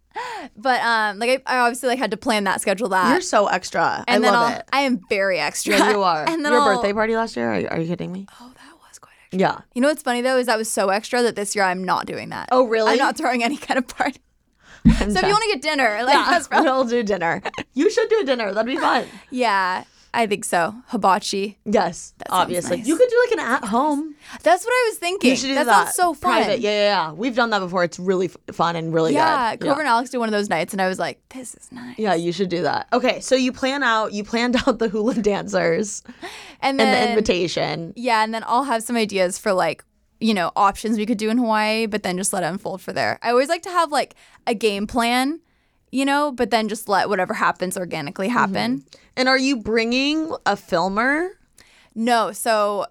But 0.57 0.81
um 0.83 1.19
like 1.19 1.43
I, 1.47 1.57
I 1.57 1.59
obviously 1.61 1.89
like 1.89 1.99
had 1.99 2.11
to 2.11 2.17
plan 2.17 2.45
that, 2.45 2.61
schedule 2.61 2.89
that. 2.91 3.13
You're 3.13 3.21
so 3.21 3.47
extra. 3.47 4.05
and 4.09 4.25
I 4.25 4.27
then 4.27 4.33
love 4.35 4.51
I'll, 4.53 4.59
it. 4.59 4.69
I 4.73 4.81
am 4.81 5.01
very 5.09 5.39
extra. 5.39 5.77
Yeah, 5.79 5.91
you 5.93 6.03
are. 6.03 6.25
and 6.29 6.45
then 6.45 6.53
Your 6.53 6.61
I'll- 6.61 6.75
birthday 6.77 6.93
party 6.93 7.15
last 7.17 7.37
year? 7.37 7.53
Are 7.53 7.59
you, 7.61 7.69
are 7.69 7.81
you 7.81 7.87
kidding 7.87 8.13
me? 8.13 8.27
Oh, 8.41 8.49
that 8.55 8.55
was 8.55 8.59
quite 8.59 8.59
extra. 8.59 8.70
Yeah. 9.33 9.61
You 9.75 9.81
know 9.81 9.89
what's 9.89 10.03
funny 10.03 10.23
though 10.23 10.39
is 10.39 10.49
I 10.49 10.57
was 10.57 10.71
so 10.71 10.89
extra 10.89 11.23
that 11.23 11.37
this 11.37 11.55
year 11.55 11.65
I'm 11.65 11.85
not 11.85 12.07
doing 12.07 12.31
that. 12.31 12.49
Oh, 12.53 12.67
really? 12.67 12.93
I'm 12.93 12.99
not 12.99 13.17
throwing 13.17 13.45
any 13.45 13.57
kind 13.57 13.79
of 13.79 13.87
party. 13.87 14.21
so 14.85 15.05
if 15.05 15.23
you 15.23 15.29
want 15.29 15.43
to 15.45 15.51
get 15.53 15.63
dinner, 15.63 16.03
like 16.05 16.15
Yeah, 16.15 16.27
that's 16.31 16.49
probably 16.49 16.71
we'll 16.71 16.85
do 16.85 17.03
dinner. 17.03 17.43
You 17.75 17.91
should 17.91 18.09
do 18.09 18.21
a 18.21 18.25
dinner. 18.25 18.53
That'd 18.55 18.73
be 18.73 18.81
fun. 18.81 19.05
yeah, 19.31 19.85
I 20.13 20.27
think 20.27 20.45
so. 20.45 20.75
Hibachi. 20.89 21.59
Yes, 21.65 22.15
sounds 22.19 22.27
obviously. 22.31 22.79
nice. 22.79 22.87
You 22.87 22.97
could 22.97 23.09
do 23.09 23.17
like 23.29 23.33
an 23.39 23.53
at 23.55 23.65
home. 23.69 24.15
That's 24.43 24.65
what 24.65 24.73
I 24.73 24.87
was 24.91 24.99
thinking. 24.99 25.31
You 25.31 25.37
should 25.37 25.47
do 25.49 25.55
that. 25.55 25.67
that. 25.67 25.85
sounds 25.85 25.95
so 25.97 26.15
fun. 26.15 26.33
Private. 26.33 26.61
Yeah, 26.61 26.71
yeah, 26.71 27.07
yeah. 27.07 27.13
We've 27.13 27.35
done 27.35 27.51
that 27.51 27.61
before. 27.61 27.85
It's 27.85 27.99
really 27.99 28.27
f- 28.27 28.37
fun 28.55 28.75
and 28.77 28.93
really 28.93 29.15
Yeah, 29.15 29.53
good. 29.57 29.67
Clover 29.67 29.81
and 29.81 29.89
Alex 29.89 30.11
did 30.11 30.19
one 30.19 30.29
of 30.29 30.33
those 30.33 30.49
nights, 30.49 30.73
and 30.75 30.83
I 30.83 30.89
was 30.89 30.99
like, 30.99 31.21
"This 31.29 31.55
is 31.55 31.71
nice." 31.71 31.97
Yeah, 31.99 32.15
you 32.15 32.33
should 32.33 32.49
do 32.49 32.63
that. 32.63 32.89
Okay, 32.93 33.21
so 33.21 33.35
you 33.37 33.53
plan 33.53 33.83
out, 33.85 34.13
you 34.13 34.25
planned 34.25 34.57
out 34.67 34.79
the 34.81 34.89
hula 34.89 35.15
dancers 35.15 36.03
and 36.61 36.79
and 36.79 36.81
then 36.81 37.05
the 37.05 37.11
invitation. 37.11 37.93
Yeah, 37.97 38.25
and 38.25 38.35
then 38.35 38.43
I'll 38.47 38.65
have 38.65 38.83
some 38.83 38.97
ideas 38.97 39.39
for 39.39 39.53
like, 39.53 39.85
you 40.19 40.35
know, 40.35 40.51
options 40.57 40.99
we 40.99 41.07
could 41.07 41.19
do 41.19 41.31
in 41.31 41.39
Hawaii, 41.39 41.87
but 41.87 42.03
then 42.03 42.17
just 42.17 42.33
let 42.33 42.43
it 42.43 42.47
unfold 42.47 42.81
for 42.83 42.93
there. 42.93 43.19
I 43.23 43.31
always 43.31 43.49
like 43.49 43.63
to 43.63 43.71
have 43.71 43.93
like 43.93 44.17
a 44.47 44.55
game 44.55 44.87
plan, 44.89 45.41
you 45.91 46.05
know, 46.05 46.33
but 46.33 46.51
then 46.51 46.69
just 46.69 46.89
let 46.89 47.09
whatever 47.09 47.35
happens 47.35 47.77
organically 47.77 48.29
mm-hmm. 48.29 48.37
happen. 48.37 48.85
And 49.17 49.29
are 49.29 49.39
you 49.39 49.57
bringing 49.57 50.35
a 50.47 50.57
filmer? 50.57 51.31
No, 51.95 52.33
so 52.33 52.87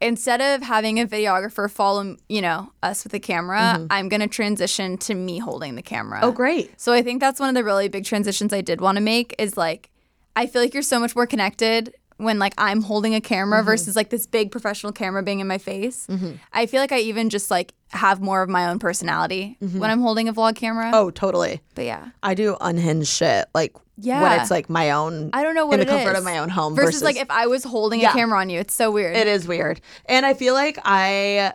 instead 0.00 0.40
of 0.40 0.62
having 0.62 1.00
a 1.00 1.06
videographer 1.06 1.70
follow, 1.70 2.16
you 2.28 2.40
know, 2.40 2.72
us 2.82 3.04
with 3.04 3.14
a 3.14 3.20
camera, 3.20 3.76
mm-hmm. 3.76 3.86
I'm 3.90 4.08
going 4.08 4.20
to 4.20 4.28
transition 4.28 4.96
to 4.98 5.14
me 5.14 5.38
holding 5.38 5.74
the 5.74 5.82
camera. 5.82 6.20
Oh, 6.22 6.32
great. 6.32 6.80
So 6.80 6.92
I 6.92 7.02
think 7.02 7.20
that's 7.20 7.40
one 7.40 7.48
of 7.48 7.54
the 7.54 7.64
really 7.64 7.88
big 7.88 8.04
transitions 8.04 8.52
I 8.52 8.60
did 8.60 8.80
want 8.80 8.96
to 8.96 9.02
make 9.02 9.34
is 9.38 9.56
like 9.56 9.90
I 10.36 10.46
feel 10.46 10.62
like 10.62 10.72
you're 10.72 10.84
so 10.84 11.00
much 11.00 11.16
more 11.16 11.26
connected 11.26 11.94
when 12.18 12.38
like 12.38 12.52
I'm 12.58 12.82
holding 12.82 13.14
a 13.14 13.20
camera 13.20 13.58
Mm-hmm. 13.60 13.66
versus 13.66 13.96
like 13.96 14.10
this 14.10 14.26
big 14.26 14.50
professional 14.50 14.92
camera 14.92 15.22
being 15.22 15.40
in 15.40 15.46
my 15.48 15.58
face. 15.58 16.06
I 16.52 16.66
feel 16.66 16.80
like 16.80 16.92
I 16.92 16.98
even 16.98 17.30
just 17.30 17.50
like 17.50 17.72
have 17.88 18.20
more 18.20 18.42
of 18.42 18.48
my 18.50 18.68
own 18.68 18.78
personality 18.78 19.56
when 19.60 19.90
I'm 19.90 20.00
holding 20.00 20.28
a 20.28 20.32
vlog 20.34 20.54
camera. 20.56 20.86
Mm-hmm. 20.86 20.94
Oh, 20.94 21.10
totally. 21.10 21.60
But 21.74 21.86
yeah. 21.86 22.08
I 22.22 22.34
do 22.34 22.56
unhinged 22.60 23.08
shit 23.08 23.46
like 23.54 23.74
yeah. 23.96 24.20
when 24.22 24.40
it's 24.40 24.50
like 24.50 24.68
my 24.68 24.90
own. 24.90 25.30
I 25.32 25.42
don't 25.42 25.54
know 25.54 25.66
what 25.66 25.80
in 25.80 25.86
the 25.86 25.92
comfort 25.92 26.12
is. 26.12 26.18
of 26.18 26.24
my 26.24 26.38
own 26.38 26.48
home 26.50 26.74
versus, 26.74 27.00
versus, 27.00 27.02
like 27.02 27.16
if 27.16 27.30
I 27.30 27.46
was 27.46 27.64
holding 27.64 28.00
Yeah. 28.00 28.10
a 28.10 28.14
camera 28.14 28.38
on 28.40 28.50
you. 28.50 28.60
It's 28.60 28.74
so 28.74 28.90
weird. 28.90 29.16
it 29.16 29.26
is 29.26 29.48
weird, 29.48 29.80
and 30.06 30.26
I 30.26 30.34
feel 30.34 30.54
like 30.54 30.78
I 30.84 31.52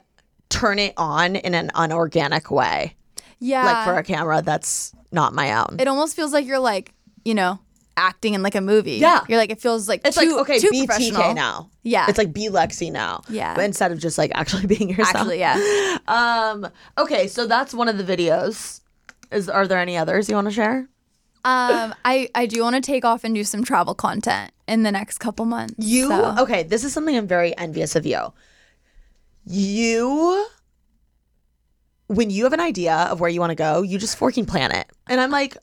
turn 0.50 0.80
it 0.80 0.94
on 0.98 1.36
in 1.36 1.54
an 1.56 1.72
unorganic 1.76 2.52
way, 2.52 2.96
yeah. 3.40 3.64
like 3.66 3.86
for 3.86 3.98
a 3.98 4.04
camera 4.04 4.42
that's 4.42 4.94
not 5.12 5.34
my 5.34 5.54
own. 5.60 5.78
it 5.80 5.88
almost 5.88 6.16
feels 6.16 6.32
like 6.34 6.46
you're 6.46 6.60
like, 6.60 6.94
you 7.26 7.34
know, 7.34 7.60
acting 7.98 8.34
in 8.34 8.42
like 8.44 8.56
a 8.56 8.62
movie. 8.62 8.94
Yeah. 8.98 9.22
You're 9.28 9.38
like 9.38 9.52
it 9.52 9.62
feels 9.62 9.88
like 9.88 10.02
it's 10.06 10.18
too, 10.18 10.32
like 10.32 10.42
okay, 10.42 10.60
too 10.60 10.70
be 10.72 10.86
professional. 10.86 11.22
TK 11.22 11.36
now. 11.36 11.70
Yeah. 11.84 12.06
it's 12.10 12.18
like 12.18 12.34
be 12.34 12.50
Lexi 12.50 12.92
now. 12.92 13.22
Yeah. 13.30 13.54
but 13.56 13.66
instead 13.66 13.92
of 13.92 14.00
just 14.00 14.18
like 14.18 14.32
actually 14.34 14.66
being 14.76 14.90
yourself. 14.90 15.16
Actually, 15.16 15.40
yeah. 15.40 15.98
Um. 16.08 16.68
Okay, 16.98 17.28
so 17.28 17.48
that's 17.48 17.74
one 17.74 17.88
of 17.88 17.98
the 17.98 18.04
videos. 18.04 18.82
Is 19.32 19.48
are 19.50 19.68
there 19.68 19.80
any 19.80 19.96
others 19.98 20.28
you 20.30 20.36
want 20.36 20.48
to 20.48 20.54
share? 20.54 20.88
Um, 21.46 21.94
I 22.06 22.30
I 22.36 22.46
do 22.46 22.62
want 22.62 22.76
to 22.76 22.82
take 22.82 23.04
off 23.04 23.24
and 23.24 23.36
do 23.36 23.44
some 23.44 23.64
travel 23.64 23.94
content 23.94 24.52
in 24.68 24.84
the 24.84 24.92
next 24.92 25.18
couple 25.18 25.46
months. 25.46 25.76
You 25.78 26.08
so- 26.08 26.36
okay? 26.40 26.64
This 26.64 26.84
is 26.84 26.94
something 26.94 27.16
I'm 27.18 27.28
very 27.28 27.56
envious 27.58 27.96
of 27.96 28.06
you. 28.06 28.32
You, 29.46 30.46
when 32.08 32.30
you 32.30 32.46
have 32.46 32.54
an 32.54 32.62
idea 32.62 32.94
of 33.12 33.20
where 33.20 33.30
you 33.30 33.42
want 33.42 33.52
to 33.52 33.56
go, 33.56 33.82
you 33.82 33.98
just 34.00 34.18
forking 34.18 34.46
plan 34.46 34.72
it. 34.72 34.88
And 35.08 35.20
I'm 35.20 35.32
like, 35.32 35.58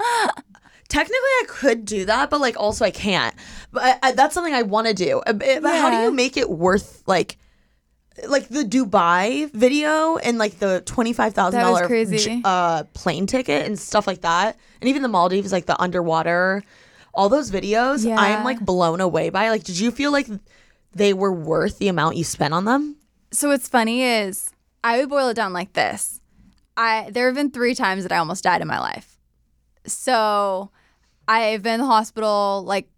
technically 0.92 1.16
I 1.40 1.44
could 1.48 1.84
do 1.86 2.04
that, 2.04 2.28
but 2.30 2.40
like 2.40 2.56
also 2.60 2.84
I 2.84 2.90
can't. 2.90 3.34
But 3.72 3.82
I, 3.82 4.08
I, 4.08 4.12
that's 4.12 4.34
something 4.34 4.52
I 4.54 4.62
want 4.62 4.86
to 4.88 4.94
do. 4.94 5.20
Uh, 5.26 5.32
But 5.32 5.62
but 5.62 5.74
how 5.80 5.90
do 5.90 5.96
you 6.04 6.12
make 6.12 6.36
it 6.36 6.48
worth 6.50 7.02
like? 7.06 7.38
Like 8.28 8.48
the 8.48 8.62
Dubai 8.62 9.50
video 9.52 10.18
and 10.18 10.36
like 10.36 10.58
the 10.58 10.82
twenty 10.84 11.14
five 11.14 11.32
thousand 11.32 11.60
dollar 11.60 11.86
crazy. 11.86 12.42
uh 12.44 12.84
plane 12.92 13.26
ticket 13.26 13.64
and 13.64 13.78
stuff 13.78 14.06
like 14.06 14.20
that, 14.20 14.58
and 14.82 14.88
even 14.90 15.00
the 15.00 15.08
Maldives 15.08 15.50
like 15.50 15.64
the 15.64 15.80
underwater, 15.80 16.62
all 17.14 17.30
those 17.30 17.50
videos, 17.50 18.04
Yeah. 18.04 18.16
I'm 18.20 18.44
like 18.44 18.60
blown 18.60 19.00
away 19.00 19.30
by. 19.30 19.48
Like, 19.48 19.64
did 19.64 19.78
you 19.80 19.90
feel 19.90 20.12
like 20.12 20.28
they 20.94 21.14
were 21.14 21.32
worth 21.32 21.78
the 21.78 21.88
amount 21.88 22.16
you 22.16 22.24
spent 22.24 22.52
on 22.52 22.66
them? 22.66 22.96
So 23.30 23.48
what's 23.48 23.66
funny 23.66 24.02
is 24.04 24.50
I 24.84 24.98
would 25.00 25.08
boil 25.08 25.28
it 25.28 25.34
down 25.34 25.54
like 25.54 25.72
this. 25.72 26.20
I 26.76 27.08
there 27.10 27.26
have 27.28 27.34
been 27.34 27.50
three 27.50 27.74
times 27.74 28.02
that 28.02 28.12
I 28.12 28.18
almost 28.18 28.44
died 28.44 28.60
in 28.60 28.68
my 28.68 28.78
life. 28.78 29.18
So 29.86 30.70
I've 31.28 31.62
been 31.62 31.74
in 31.74 31.80
the 31.80 31.86
hospital 31.86 32.62
like 32.66 32.88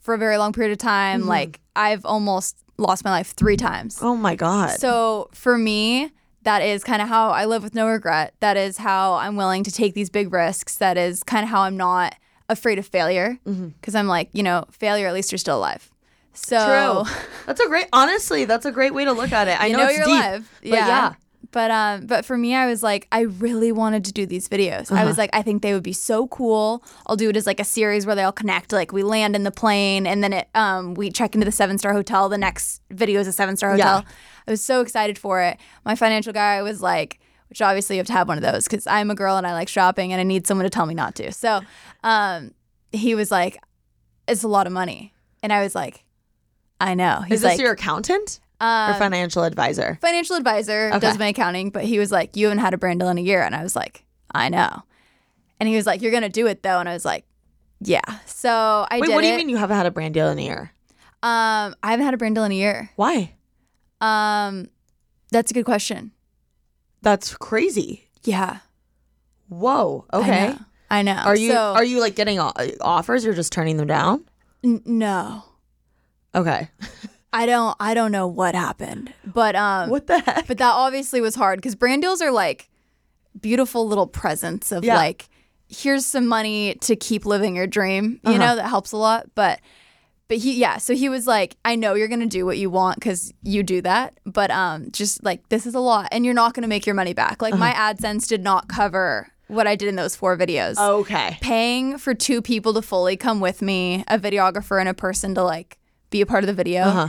for 0.00 0.14
a 0.14 0.18
very 0.18 0.38
long 0.38 0.52
period 0.52 0.72
of 0.72 0.78
time. 0.78 1.20
Mm-hmm. 1.20 1.28
Like 1.28 1.60
I've 1.76 2.04
almost 2.04 2.56
lost 2.78 3.04
my 3.04 3.10
life 3.10 3.32
three 3.32 3.56
times. 3.56 3.98
Oh 4.02 4.16
my 4.16 4.34
god! 4.34 4.78
So 4.78 5.28
for 5.32 5.56
me, 5.56 6.10
that 6.42 6.62
is 6.62 6.84
kind 6.84 7.02
of 7.02 7.08
how 7.08 7.30
I 7.30 7.44
live 7.44 7.62
with 7.62 7.74
no 7.74 7.88
regret. 7.88 8.34
That 8.40 8.56
is 8.56 8.78
how 8.78 9.14
I'm 9.14 9.36
willing 9.36 9.64
to 9.64 9.70
take 9.70 9.94
these 9.94 10.10
big 10.10 10.32
risks. 10.32 10.76
That 10.76 10.96
is 10.96 11.22
kind 11.22 11.44
of 11.44 11.50
how 11.50 11.62
I'm 11.62 11.76
not 11.76 12.16
afraid 12.48 12.78
of 12.78 12.86
failure 12.86 13.38
mm-hmm. 13.46 13.68
because 13.68 13.94
I'm 13.94 14.06
like, 14.06 14.30
you 14.32 14.42
know, 14.42 14.64
failure. 14.70 15.06
At 15.06 15.14
least 15.14 15.32
you're 15.32 15.38
still 15.38 15.58
alive. 15.58 15.90
So 16.32 17.04
True. 17.04 17.14
That's 17.46 17.60
a 17.60 17.66
great. 17.66 17.86
Honestly, 17.92 18.44
that's 18.44 18.64
a 18.64 18.70
great 18.72 18.94
way 18.94 19.04
to 19.04 19.12
look 19.12 19.32
at 19.32 19.48
it. 19.48 19.60
I 19.60 19.66
you 19.66 19.76
know, 19.76 19.80
know, 19.80 19.88
it's 19.88 19.96
you're 19.96 20.06
deep, 20.06 20.24
alive. 20.24 20.58
yeah. 20.62 20.86
yeah. 20.86 21.14
But 21.52 21.70
um, 21.70 22.06
but 22.06 22.24
for 22.24 22.36
me, 22.38 22.54
I 22.54 22.66
was 22.66 22.82
like, 22.82 23.08
I 23.10 23.22
really 23.22 23.72
wanted 23.72 24.04
to 24.04 24.12
do 24.12 24.24
these 24.24 24.48
videos. 24.48 24.92
I 24.92 25.04
was 25.04 25.12
Uh-huh. 25.12 25.22
like, 25.22 25.30
I 25.32 25.42
think 25.42 25.62
they 25.62 25.72
would 25.72 25.82
be 25.82 25.92
so 25.92 26.28
cool. 26.28 26.84
I'll 27.06 27.16
do 27.16 27.28
it 27.28 27.36
as 27.36 27.46
like 27.46 27.58
a 27.58 27.64
series 27.64 28.06
where 28.06 28.14
they 28.14 28.22
all 28.22 28.30
connect. 28.32 28.72
Like 28.72 28.92
we 28.92 29.02
land 29.02 29.34
in 29.34 29.42
the 29.42 29.50
plane, 29.50 30.06
and 30.06 30.22
then 30.22 30.32
it 30.32 30.48
um, 30.54 30.94
we 30.94 31.10
check 31.10 31.34
into 31.34 31.44
the 31.44 31.52
seven 31.52 31.76
star 31.78 31.92
hotel. 31.92 32.28
The 32.28 32.38
next 32.38 32.82
video 32.90 33.20
is 33.20 33.26
a 33.26 33.32
seven 33.32 33.56
star 33.56 33.76
Yeah. 33.76 33.96
hotel. 33.98 34.04
I 34.46 34.50
was 34.52 34.62
so 34.62 34.80
excited 34.80 35.18
for 35.18 35.40
it. 35.42 35.58
My 35.84 35.94
financial 35.96 36.32
guy 36.32 36.62
was 36.62 36.80
like, 36.80 37.18
which 37.48 37.60
obviously 37.60 37.96
you 37.96 38.00
have 38.00 38.06
to 38.06 38.12
have 38.12 38.28
one 38.28 38.38
of 38.38 38.42
those 38.44 38.64
because 38.64 38.86
I'm 38.86 39.10
a 39.10 39.14
girl 39.16 39.36
and 39.36 39.46
I 39.46 39.52
like 39.52 39.68
shopping, 39.68 40.12
and 40.12 40.20
I 40.20 40.24
need 40.24 40.46
someone 40.46 40.64
to 40.64 40.70
tell 40.70 40.86
me 40.86 40.94
not 40.94 41.16
to. 41.16 41.32
So, 41.32 41.62
um, 42.04 42.52
he 42.92 43.14
was 43.16 43.30
like, 43.32 43.58
it's 44.28 44.44
a 44.44 44.48
lot 44.48 44.68
of 44.68 44.72
money, 44.72 45.14
and 45.42 45.52
I 45.52 45.62
was 45.64 45.74
like, 45.74 46.04
I 46.80 46.94
know. 46.94 47.22
He's 47.26 47.36
Is 47.36 47.40
this 47.42 47.48
like, 47.54 47.60
your 47.60 47.72
accountant 47.72 48.38
or 48.60 48.66
um, 48.92 48.98
financial 48.98 49.42
advisor? 49.44 49.98
financial 50.00 50.36
advisor 50.36 50.88
Okay. 50.90 50.98
does 51.00 51.18
my 51.18 51.28
accounting, 51.28 51.70
but 51.70 51.84
he 51.84 51.98
was 51.98 52.12
like, 52.12 52.36
"You 52.36 52.46
haven't 52.46 52.58
had 52.62 52.74
a 52.74 52.78
brand 52.78 53.00
deal 53.00 53.08
in 53.08 53.18
a 53.18 53.22
year," 53.22 53.42
and 53.42 53.54
I 53.54 53.62
was 53.62 53.74
like, 53.76 54.04
"I 54.34 54.48
know," 54.48 54.82
and 55.58 55.68
he 55.68 55.76
was 55.76 55.86
like, 55.86 56.02
"You're 56.02 56.12
gonna 56.12 56.28
do 56.28 56.46
it 56.46 56.62
though," 56.62 56.78
and 56.80 56.88
I 56.88 56.92
was 56.92 57.04
like, 57.04 57.24
"Yeah." 57.80 58.00
So 58.26 58.86
I 58.90 58.98
Wait, 59.00 59.10
what 59.10 59.22
do 59.22 59.26
you 59.28 59.34
it. 59.34 59.36
mean 59.38 59.48
you 59.48 59.56
haven't 59.56 59.76
had 59.76 59.86
a 59.86 59.90
brand 59.90 60.14
deal 60.14 60.28
in 60.28 60.38
a 60.38 60.42
year? 60.42 60.72
Um, 61.22 61.74
I 61.82 61.90
haven't 61.90 62.04
had 62.04 62.14
a 62.14 62.16
brand 62.18 62.34
deal 62.34 62.44
in 62.44 62.52
a 62.52 62.54
year. 62.54 62.90
Why? 62.96 63.34
Um, 64.00 64.68
that's 65.30 65.50
a 65.50 65.54
good 65.54 65.64
question. 65.66 66.12
That's 67.02 67.34
crazy. 67.36 68.08
Yeah. 68.24 68.58
Whoa. 69.48 70.06
I 70.10 70.16
Okay. 70.18 70.46
know. 70.48 70.58
I 70.90 71.02
know. 71.02 71.12
Are 71.14 71.36
you 71.36 71.52
So- 71.52 71.74
are 71.74 71.84
you 71.84 72.00
like 72.00 72.14
getting 72.16 72.38
offers? 72.40 73.24
You're 73.24 73.34
just 73.34 73.52
turning 73.52 73.76
them 73.76 73.86
down? 73.86 74.24
N- 74.64 74.82
no. 74.84 75.44
Okay. 76.34 76.68
I 77.32 77.46
don't. 77.46 77.76
I 77.78 77.94
don't 77.94 78.10
know 78.12 78.26
what 78.26 78.54
happened, 78.54 79.12
but 79.24 79.54
um, 79.56 79.88
What 79.90 80.06
the 80.08 80.18
heck? 80.18 80.46
But 80.48 80.58
that 80.58 80.72
obviously 80.74 81.20
was 81.20 81.34
hard 81.34 81.58
because 81.58 81.74
brand 81.76 82.02
deals 82.02 82.20
are 82.20 82.32
like 82.32 82.68
beautiful 83.40 83.86
little 83.86 84.06
presents 84.06 84.72
of 84.72 84.82
Yeah. 84.84 84.96
like, 84.96 85.28
here's 85.68 86.04
some 86.04 86.26
money 86.26 86.74
to 86.80 86.96
keep 86.96 87.24
living 87.24 87.54
your 87.54 87.66
dream. 87.68 88.20
You 88.24 88.30
Uh-huh. 88.32 88.38
know, 88.38 88.56
that 88.56 88.68
helps 88.68 88.90
a 88.92 88.96
lot. 88.96 89.26
But 89.36 89.60
but 90.26 90.38
he 90.38 90.54
yeah, 90.60 90.78
so 90.78 90.94
he 90.94 91.08
was 91.08 91.26
like, 91.26 91.56
I 91.64 91.76
know 91.76 91.94
you're 91.94 92.08
gonna 92.08 92.26
do 92.26 92.44
what 92.46 92.58
you 92.58 92.68
want 92.70 92.96
because 92.98 93.32
you 93.42 93.62
do 93.62 93.80
that, 93.82 94.18
but 94.26 94.50
um, 94.50 94.90
just 94.90 95.22
like 95.22 95.48
this 95.50 95.66
is 95.66 95.74
a 95.74 95.80
lot, 95.80 96.08
and 96.12 96.24
you're 96.24 96.34
not 96.34 96.54
gonna 96.54 96.68
make 96.68 96.86
your 96.86 96.94
money 96.94 97.14
back. 97.14 97.40
Like 97.42 97.54
my 97.56 97.70
Uh-huh. 97.70 97.94
AdSense 97.94 98.26
did 98.28 98.42
not 98.42 98.68
cover 98.68 99.28
what 99.46 99.66
I 99.68 99.74
did 99.76 99.88
in 99.88 99.96
those 99.96 100.14
four 100.16 100.36
videos. 100.36 100.76
Okay. 100.78 101.36
Paying 101.40 101.98
for 101.98 102.14
two 102.14 102.40
people 102.42 102.72
to 102.74 102.82
fully 102.82 103.16
come 103.16 103.38
with 103.40 103.60
me, 103.62 104.04
a 104.08 104.18
videographer 104.18 104.78
and 104.80 104.88
a 104.88 104.94
person 104.94 105.34
to 105.36 105.42
like 105.44 105.78
be 106.10 106.20
a 106.20 106.26
part 106.26 106.42
of 106.44 106.48
the 106.48 106.54
video. 106.54 106.82
Uh-huh. 106.82 107.08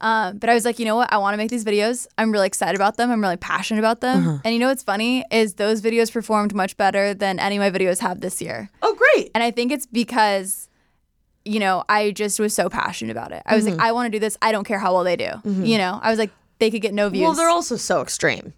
Um, 0.00 0.38
but 0.38 0.48
I 0.48 0.54
was 0.54 0.64
like, 0.64 0.78
you 0.78 0.84
know 0.86 0.96
what? 0.96 1.12
I 1.12 1.18
want 1.18 1.34
to 1.34 1.36
make 1.36 1.50
these 1.50 1.64
videos. 1.64 2.06
I'm 2.16 2.32
really 2.32 2.46
excited 2.46 2.74
about 2.74 2.96
them. 2.96 3.10
I'm 3.10 3.20
really 3.20 3.36
passionate 3.36 3.80
about 3.80 4.00
them. 4.00 4.26
Uh-huh. 4.28 4.38
And 4.44 4.54
you 4.54 4.58
know 4.60 4.68
what's 4.68 4.82
funny 4.82 5.24
is 5.30 5.54
those 5.54 5.82
videos 5.82 6.10
performed 6.10 6.54
much 6.54 6.76
better 6.76 7.12
than 7.12 7.38
any 7.38 7.56
of 7.56 7.60
my 7.60 7.70
videos 7.70 7.98
have 8.00 8.20
this 8.20 8.40
year. 8.40 8.70
Oh, 8.82 8.94
great. 8.94 9.30
And 9.34 9.44
I 9.44 9.50
think 9.50 9.72
it's 9.72 9.84
because, 9.86 10.68
you 11.44 11.60
know, 11.60 11.84
I 11.88 12.12
just 12.12 12.40
was 12.40 12.54
so 12.54 12.68
passionate 12.70 13.12
about 13.12 13.32
it. 13.32 13.42
I 13.44 13.54
was 13.54 13.66
Mm-hmm. 13.66 13.76
like, 13.76 13.86
I 13.86 13.92
want 13.92 14.06
to 14.06 14.10
do 14.10 14.18
this. 14.18 14.38
I 14.40 14.52
don't 14.52 14.64
care 14.64 14.78
how 14.78 14.94
well 14.94 15.04
they 15.04 15.16
do. 15.16 15.30
You 15.44 15.76
know, 15.78 16.00
I 16.02 16.08
was 16.10 16.18
like, 16.18 16.30
they 16.60 16.70
could 16.70 16.82
get 16.82 16.94
no 16.94 17.08
views. 17.10 17.22
Well, 17.24 17.34
they're 17.34 17.48
also 17.50 17.76
so 17.76 18.00
extreme. 18.00 18.54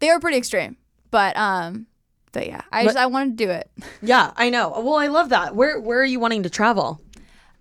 they 0.00 0.10
are 0.10 0.20
pretty 0.20 0.36
extreme, 0.38 0.76
but 1.10 1.36
um, 1.36 1.86
but 2.32 2.46
yeah, 2.46 2.62
I 2.72 2.84
just 2.84 2.96
I 2.96 3.06
wanted 3.06 3.36
to 3.38 3.44
do 3.46 3.50
it. 3.50 3.70
Yeah, 4.02 4.32
I 4.36 4.48
know. 4.50 4.70
Well, 4.80 4.96
I 4.96 5.06
love 5.08 5.28
that. 5.30 5.54
Where 5.54 5.78
where 5.80 6.00
are 6.00 6.04
you 6.04 6.18
wanting 6.20 6.42
to 6.44 6.50
travel? 6.50 7.00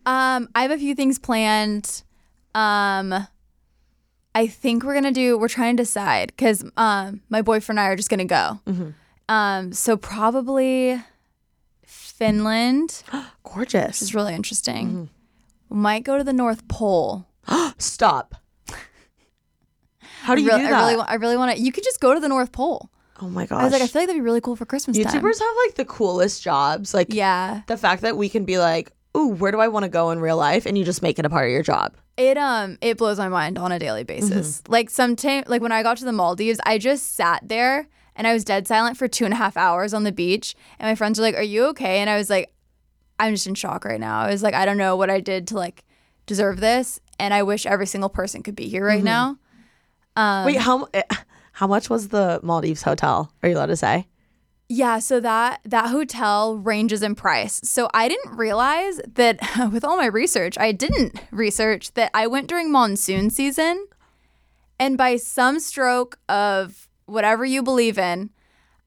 Um, 0.06 0.48
I 0.56 0.62
have 0.64 0.72
a 0.72 0.78
few 0.78 0.96
things 0.96 1.20
planned. 1.20 2.04
Um, 2.56 3.28
I 4.34 4.48
think 4.48 4.84
we're 4.84 4.94
gonna 4.94 5.12
do. 5.12 5.38
We're 5.38 5.48
trying 5.50 5.78
to 5.78 5.84
decide 5.84 6.28
because 6.36 6.64
um, 6.78 7.22
my 7.30 7.42
boyfriend 7.42 7.80
and 7.80 7.86
I 7.86 7.90
are 7.90 7.96
just 7.96 8.10
gonna 8.10 8.26
go. 8.26 8.60
Mm-hmm. 8.68 8.90
Um, 9.30 9.74
so 9.74 9.96
probably 9.98 11.02
Finland, 11.86 13.04
Gorgeous. 13.44 14.02
is 14.02 14.14
really 14.16 14.34
interesting. 14.36 14.88
Mm-hmm. 14.88 15.04
We 15.70 15.78
might 15.78 16.04
go 16.04 16.18
to 16.18 16.24
the 16.24 16.34
North 16.34 16.68
Pole. 16.68 17.26
Stop. 17.78 18.36
How 20.24 20.36
do 20.36 20.42
you 20.42 20.50
really, 20.50 20.62
do 20.62 20.68
that? 20.68 20.74
I 20.76 20.80
really, 20.86 20.96
wa- 20.98 21.06
I 21.08 21.16
really 21.16 21.38
want 21.38 21.56
to. 21.58 21.62
You 21.62 21.72
could 21.72 21.84
just 21.84 22.00
go 22.00 22.14
to 22.14 22.20
the 22.20 22.28
North 22.30 22.52
Pole. 22.52 22.90
oh 23.22 23.30
my 23.30 23.46
gosh. 23.46 23.60
I 23.60 23.64
was 23.64 23.74
like, 23.74 23.82
I 23.82 23.88
feel 23.88 24.02
like 24.02 24.08
that'd 24.08 24.20
be 24.20 24.24
really 24.24 24.42
cool 24.42 24.56
for 24.56 24.66
Christmas 24.66 24.98
YouTubers 24.98 25.12
time. 25.12 25.24
have 25.24 25.56
like 25.66 25.76
the 25.76 25.86
coolest 25.86 26.44
jobs. 26.44 26.94
Like 26.94 27.08
Yeah, 27.14 27.62
the 27.68 27.78
fact 27.78 28.02
that 28.04 28.18
we 28.18 28.30
can 28.30 28.46
be 28.46 28.60
like, 28.60 28.92
ooh, 29.16 29.28
where 29.30 29.52
do 29.52 29.60
I 29.60 29.68
want 29.68 29.84
to 29.84 29.90
go 29.90 30.12
in 30.12 30.20
real 30.20 30.38
life? 30.38 30.66
And 30.66 30.78
you 30.78 30.84
just 30.86 31.02
make 31.02 31.20
it 31.20 31.26
a 31.26 31.30
part 31.30 31.46
of 31.48 31.52
your 31.52 31.64
job. 31.64 31.96
it 32.18 32.38
um 32.38 32.78
it 32.82 32.98
blows 32.98 33.18
my 33.18 33.30
mind 33.30 33.58
on 33.58 33.72
a 33.72 33.80
daily 33.80 34.04
basis. 34.04 34.62
Mm-hmm. 34.62 34.72
Like 34.72 34.90
sometimes, 34.90 35.48
like 35.48 35.62
when 35.62 35.72
I 35.72 35.84
got 35.84 35.98
to 35.98 36.06
the 36.06 36.12
Maldives, 36.12 36.60
I 36.66 36.78
just 36.78 37.16
sat 37.16 37.48
there 37.48 37.88
and 38.16 38.28
I 38.28 38.34
was 38.34 38.44
dead 38.44 38.68
silent 38.68 38.98
for 38.98 39.08
two 39.08 39.26
and 39.26 39.34
a 39.34 39.38
half 39.38 39.56
hours 39.58 39.94
on 39.94 40.04
the 40.04 40.12
beach, 40.12 40.56
and 40.80 40.88
my 40.90 40.96
friends 40.96 41.18
were 41.20 41.24
like, 41.26 41.36
"Are 41.36 41.42
you 41.44 41.66
okay?" 41.68 42.00
And 42.00 42.10
I 42.10 42.18
was 42.18 42.30
like, 42.30 42.54
"I'm 43.20 43.34
just 43.34 43.48
in 43.48 43.56
shock 43.56 43.86
right 43.86 44.00
now." 44.00 44.22
I 44.22 44.32
was 44.32 44.44
like, 44.44 44.54
"I 44.54 44.66
don't 44.66 44.78
know 44.78 44.96
what 44.96 45.10
I 45.10 45.20
did 45.22 45.48
to 45.48 45.56
like 45.58 45.84
deserve 46.26 46.60
this," 46.60 47.00
and 47.20 47.34
I 47.34 47.44
wish 47.44 47.66
every 47.66 47.88
single 47.88 48.10
person 48.10 48.44
could 48.44 48.56
be 48.56 48.68
here 48.68 48.82
Mm-hmm. 48.84 48.96
right 48.96 49.04
now. 49.04 49.38
Um, 50.18 50.46
Wait, 50.46 50.58
how 50.58 50.88
eh, 50.94 51.04
how 51.54 51.68
much 51.68 51.90
was 51.90 52.10
the 52.10 52.40
Maldives 52.44 52.82
hotel? 52.84 53.32
Are 53.42 53.50
you 53.50 53.56
allowed 53.56 53.68
to 53.68 53.78
say? 53.78 54.08
Yeah, 54.74 55.00
so 55.00 55.20
that 55.20 55.60
that 55.66 55.90
hotel 55.90 56.56
ranges 56.56 57.04
in 57.04 57.14
price. 57.14 57.60
So 57.64 57.90
I 57.94 58.08
didn't 58.08 58.38
realize 58.38 59.02
that 59.16 59.38
with 59.74 59.84
all 59.84 59.98
my 59.98 60.06
research, 60.06 60.58
I 60.58 60.72
didn't 60.72 61.22
research 61.30 61.94
that 61.96 62.10
I 62.14 62.26
went 62.28 62.48
during 62.48 62.72
monsoon 62.72 63.30
season 63.30 63.86
and 64.80 64.98
by 64.98 65.18
some 65.18 65.60
stroke 65.60 66.18
of 66.30 66.88
whatever 67.06 67.44
you 67.44 67.62
believe 67.62 67.98
in, 68.00 68.30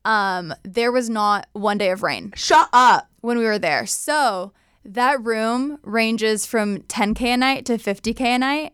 um 0.07 0.55
there 0.63 0.91
was 0.91 1.11
not 1.11 1.49
one 1.53 1.77
day 1.77 1.91
of 1.91 2.03
rain 2.03 2.33
Shut 2.35 2.69
up. 2.73 3.09
when 3.21 3.37
we 3.37 3.45
were 3.45 3.59
there. 3.59 3.85
So 3.85 4.53
that 4.87 5.23
room 5.23 5.79
ranges 5.83 6.47
from 6.47 6.79
10k 6.79 7.21
a 7.35 7.37
night 7.37 7.67
to 7.67 7.77
50k 7.77 8.21
a 8.23 8.39
night 8.39 8.73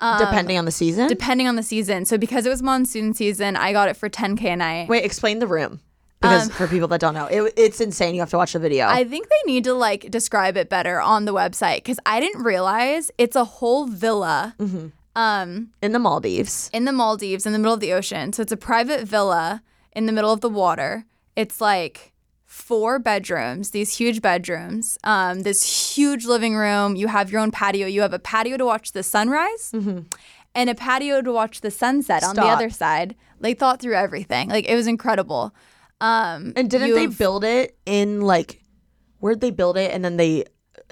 Depending 0.00 0.56
on 0.56 0.64
the 0.64 0.70
season. 0.70 1.08
depending 1.08 1.46
on 1.46 1.56
the 1.56 1.62
season. 1.62 2.06
So 2.06 2.16
because 2.16 2.46
it 2.46 2.48
was 2.48 2.62
monsoon 2.62 3.12
season, 3.12 3.54
I 3.56 3.72
got 3.72 3.88
it 3.88 3.96
for 3.98 4.08
10k 4.08 4.44
a 4.44 4.56
night. 4.56 4.88
Wait, 4.88 5.04
explain 5.04 5.40
the 5.40 5.46
room. 5.46 5.80
Because 6.20 6.50
for 6.50 6.66
people 6.66 6.88
that 6.88 7.00
don't 7.00 7.14
know, 7.14 7.26
it, 7.26 7.52
it's 7.56 7.80
insane. 7.80 8.14
You 8.14 8.20
have 8.20 8.30
to 8.30 8.36
watch 8.36 8.52
the 8.52 8.58
video. 8.58 8.86
I 8.88 9.04
think 9.04 9.28
they 9.28 9.52
need 9.52 9.64
to 9.64 9.74
like 9.74 10.10
describe 10.10 10.56
it 10.56 10.68
better 10.68 11.00
on 11.00 11.24
the 11.26 11.32
website 11.32 11.76
because 11.76 12.00
I 12.04 12.18
didn't 12.18 12.42
realize 12.42 13.10
it's 13.18 13.36
a 13.36 13.44
whole 13.44 13.86
villa 13.86 14.56
um, 15.14 15.70
in 15.80 15.92
the 15.92 15.98
Maldives. 15.98 16.70
in 16.72 16.84
the 16.86 16.92
Maldives 16.92 17.46
in 17.46 17.52
the 17.52 17.58
middle 17.58 17.74
of 17.74 17.80
the 17.80 17.92
ocean. 17.92 18.32
So 18.32 18.42
it's 18.42 18.52
a 18.52 18.56
private 18.56 19.06
villa 19.06 19.62
in 19.92 20.06
the 20.06 20.12
middle 20.12 20.32
of 20.32 20.40
the 20.40 20.48
water. 20.48 21.04
It's 21.36 21.60
like 21.60 22.12
four 22.44 22.98
bedrooms, 22.98 23.70
these 23.70 23.96
huge 23.96 24.20
bedrooms, 24.20 24.98
um, 25.04 25.42
this 25.42 25.94
huge 25.96 26.24
living 26.26 26.56
room. 26.56 26.96
You 26.96 27.06
have 27.08 27.30
your 27.30 27.40
own 27.40 27.52
patio. 27.52 27.86
You 27.86 28.00
have 28.02 28.12
a 28.12 28.18
patio 28.18 28.56
to 28.56 28.64
watch 28.64 28.90
the 28.92 29.02
sunrise 29.04 29.70
and 29.72 30.70
a 30.70 30.74
patio 30.74 31.22
to 31.22 31.30
watch 31.32 31.60
the 31.60 31.70
sunset 31.70 32.24
on 32.24 32.34
the 32.34 32.42
other 32.56 32.70
side. 32.70 33.14
They 33.40 33.54
thought 33.54 33.80
through 33.80 33.94
everything. 33.94 34.48
Like 34.48 34.66
it 34.68 34.74
was 34.74 34.88
incredible. 34.88 35.54
Um, 36.00 36.52
And 36.56 36.70
didn't 36.70 36.94
they 36.94 37.02
have- 37.02 37.18
build 37.18 37.44
it 37.44 37.76
in 37.86 38.20
like 38.20 38.62
where'd 39.20 39.40
they 39.40 39.50
build 39.50 39.76
it 39.76 39.92
and 39.92 40.04
then 40.04 40.16
they 40.16 40.44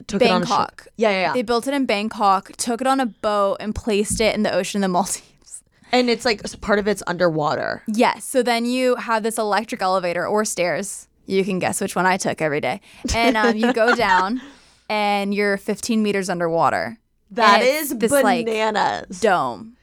took 0.06 0.20
it 0.22 0.30
on 0.30 0.42
a 0.42 0.46
ship? 0.46 0.50
Bangkok. 0.56 0.86
Yeah, 0.96 1.10
yeah, 1.10 1.20
yeah. 1.28 1.32
They 1.32 1.42
built 1.42 1.66
it 1.68 1.74
in 1.74 1.86
Bangkok, 1.86 2.52
took 2.56 2.80
it 2.80 2.86
on 2.86 2.98
a 3.00 3.06
boat, 3.06 3.58
and 3.60 3.74
placed 3.74 4.20
it 4.20 4.34
in 4.34 4.42
the 4.42 4.52
ocean 4.52 4.78
in 4.78 4.82
the 4.82 4.88
Maldives. 4.88 5.22
and 5.92 6.10
it's 6.10 6.24
like 6.24 6.42
s- 6.44 6.56
part 6.56 6.78
of 6.80 6.88
it's 6.88 7.02
underwater. 7.06 7.82
Yes. 7.86 8.24
So 8.24 8.42
then 8.42 8.66
you 8.66 8.96
have 8.96 9.22
this 9.22 9.38
electric 9.38 9.80
elevator 9.80 10.26
or 10.26 10.44
stairs. 10.44 11.06
You 11.26 11.44
can 11.44 11.58
guess 11.60 11.80
which 11.80 11.94
one 11.96 12.04
I 12.06 12.16
took 12.16 12.40
every 12.42 12.60
day. 12.60 12.80
And 13.14 13.36
um, 13.36 13.56
you 13.56 13.72
go 13.72 13.94
down, 14.06 14.40
and 14.88 15.32
you're 15.34 15.56
15 15.56 16.02
meters 16.02 16.28
underwater. 16.28 16.98
That 17.32 17.60
And 17.60 17.62
it's 17.68 17.90
is 17.92 17.98
this 17.98 18.10
like 18.12 18.46
bananas. 18.46 19.20
dome. 19.20 19.75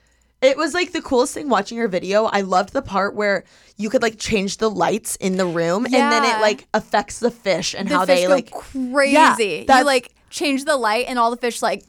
It 0.43 0.57
was 0.57 0.73
like 0.73 0.91
the 0.91 1.01
coolest 1.01 1.33
thing 1.33 1.47
watching 1.49 1.77
your 1.77 1.87
video. 1.87 2.25
I 2.25 2.41
loved 2.41 2.73
the 2.73 2.81
part 2.81 3.15
where 3.15 3.45
you 3.77 3.89
could 3.89 4.01
like 4.01 4.19
change 4.19 4.57
the 4.57 4.69
lights 4.69 5.15
in 5.15 5.37
the 5.37 5.45
room 5.45 5.85
and 5.85 5.93
then 5.93 6.23
it 6.25 6.41
like 6.41 6.67
affects 6.73 7.19
the 7.19 7.31
fish 7.31 7.73
and 7.73 7.87
The 7.87 7.95
how 7.97 8.05
fish 8.05 8.19
they 8.19 8.27
like 8.27 8.51
crazy. 8.51 9.59
you 9.61 9.65
that's- 9.65 9.85
like 9.85 10.11
change 10.29 10.65
the 10.65 10.75
light, 10.75 11.05
and 11.07 11.17
all 11.19 11.29
the 11.31 11.37
fish 11.37 11.61
like. 11.61 11.83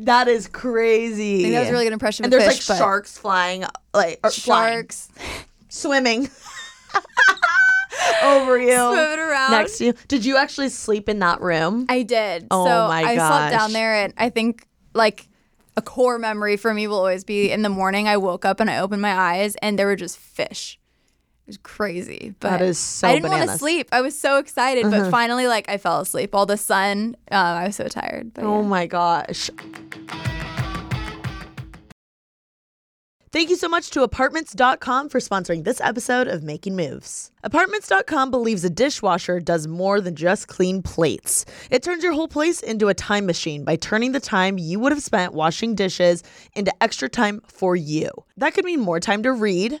that 0.00 0.26
is 0.26 0.48
crazy. 0.48 1.40
I 1.40 1.42
think 1.42 1.54
that 1.54 1.60
was 1.60 1.68
a 1.68 1.72
really 1.72 1.84
good 1.84 1.92
impression 1.92 2.24
and 2.24 2.32
there's 2.32 2.44
fish. 2.46 2.68
like 2.68 2.78
sharks 2.78 3.16
flying 3.18 3.64
like 3.92 4.20
or 4.24 4.30
flying, 4.30 4.72
sharks 4.74 5.08
swimming 5.68 6.28
over 8.22 8.58
you 8.58 8.72
swimming 8.74 9.18
around 9.18 9.50
next 9.52 9.78
to 9.78 9.84
you. 9.86 9.94
Did 10.08 10.24
you 10.24 10.36
actually 10.36 10.68
sleep 10.70 11.08
in 11.08 11.18
that 11.20 11.40
room? 11.40 11.86
I 11.88 12.02
did. 12.02 12.46
Oh 12.50 12.64
so 12.64 12.88
my 12.88 13.02
I 13.02 13.16
slept 13.16 13.52
down 13.52 13.72
there, 13.72 13.94
and 14.04 14.14
I 14.16 14.30
think 14.30 14.66
like 14.94 15.28
a 15.76 15.82
core 15.82 16.18
memory 16.18 16.56
for 16.56 16.72
me 16.72 16.86
will 16.86 16.98
always 16.98 17.24
be 17.24 17.50
in 17.50 17.62
the 17.62 17.68
morning. 17.68 18.08
I 18.08 18.16
woke 18.16 18.44
up 18.44 18.60
and 18.60 18.70
I 18.70 18.78
opened 18.78 19.02
my 19.02 19.12
eyes, 19.12 19.56
and 19.56 19.78
there 19.78 19.86
were 19.86 19.96
just 19.96 20.18
fish. 20.18 20.78
It 21.46 21.48
was 21.48 21.58
crazy, 21.58 22.34
but 22.40 22.50
That 22.50 22.62
is 22.62 22.78
so 22.78 23.06
I 23.08 23.14
didn't 23.14 23.30
want 23.30 23.50
to 23.50 23.58
sleep. 23.58 23.88
I 23.92 24.00
was 24.00 24.18
so 24.18 24.38
excited, 24.38 24.90
but 24.90 25.10
finally, 25.10 25.46
like 25.46 25.68
I 25.68 25.76
fell 25.76 26.00
asleep. 26.00 26.34
All 26.34 26.46
the 26.46 26.56
sun, 26.56 27.16
um, 27.30 27.56
I 27.56 27.66
was 27.66 27.76
so 27.76 27.86
tired. 27.88 28.32
But 28.32 28.44
Oh 28.44 28.62
yeah. 28.62 28.68
my 28.68 28.86
gosh. 28.86 29.50
Thank 33.34 33.50
you 33.50 33.56
so 33.56 33.68
much 33.68 33.90
to 33.90 34.04
apartments.com 34.04 35.08
for 35.08 35.18
sponsoring 35.18 35.64
this 35.64 35.80
episode 35.80 36.28
of 36.28 36.44
Making 36.44 36.76
Moves. 36.76 37.32
Apartments.com 37.42 38.30
believes 38.30 38.62
a 38.62 38.70
dishwasher 38.70 39.40
does 39.40 39.66
more 39.66 40.00
than 40.00 40.14
just 40.14 40.46
clean 40.46 40.82
plates. 40.82 41.44
It 41.68 41.82
turns 41.82 42.04
your 42.04 42.12
whole 42.12 42.28
place 42.28 42.62
into 42.62 42.86
a 42.86 42.94
time 42.94 43.26
machine 43.26 43.64
by 43.64 43.74
turning 43.74 44.12
the 44.12 44.20
time 44.20 44.56
you 44.56 44.78
would 44.78 44.92
have 44.92 45.02
spent 45.02 45.34
washing 45.34 45.74
dishes 45.74 46.22
into 46.54 46.72
extra 46.80 47.08
time 47.08 47.42
for 47.48 47.74
you. 47.74 48.08
That 48.36 48.54
could 48.54 48.64
mean 48.64 48.78
more 48.78 49.00
time 49.00 49.24
to 49.24 49.32
read, 49.32 49.80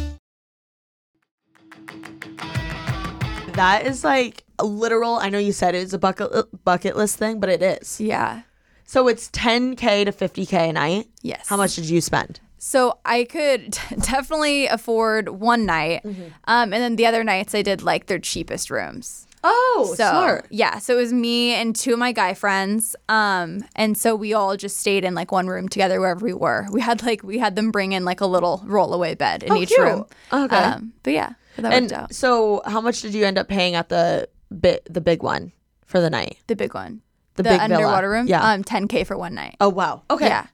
That 3.53 3.85
is 3.85 4.03
like 4.03 4.43
a 4.59 4.65
literal, 4.65 5.15
I 5.15 5.29
know 5.29 5.39
you 5.39 5.51
said 5.51 5.75
it's 5.75 5.93
a 5.93 5.99
bucket, 5.99 6.31
bucket 6.63 6.95
list 6.95 7.17
thing, 7.17 7.39
but 7.39 7.49
it 7.49 7.61
is. 7.61 7.99
yeah. 7.99 8.41
So 8.85 9.07
it's 9.07 9.29
10K 9.29 10.05
to 10.05 10.11
50K 10.11 10.69
a 10.69 10.73
night. 10.73 11.07
Yes. 11.21 11.47
How 11.47 11.55
much 11.55 11.75
did 11.75 11.85
you 11.89 12.01
spend? 12.01 12.41
So 12.57 12.99
I 13.05 13.23
could 13.23 13.71
definitely 14.01 14.67
afford 14.67 15.29
one 15.29 15.65
night, 15.65 16.03
Mm-hmm. 16.03 16.23
um, 16.45 16.73
and 16.73 16.83
then 16.83 16.95
the 16.97 17.05
other 17.05 17.23
nights 17.23 17.55
I 17.55 17.61
did 17.61 17.81
like 17.81 18.07
their 18.07 18.19
cheapest 18.19 18.69
rooms. 18.69 19.27
Oh, 19.43 19.85
So 19.97 20.03
smart. 20.03 20.45
yeah, 20.51 20.77
so 20.77 20.93
it 20.93 20.97
was 21.01 21.11
me 21.13 21.53
and 21.53 21.75
two 21.75 21.93
of 21.93 21.99
my 21.99 22.11
guy 22.11 22.33
friends, 22.35 22.95
um, 23.09 23.63
and 23.75 23.97
so 23.97 24.13
we 24.15 24.33
all 24.33 24.55
just 24.57 24.77
stayed 24.77 25.03
in 25.03 25.15
like 25.15 25.31
one 25.31 25.47
room 25.47 25.67
together 25.69 25.99
wherever 25.99 26.23
we 26.23 26.33
were. 26.33 26.67
We 26.71 26.81
had 26.81 27.01
like 27.01 27.23
we 27.23 27.39
had 27.39 27.55
them 27.55 27.71
bring 27.71 27.93
in 27.93 28.05
like 28.05 28.21
a 28.21 28.27
little 28.27 28.61
rollaway 28.67 29.17
bed 29.17 29.41
in 29.41 29.53
Oh, 29.53 29.55
each 29.55 29.69
cute. 29.69 29.79
room. 29.79 30.05
Okay. 30.31 30.55
um, 30.55 30.93
but 31.01 31.13
yeah, 31.13 31.33
that 31.57 31.73
And 31.73 31.85
worked 31.85 31.93
out. 31.93 32.13
so, 32.15 32.61
how 32.65 32.81
much 32.81 33.01
did 33.01 33.13
you 33.13 33.25
end 33.25 33.37
up 33.37 33.47
paying 33.47 33.75
at 33.75 33.89
the 33.89 34.27
bit 34.59 34.85
the 34.91 35.01
big 35.01 35.23
one 35.23 35.51
for 35.85 35.99
the 36.01 36.09
night? 36.09 36.37
The 36.47 36.55
big 36.55 36.73
one, 36.73 37.01
The 37.35 37.43
the, 37.43 37.49
big 37.49 37.59
villa. 37.61 37.75
underwater 37.75 38.09
room. 38.09 38.27
Yeah. 38.27 38.51
um, 38.51 38.63
10k 38.63 39.05
for 39.05 39.17
one 39.17 39.33
night. 39.35 39.55
Oh 39.59 39.69
wow. 39.69 40.03
Okay. 40.09 40.27
Yeah, 40.27 40.47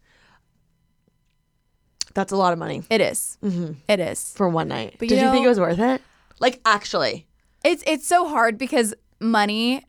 That's 2.14 2.32
a 2.32 2.36
lot 2.38 2.54
of 2.54 2.60
money 2.60 2.84
it 2.90 3.02
is. 3.02 3.38
It 3.88 4.00
is. 4.00 4.34
for 4.36 4.50
one 4.50 4.68
night. 4.68 4.96
But 5.00 5.08
did 5.10 5.20
you 5.20 5.26
you 5.26 5.32
think 5.32 5.46
it 5.46 5.50
was 5.50 5.60
worth 5.60 5.80
it? 5.80 6.02
Like 6.40 6.60
actually. 6.66 7.28
It's 7.64 7.84
it's 7.86 8.08
so 8.08 8.28
hard 8.28 8.58
because 8.58 8.94
money 9.20 9.84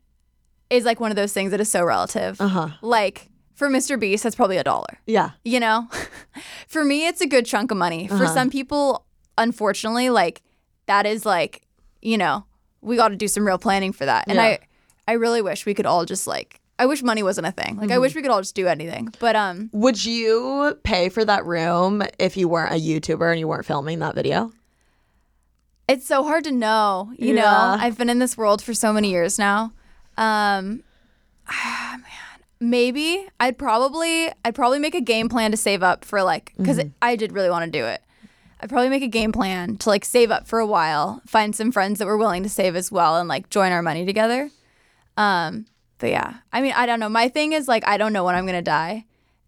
is 0.69 0.85
like 0.85 0.99
one 0.99 1.11
of 1.11 1.15
those 1.15 1.33
things 1.33 1.51
that 1.51 1.59
is 1.61 1.69
so 1.71 1.83
relative. 1.83 2.39
Uh-huh. 2.39 2.69
Like 2.81 3.29
for 3.55 3.69
Mr. 3.69 3.99
Beast, 3.99 4.23
that's 4.23 4.35
probably 4.35 4.57
a 4.57 4.63
dollar. 4.63 4.99
Yeah. 5.05 5.31
You 5.43 5.59
know, 5.59 5.87
for 6.67 6.83
me, 6.85 7.07
it's 7.07 7.21
a 7.21 7.27
good 7.27 7.45
chunk 7.45 7.71
of 7.71 7.77
money. 7.77 8.07
For 8.07 8.15
Uh-huh. 8.15 8.33
some 8.33 8.49
people, 8.49 9.05
unfortunately, 9.37 10.09
like 10.09 10.41
that 10.89 11.05
is 11.05 11.25
like, 11.25 11.61
you 12.01 12.17
know, 12.17 12.43
we 12.81 12.95
got 12.97 13.09
to 13.09 13.15
do 13.15 13.27
some 13.27 13.45
real 13.45 13.57
planning 13.59 13.93
for 13.93 14.05
that. 14.05 14.25
And 14.27 14.35
Yeah. 14.37 14.43
I, 14.43 14.59
I 15.07 15.11
really 15.13 15.41
wish 15.41 15.65
we 15.65 15.73
could 15.73 15.85
all 15.85 16.03
just 16.03 16.25
like, 16.27 16.59
I 16.79 16.85
wish 16.87 17.03
money 17.03 17.21
wasn't 17.23 17.45
a 17.47 17.51
thing. 17.51 17.75
Like 17.77 17.89
I 17.89 17.93
Mm-hmm. 17.93 18.01
wish 18.01 18.15
we 18.15 18.21
could 18.21 18.31
all 18.31 18.41
just 18.41 18.55
do 18.55 18.67
anything. 18.67 19.13
But 19.19 19.35
um, 19.35 19.69
Would 19.73 20.03
you 20.03 20.77
pay 20.83 21.09
for 21.09 21.23
that 21.25 21.45
room 21.45 22.01
if 22.17 22.35
you 22.37 22.47
weren't 22.47 22.73
a 22.73 22.77
YouTuber 22.79 23.29
and 23.31 23.39
you 23.39 23.47
weren't 23.47 23.65
filming 23.65 23.99
that 23.99 24.15
video? 24.15 24.51
it's 25.87 26.05
so 26.05 26.23
hard 26.23 26.43
to 26.43 26.51
know. 26.51 27.11
You 27.17 27.33
know, 27.33 27.47
I've 27.79 27.97
been 27.97 28.09
in 28.09 28.19
this 28.19 28.37
world 28.37 28.61
for 28.61 28.73
so 28.75 28.93
many 28.93 29.09
years 29.09 29.39
now. 29.39 29.73
Um, 30.17 30.83
ah, 31.47 31.95
man, 31.97 32.43
maybe 32.59 33.27
I'd 33.39 33.57
probably 33.57 34.29
I'd 34.45 34.53
probably 34.55 34.77
make 34.79 34.93
a 34.95 35.01
game 35.01 35.29
plan 35.29 35.49
to 35.51 35.57
save 35.57 35.81
up 35.83 36.05
for 36.05 36.21
like 36.23 36.53
because 36.57 36.77
Mm-hmm. 36.77 36.89
I 37.01 37.15
did 37.15 37.31
really 37.33 37.49
want 37.49 37.65
to 37.65 37.71
do 37.71 37.85
it. 37.85 38.01
I'd 38.61 38.69
probably 38.69 38.89
make 38.89 39.03
a 39.03 39.07
game 39.07 39.31
plan 39.31 39.77
to 39.77 39.89
like 39.89 40.03
save 40.03 40.31
up 40.31 40.47
for 40.47 40.59
a 40.59 40.65
while, 40.65 41.21
find 41.25 41.55
some 41.55 41.71
friends 41.71 41.99
that 41.99 42.05
were 42.05 42.17
willing 42.17 42.43
to 42.43 42.49
save 42.49 42.75
as 42.75 42.91
well, 42.91 43.17
and 43.17 43.29
like 43.29 43.49
join 43.49 43.71
our 43.71 43.81
money 43.81 44.05
together. 44.05 44.49
Um, 45.17 45.65
but 45.97 46.09
yeah, 46.09 46.37
I 46.51 46.61
mean, 46.61 46.73
I 46.75 46.85
don't 46.85 46.99
know. 46.99 47.09
My 47.09 47.29
thing 47.29 47.53
is 47.53 47.67
like 47.67 47.87
I 47.87 47.97
don't 47.97 48.13
know 48.13 48.23
when 48.23 48.35
I'm 48.35 48.45
gonna 48.45 48.61
die. 48.61 49.05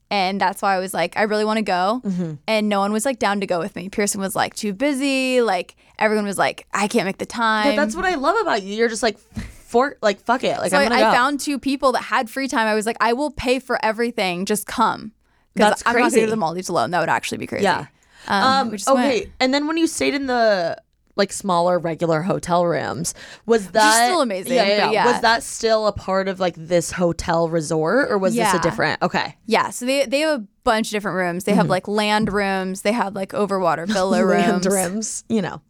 And 0.10 0.42
that's 0.42 0.62
why 0.62 0.76
I 0.76 0.80
was 0.80 0.94
like, 0.94 1.16
I 1.16 1.22
really 1.22 1.46
want 1.46 1.58
to 1.60 1.64
go. 1.64 2.02
Mm-hmm. 2.04 2.34
And 2.46 2.68
no 2.68 2.82
one 2.82 2.92
was 2.92 3.06
like 3.06 3.18
down 3.18 3.40
to 3.40 3.48
go 3.48 3.60
with 3.60 3.78
me. 3.78 3.88
Pierson 3.88 4.20
was 4.20 4.36
like 4.36 4.54
too 4.54 4.74
busy. 4.74 5.40
Like 5.42 5.78
everyone 5.98 6.26
was 6.26 6.38
like, 6.38 6.68
I 6.74 6.90
can't 6.90 7.06
make 7.06 7.18
the 7.18 7.26
time. 7.26 7.68
Yeah, 7.68 7.76
that's 7.78 7.96
what 7.96 8.04
I 8.04 8.16
love 8.16 8.36
about 8.42 8.62
you. 8.62 8.76
You're 8.76 8.90
just 8.90 9.04
like 9.04 9.18
for 9.18 9.96
like 10.02 10.20
fuck 10.20 10.44
it. 10.44 10.58
Like 10.58 10.72
so 10.72 10.78
I 10.78 10.90
go. 10.90 11.12
found 11.14 11.40
two 11.40 11.58
people 11.58 11.94
that 11.94 12.02
had 12.02 12.30
free 12.30 12.50
time. 12.50 12.68
I 12.68 12.76
was 12.76 12.86
like, 12.86 12.98
I 13.00 13.14
will 13.14 13.32
pay 13.32 13.60
for 13.60 13.84
everything. 13.86 14.46
Just 14.46 14.68
come. 14.68 15.14
That's 15.56 15.82
I'm 15.86 15.94
not 15.94 16.00
going 16.00 16.10
to 16.10 16.12
crazy. 16.12 16.20
go 16.20 16.26
to 16.26 16.32
the 16.32 16.36
Maldives 16.36 16.68
alone. 16.68 16.92
That 16.92 17.00
would 17.00 17.08
actually 17.08 17.38
be 17.38 17.48
crazy. 17.48 17.64
Yeah. 17.64 17.88
Um, 18.28 18.44
Um, 18.70 18.76
okay, 18.88 19.20
went. 19.22 19.30
and 19.40 19.54
then 19.54 19.68
when 19.68 19.78
you 19.78 19.88
stayed 19.88 20.14
in 20.14 20.28
the 20.28 20.78
like 21.18 21.34
smaller 21.34 21.78
regular 21.78 22.22
hotel 22.22 22.66
rooms, 22.66 23.14
was 23.46 23.70
that 23.72 24.06
still 24.08 24.22
amazing, 24.22 24.54
Yeah, 24.54 24.64
yeah, 24.64 24.78
yeah. 24.78 24.92
yeah. 24.92 25.12
Was 25.12 25.22
that 25.22 25.44
still 25.44 25.88
a 25.88 25.92
part 25.92 26.28
of 26.28 26.40
like 26.40 26.56
this 26.56 26.92
hotel 26.92 27.50
resort, 27.50 28.10
or 28.10 28.18
was 28.18 28.34
this 28.36 28.54
a 28.54 28.60
different? 28.60 29.02
Okay, 29.02 29.36
Yeah. 29.46 29.70
So 29.72 29.86
they, 29.86 30.06
they 30.06 30.22
have 30.22 30.42
a 30.42 30.48
bunch 30.64 30.88
of 30.88 30.92
different 30.92 31.18
rooms. 31.18 31.44
They 31.44 31.54
have 31.54 31.68
like 31.68 31.88
land 31.88 32.32
rooms. 32.32 32.84
They 32.84 32.94
have 32.94 33.14
like 33.14 33.32
overwater 33.34 33.86
villa 33.92 34.24
rooms. 34.26 34.66
land 34.66 34.66
rooms, 34.66 35.24
you 35.28 35.42
know. 35.42 35.62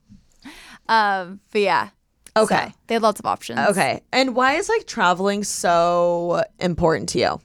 Um, 0.87 1.39
but 1.51 1.61
yeah. 1.61 1.89
Okay. 2.37 2.67
So 2.67 2.73
they 2.87 2.95
had 2.95 3.01
lots 3.01 3.19
of 3.19 3.25
options. 3.25 3.59
Okay, 3.69 4.01
and 4.13 4.35
why 4.35 4.53
is 4.55 4.69
like 4.69 4.85
traveling 4.85 5.43
so 5.43 6.43
important 6.59 7.09
to 7.09 7.19
you? 7.19 7.41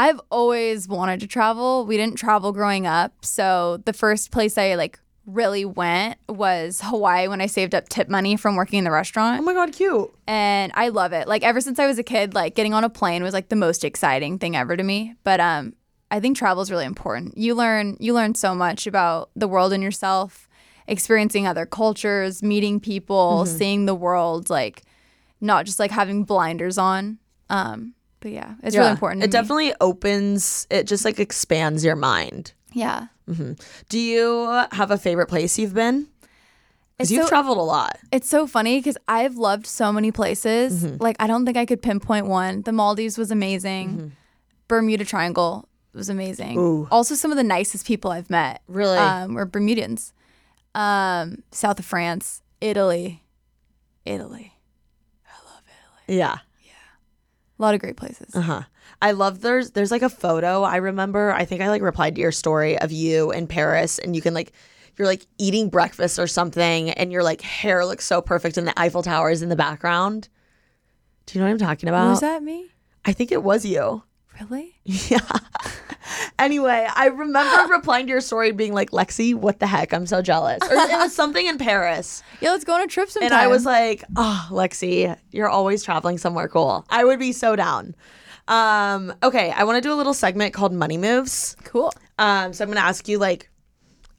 I've 0.00 0.20
always 0.30 0.88
wanted 0.88 1.20
to 1.20 1.26
travel. 1.26 1.84
We 1.84 1.98
didn't 1.98 2.16
travel 2.16 2.52
growing 2.52 2.86
up. 2.86 3.12
So 3.22 3.82
the 3.84 3.92
first 3.92 4.30
place 4.30 4.56
I 4.56 4.74
like 4.74 4.98
really 5.26 5.66
went 5.66 6.16
was 6.26 6.80
Hawaii 6.82 7.28
when 7.28 7.42
I 7.42 7.46
saved 7.46 7.74
up 7.74 7.86
tip 7.90 8.08
money 8.08 8.36
from 8.36 8.56
working 8.56 8.78
in 8.78 8.84
the 8.84 8.90
restaurant. 8.90 9.40
Oh 9.40 9.42
my 9.42 9.52
god, 9.52 9.72
cute. 9.72 10.10
and 10.26 10.72
I 10.74 10.88
love 10.88 11.12
it. 11.12 11.28
Like 11.28 11.42
ever 11.42 11.60
since 11.60 11.78
I 11.78 11.86
was 11.86 11.98
a 11.98 12.02
kid, 12.02 12.32
like 12.32 12.54
getting 12.54 12.72
on 12.72 12.82
a 12.82 12.88
plane 12.88 13.22
was 13.22 13.34
like 13.34 13.50
the 13.50 13.56
most 13.56 13.84
exciting 13.84 14.38
thing 14.38 14.56
ever 14.56 14.74
to 14.74 14.82
me. 14.82 15.16
But 15.22 15.38
um 15.38 15.74
I 16.10 16.18
think 16.18 16.34
travel 16.34 16.62
is 16.62 16.70
really 16.70 16.86
important. 16.86 17.36
You 17.36 17.54
learn 17.54 17.98
you 18.00 18.14
learn 18.14 18.34
so 18.34 18.54
much 18.54 18.86
about 18.86 19.28
the 19.36 19.48
world 19.48 19.74
and 19.74 19.82
yourself, 19.82 20.48
experiencing 20.88 21.46
other 21.46 21.66
cultures, 21.66 22.42
meeting 22.42 22.80
people, 22.80 23.44
seeing 23.44 23.84
the 23.84 23.94
world 23.94 24.48
like 24.48 24.82
not 25.42 25.66
just 25.66 25.78
like 25.78 25.90
having 25.90 26.24
blinders 26.24 26.78
on. 26.78 27.18
Um 27.50 27.92
but 28.20 28.30
yeah, 28.32 28.54
it's 28.62 28.76
really 28.76 28.90
important. 28.90 29.22
It 29.22 29.28
me. 29.28 29.32
definitely 29.32 29.72
opens. 29.80 30.66
It 30.70 30.86
just 30.86 31.04
like 31.04 31.18
expands 31.18 31.84
your 31.84 31.96
mind. 31.96 32.52
Yeah. 32.72 33.06
Do 33.88 33.98
you 33.98 34.64
have 34.72 34.90
a 34.90 34.98
favorite 34.98 35.26
place 35.28 35.58
you've 35.58 35.74
been? 35.74 36.08
Because 36.96 37.10
you've 37.12 37.24
so- 37.24 37.28
traveled 37.28 37.58
a 37.58 37.62
lot. 37.62 37.98
It's 38.12 38.28
so 38.28 38.46
funny 38.46 38.78
because 38.78 38.98
I've 39.08 39.36
loved 39.36 39.66
so 39.66 39.92
many 39.92 40.10
places. 40.12 40.84
Mm-hmm. 40.84 40.96
Like 41.02 41.16
I 41.20 41.26
don't 41.26 41.44
think 41.46 41.56
I 41.56 41.64
could 41.64 41.80
pinpoint 41.80 42.26
one. 42.26 42.62
The 42.62 42.72
Maldives 42.72 43.16
was 43.16 43.30
amazing. 43.30 43.88
Mm-hmm. 43.90 44.06
Bermuda 44.68 45.04
Triangle 45.04 45.68
was 45.94 46.08
amazing. 46.08 46.58
Ooh. 46.58 46.86
Also, 46.90 47.14
some 47.14 47.30
of 47.30 47.36
the 47.36 47.42
nicest 47.44 47.86
people 47.86 48.10
I've 48.12 48.30
met 48.30 48.62
Really? 48.68 48.98
um, 48.98 49.34
were 49.34 49.46
Bermudians. 49.46 50.12
Um, 50.74 51.42
south 51.50 51.78
of 51.80 51.84
France, 51.84 52.42
Italy, 52.60 53.24
Italy. 54.04 54.52
I 55.26 55.50
love 55.52 55.62
Italy. 56.06 56.18
Yeah. 56.18 56.38
A 57.60 57.62
lot 57.62 57.74
of 57.74 57.80
great 57.80 57.96
places. 57.96 58.34
Uh 58.34 58.40
huh. 58.40 58.62
I 59.02 59.12
love 59.12 59.42
there's 59.42 59.72
there's 59.72 59.90
like 59.90 60.00
a 60.00 60.08
photo 60.08 60.62
I 60.62 60.76
remember. 60.76 61.30
I 61.30 61.44
think 61.44 61.60
I 61.60 61.68
like 61.68 61.82
replied 61.82 62.14
to 62.14 62.20
your 62.22 62.32
story 62.32 62.78
of 62.78 62.90
you 62.90 63.32
in 63.32 63.46
Paris, 63.46 63.98
and 63.98 64.16
you 64.16 64.22
can 64.22 64.32
like 64.32 64.52
you're 64.96 65.06
like 65.06 65.26
eating 65.36 65.68
breakfast 65.68 66.18
or 66.18 66.26
something, 66.26 66.88
and 66.92 67.12
your 67.12 67.22
like 67.22 67.42
hair 67.42 67.84
looks 67.84 68.06
so 68.06 68.22
perfect, 68.22 68.56
and 68.56 68.66
the 68.66 68.80
Eiffel 68.80 69.02
Tower 69.02 69.30
is 69.30 69.42
in 69.42 69.50
the 69.50 69.56
background. 69.56 70.30
Do 71.26 71.38
you 71.38 71.44
know 71.44 71.48
what 71.48 71.52
I'm 71.52 71.58
talking 71.58 71.90
about? 71.90 72.08
was 72.08 72.20
that 72.20 72.42
me? 72.42 72.70
I 73.04 73.12
think 73.12 73.30
it 73.30 73.42
was 73.42 73.66
you. 73.66 74.04
Really? 74.40 74.74
Yeah. 74.84 75.20
anyway, 76.38 76.88
I 76.94 77.06
remember 77.06 77.66
replying 77.72 78.06
to 78.06 78.10
your 78.12 78.20
story 78.20 78.52
being 78.52 78.72
like, 78.72 78.90
Lexi, 78.90 79.34
what 79.34 79.60
the 79.60 79.66
heck? 79.66 79.92
I'm 79.92 80.06
so 80.06 80.22
jealous. 80.22 80.58
Or 80.62 80.72
it 80.72 80.98
was 80.98 81.14
something 81.22 81.46
in 81.46 81.58
Paris. 81.58 82.22
Yeah, 82.40 82.50
let's 82.50 82.64
go 82.64 82.74
on 82.74 82.82
a 82.82 82.86
trip 82.86 83.10
sometime. 83.10 83.32
And 83.32 83.34
I 83.40 83.46
was 83.46 83.64
like, 83.64 84.02
oh, 84.16 84.48
Lexi, 84.50 85.16
you're 85.30 85.48
always 85.48 85.82
traveling 85.84 86.18
somewhere 86.18 86.48
cool. 86.48 86.84
I 86.90 87.04
would 87.04 87.18
be 87.18 87.32
so 87.32 87.54
down. 87.56 87.94
Um, 88.48 89.14
okay, 89.22 89.52
I 89.52 89.64
want 89.64 89.76
to 89.76 89.80
do 89.88 89.92
a 89.92 89.96
little 89.96 90.14
segment 90.14 90.54
called 90.54 90.72
Money 90.72 90.96
Moves. 90.98 91.56
cool. 91.64 91.92
Um, 92.18 92.52
so 92.52 92.64
I'm 92.64 92.68
going 92.68 92.80
to 92.82 92.84
ask 92.86 93.06
you 93.08 93.18
like 93.18 93.48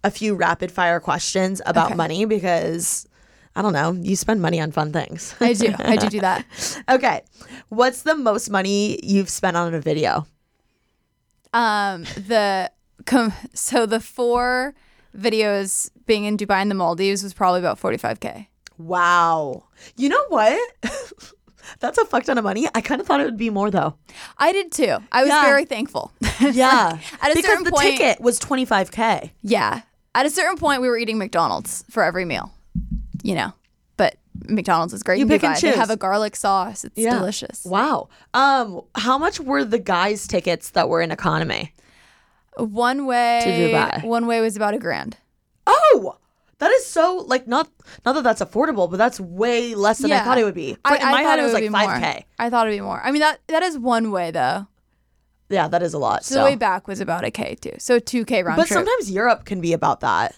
a 0.03 0.11
few 0.11 0.36
rapid 0.36 0.72
fire 0.72 0.99
questions 0.99 1.61
about 1.65 1.88
Okay. 1.88 1.95
money 1.95 2.26
because 2.26 3.07
I 3.55 3.61
don't 3.61 3.73
know, 3.73 3.91
you 3.91 4.15
spend 4.15 4.41
money 4.41 4.61
on 4.61 4.71
fun 4.71 4.93
things. 4.93 5.35
I 5.41 5.53
do. 5.53 5.73
I 5.79 5.97
do 5.97 6.07
do 6.09 6.19
that. 6.21 6.45
okay. 6.89 7.21
What's 7.69 8.03
the 8.03 8.15
most 8.15 8.49
money 8.49 8.99
you've 9.03 9.29
spent 9.29 9.57
on 9.57 9.73
a 9.73 9.79
video? 9.81 10.25
Um, 11.53 12.03
the 12.15 12.71
com- 13.05 13.33
so 13.53 13.85
the 13.85 13.99
four 13.99 14.73
videos 15.17 15.89
being 16.05 16.23
in 16.25 16.37
Dubai 16.37 16.61
and 16.61 16.71
the 16.71 16.75
Maldives 16.75 17.23
was 17.23 17.33
probably 17.33 17.59
about 17.59 17.79
45k. 17.79 18.47
Wow. 18.77 19.65
You 19.97 20.09
know 20.09 20.23
what? 20.29 20.59
That's 21.79 21.97
a 21.97 22.05
fuck 22.05 22.23
ton 22.23 22.37
of 22.37 22.43
money. 22.43 22.67
I 22.73 22.81
kind 22.81 23.01
of 23.01 23.07
thought 23.07 23.19
it 23.21 23.25
would 23.25 23.37
be 23.37 23.49
more 23.49 23.69
though. 23.69 23.95
I 24.37 24.51
did 24.53 24.71
too. 24.71 24.97
I 25.11 25.21
was 25.23 25.29
Yeah. 25.29 25.41
very 25.43 25.65
thankful. 25.65 26.11
Yeah. 26.39 26.97
At 27.21 27.31
a 27.31 27.35
because 27.35 27.45
certain 27.45 27.63
the 27.65 27.71
point- 27.71 27.97
ticket 27.97 28.19
was 28.21 28.39
25K. 28.39 29.31
Yeah. 29.43 29.81
At 30.15 30.25
a 30.25 30.29
certain 30.29 30.57
point, 30.57 30.81
we 30.81 30.89
were 30.89 30.97
eating 30.97 31.17
McDonald's 31.19 31.83
for 31.89 32.01
every 32.03 32.25
meal, 32.25 32.51
you 33.24 33.36
know. 33.36 33.53
But 33.97 34.15
McDonald's 34.47 34.93
is 34.93 35.03
great. 35.03 35.19
You 35.19 35.28
pick 35.28 35.43
and 35.43 35.53
Dubai. 35.55 35.61
They 35.61 35.67
choose. 35.69 35.78
have 35.80 35.89
a 35.89 35.97
garlic 35.97 36.36
sauce. 36.36 36.84
It's 36.86 36.95
delicious. 36.95 37.63
Wow. 37.65 38.09
Um, 38.34 38.82
how 38.95 39.17
much 39.17 39.39
were 39.39 39.63
the 39.63 39.78
guys' 39.80 40.26
tickets 40.28 40.72
that 40.72 40.89
were 40.89 41.01
in 41.01 41.11
economy? 41.11 41.74
One 42.57 43.05
way 43.05 43.41
Dubai. 43.74 44.03
One 44.03 44.28
way 44.28 44.41
was 44.41 44.55
about 44.55 44.74
a 44.74 44.80
grand. 44.80 45.17
Oh, 45.67 46.17
that 46.59 46.69
is 46.72 46.86
so 46.86 47.24
like 47.28 47.47
not 47.47 47.69
not 48.05 48.13
that 48.13 48.24
that's 48.24 48.41
affordable, 48.41 48.89
but 48.89 48.97
that's 48.97 49.19
way 49.19 49.74
less 49.76 49.99
than 49.99 50.11
I 50.11 50.15
Yeah. 50.15 50.24
thought 50.26 50.38
it 50.38 50.43
would 50.43 50.53
be. 50.55 50.78
I, 50.84 50.97
in 50.97 51.01
my 51.03 51.11
I 51.11 51.17
head, 51.17 51.24
thought 51.24 51.39
it 51.39 51.43
was 51.43 51.51
would 51.53 51.55
like 51.55 51.63
be 51.63 51.69
more. 51.69 51.82
five 51.82 52.01
k. 52.01 52.26
I 52.39 52.49
thought 52.49 52.67
it'd 52.67 52.78
be 52.78 52.82
more. 52.82 53.01
I 53.03 53.11
mean 53.11 53.22
that 53.22 53.39
that 53.47 53.63
is 53.63 53.78
one 53.78 54.11
way 54.11 54.32
though. 54.32 54.67
Yeah, 55.49 55.67
that 55.67 55.82
is 55.84 55.93
a 55.93 55.97
lot. 55.97 56.24
So 56.24 56.36
the 56.36 56.43
way 56.43 56.55
back 56.55 56.88
was 56.88 56.99
about 56.99 57.24
a 57.24 57.32
k 57.32 57.55
too. 57.55 57.74
So 57.78 57.99
two 57.99 58.26
k 58.26 58.43
round 58.43 58.57
but 58.57 58.67
trip. 58.67 58.78
sometimes 58.78 59.09
Europe 59.11 59.45
can 59.45 59.59
be 59.61 59.74
about 59.74 60.01
that. 60.01 60.36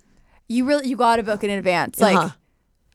you 0.47 0.65
really 0.65 0.87
you 0.87 0.95
got 0.95 1.15
to 1.17 1.23
book 1.23 1.43
in 1.43 1.49
advance. 1.49 1.99
Like 1.99 2.15
Uh-huh. 2.17 2.29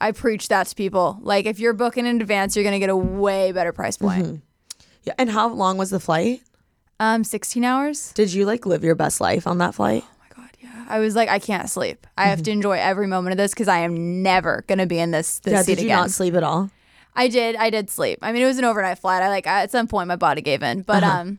I 0.01 0.13
preach 0.13 0.49
that 0.49 0.67
to 0.69 0.75
people. 0.75 1.19
Like 1.23 1.47
if 1.47 1.59
you're 1.59 1.73
booking 1.73 2.07
in 2.07 2.21
advance, 2.21 2.55
you're 2.57 2.65
gonna 2.65 2.79
get 2.79 2.91
a 2.91 2.97
way 2.97 3.53
better 3.53 3.73
price 3.73 3.97
point. 3.97 4.25
Mm-hmm. 4.25 4.37
Yeah. 5.05 5.15
And 5.19 5.31
how 5.31 5.49
long 5.49 5.77
was 5.79 5.91
the 5.91 6.01
flight? 6.01 6.43
Um, 7.01 7.25
16 7.25 7.65
hours. 7.65 8.13
Did 8.13 8.33
you 8.33 8.45
like 8.45 8.67
live 8.67 8.83
your 8.85 8.95
best 8.95 9.21
life 9.21 9.47
on 9.47 9.59
that 9.59 9.75
flight? 9.75 10.05
Oh 10.05 10.15
my 10.21 10.43
god, 10.43 10.51
yeah. 10.61 10.85
I 10.89 10.99
was 10.99 11.15
like, 11.15 11.29
I 11.29 11.39
can't 11.39 11.71
sleep. 11.71 12.07
I 12.17 12.25
have 12.27 12.43
to 12.43 12.51
enjoy 12.51 12.79
every 12.79 13.07
moment 13.07 13.33
of 13.33 13.39
this 13.39 13.53
because 13.53 13.69
I 13.69 13.79
am 13.79 14.23
never 14.23 14.65
gonna 14.67 14.87
be 14.87 14.99
in 14.99 15.11
this 15.13 15.39
this 15.41 15.53
yeah, 15.53 15.63
seat 15.63 15.77
did 15.77 15.83
you 15.83 15.89
again. 15.89 15.99
not 15.99 16.11
sleep 16.11 16.35
at 16.35 16.43
all? 16.43 16.71
I 17.15 17.29
did. 17.29 17.57
I 17.57 17.71
did 17.71 17.91
sleep. 17.91 18.19
I 18.23 18.31
mean, 18.33 18.43
it 18.43 18.47
was 18.47 18.59
an 18.59 18.65
overnight 18.65 18.99
flight. 18.99 19.23
I 19.23 19.29
like 19.29 19.47
at 19.47 19.71
some 19.73 19.89
point 19.89 20.07
my 20.09 20.17
body 20.17 20.41
gave 20.43 20.63
in, 20.63 20.83
but 20.83 21.03
Uh-huh. 21.03 21.19
um, 21.21 21.39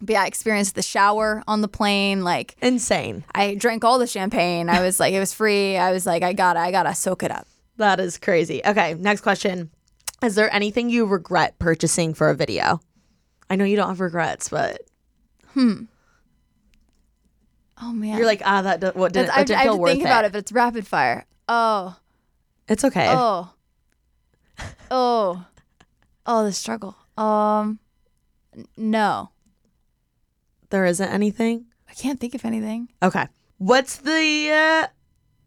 but 0.00 0.14
yeah, 0.14 0.22
I 0.22 0.26
experienced 0.26 0.74
the 0.76 0.82
shower 0.82 1.42
on 1.46 1.60
the 1.60 1.68
plane. 1.68 2.24
Like 2.24 2.56
Insane. 2.62 3.24
I 3.34 3.54
drank 3.54 3.84
all 3.84 3.98
the 3.98 4.06
champagne. 4.06 4.68
I 4.70 4.82
was 4.82 4.98
like, 4.98 5.12
it 5.14 5.20
was 5.20 5.32
free. 5.34 5.76
I 5.76 5.92
was 5.92 6.04
like, 6.06 6.22
I 6.22 6.32
gotta, 6.32 6.58
I 6.60 6.70
gotta 6.70 6.94
soak 6.94 7.22
it 7.22 7.30
up. 7.30 7.46
That 7.76 8.00
is 8.00 8.18
crazy. 8.18 8.60
Okay, 8.64 8.94
next 8.94 9.22
question. 9.22 9.70
Is 10.22 10.34
there 10.36 10.52
anything 10.54 10.90
you 10.90 11.06
regret 11.06 11.58
purchasing 11.58 12.14
for 12.14 12.30
a 12.30 12.34
video? 12.34 12.80
I 13.50 13.56
know 13.56 13.64
you 13.64 13.76
don't 13.76 13.88
have 13.88 14.00
regrets, 14.00 14.48
but 14.48 14.82
hmm. 15.52 15.82
Oh 17.82 17.92
man, 17.92 18.16
you're 18.16 18.26
like, 18.26 18.42
ah, 18.44 18.62
that 18.62 18.80
do- 18.80 18.92
what 18.94 19.12
didn't, 19.12 19.26
that 19.28 19.36
I, 19.38 19.44
didn't 19.44 19.58
I 19.58 19.62
have 19.62 19.66
feel 19.66 19.74
to 19.74 19.80
worth 19.80 19.90
think 19.92 20.02
it. 20.02 20.06
about 20.06 20.24
it, 20.24 20.32
but 20.32 20.38
it's 20.38 20.52
rapid 20.52 20.86
fire. 20.86 21.26
Oh, 21.48 21.96
It's 22.68 22.84
okay. 22.84 23.06
oh, 23.10 23.52
oh, 24.90 25.44
oh, 26.24 26.44
the 26.44 26.52
struggle. 26.52 26.96
Um, 27.18 27.80
no, 28.76 29.30
There 30.70 30.86
isn't 30.86 31.08
anything. 31.08 31.66
I 31.88 31.94
can't 31.94 32.18
think 32.20 32.34
of 32.34 32.44
anything. 32.44 32.88
Okay. 33.02 33.26
What's 33.58 33.96
the 33.98 34.50
uh, 34.50 34.86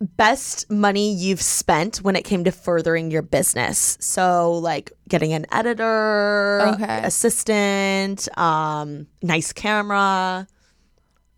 best 0.01 0.69
money 0.69 1.13
you've 1.13 1.41
spent 1.41 1.97
when 1.97 2.15
it 2.15 2.23
came 2.23 2.43
to 2.43 2.51
furthering 2.51 3.09
your 3.11 3.21
business? 3.21 3.97
So, 3.99 4.53
like 4.53 4.91
getting 5.09 5.33
an 5.33 5.45
editor, 5.51 6.61
Okay. 6.75 7.01
assistant, 7.03 8.27
um, 8.37 9.07
nice 9.21 9.51
camera. 9.53 10.47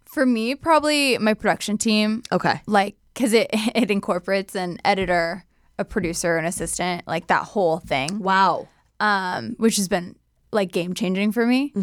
For 0.06 0.26
me, 0.26 0.56
probably 0.56 1.18
my 1.20 1.34
production 1.36 1.78
team. 1.78 2.24
Okay. 2.32 2.62
like 2.68 2.96
because 3.14 3.34
it 3.34 3.50
it 3.54 3.92
incorporates 3.92 4.56
an 4.56 4.78
editor 4.86 5.44
a 5.78 5.86
producer 5.86 6.36
an 6.38 6.44
assistant 6.46 7.08
like 7.08 7.28
that 7.28 7.44
whole 7.44 7.80
thing 7.80 8.20
Wow. 8.20 8.68
um 9.00 9.56
which 9.58 9.78
has 9.78 9.88
been 9.88 10.16
like 10.52 10.72
game 10.74 10.94
changing 10.94 11.32
for 11.32 11.46
me 11.46 11.74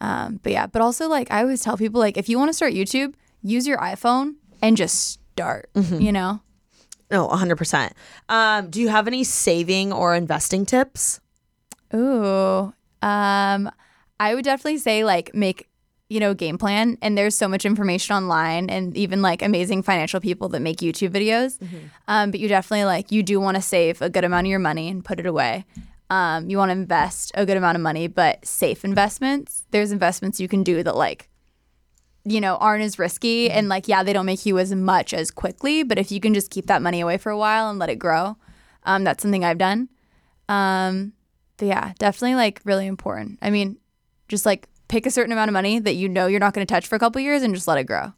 um 0.00 0.40
but 0.42 0.50
yeah 0.52 0.66
but 0.66 0.82
also 0.82 1.08
like 1.08 1.30
i 1.30 1.40
always 1.42 1.60
tell 1.62 1.76
people 1.76 2.00
like 2.00 2.16
if 2.16 2.28
you 2.28 2.36
want 2.36 2.48
to 2.48 2.52
start 2.52 2.72
youtube 2.72 3.14
use 3.42 3.64
your 3.66 3.78
iphone 3.78 4.34
and 4.60 4.76
just 4.76 5.20
start 5.34 5.68
you 5.74 6.12
know? 6.12 6.40
No, 7.10 7.28
100%. 7.28 7.92
Um, 8.28 8.70
do 8.70 8.80
you 8.80 8.88
have 8.88 9.06
any 9.06 9.24
saving 9.24 9.92
or 9.92 10.14
investing 10.14 10.64
tips? 10.64 11.20
ooh 11.94 12.72
um 13.02 13.70
i 14.18 14.34
would 14.34 14.44
definitely 14.44 14.78
say 14.78 15.04
like 15.04 15.32
make 15.34 15.68
you 16.08 16.18
know 16.18 16.34
game 16.34 16.58
plan 16.58 16.96
and 17.02 17.16
there's 17.16 17.36
so 17.36 17.46
much 17.46 17.64
information 17.64 18.16
online 18.16 18.68
and 18.68 18.96
even 18.96 19.22
like 19.22 19.42
amazing 19.42 19.82
financial 19.82 20.18
people 20.18 20.48
that 20.48 20.60
make 20.60 20.78
youtube 20.78 21.10
videos. 21.10 21.58
Um, 22.08 22.30
but 22.30 22.40
you 22.40 22.48
definitely 22.48 22.84
like 22.86 23.12
you 23.12 23.22
do 23.22 23.38
want 23.38 23.56
to 23.56 23.62
save 23.62 24.02
a 24.02 24.08
good 24.10 24.24
amount 24.24 24.46
of 24.46 24.50
your 24.50 24.58
money 24.58 24.88
and 24.88 25.04
put 25.04 25.20
it 25.20 25.26
away. 25.26 25.64
Um, 26.10 26.50
you 26.50 26.58
want 26.58 26.70
to 26.70 26.72
invest 26.72 27.32
a 27.34 27.46
good 27.46 27.56
amount 27.56 27.76
of 27.76 27.82
money 27.82 28.06
but 28.08 28.44
safe 28.44 28.84
investments 28.84 29.64
there's 29.70 29.92
investments 29.92 30.40
you 30.40 30.48
can 30.48 30.62
do 30.62 30.82
that 30.82 30.96
like 30.96 31.28
you 32.24 32.40
know 32.40 32.56
aren't 32.56 32.82
as 32.82 32.98
risky 32.98 33.50
and 33.50 33.68
like 33.68 33.86
yeah 33.86 34.02
they 34.02 34.12
don't 34.12 34.24
make 34.26 34.46
you 34.46 34.58
as 34.58 34.74
much 34.74 35.12
as 35.12 35.30
quickly 35.30 35.82
but 35.82 35.98
if 35.98 36.10
you 36.10 36.20
can 36.20 36.32
just 36.32 36.50
keep 36.50 36.66
that 36.66 36.80
money 36.80 37.00
away 37.00 37.18
for 37.18 37.30
a 37.30 37.36
while 37.36 37.68
and 37.68 37.78
let 37.78 37.90
it 37.90 37.98
grow 37.98 38.36
um, 38.84 39.04
that's 39.04 39.22
something 39.22 39.44
i've 39.44 39.58
done. 39.58 39.88
Um, 40.48 41.12
but 41.56 41.66
yeah 41.68 41.92
definitely 41.98 42.34
like 42.34 42.60
really 42.64 42.86
important. 42.86 43.38
I 43.42 43.50
mean 43.50 43.78
just 44.28 44.44
like 44.46 44.68
pick 44.88 45.06
a 45.06 45.10
certain 45.10 45.32
amount 45.32 45.48
of 45.48 45.52
money 45.52 45.78
that 45.78 45.94
you 45.94 46.08
know 46.08 46.26
you're 46.26 46.40
not 46.40 46.52
going 46.54 46.66
to 46.66 46.72
touch 46.72 46.86
for 46.86 46.96
a 46.96 46.98
couple 46.98 47.20
years 47.20 47.42
and 47.42 47.54
just 47.54 47.66
let 47.68 47.78
it 47.78 47.84
grow. 47.84 48.12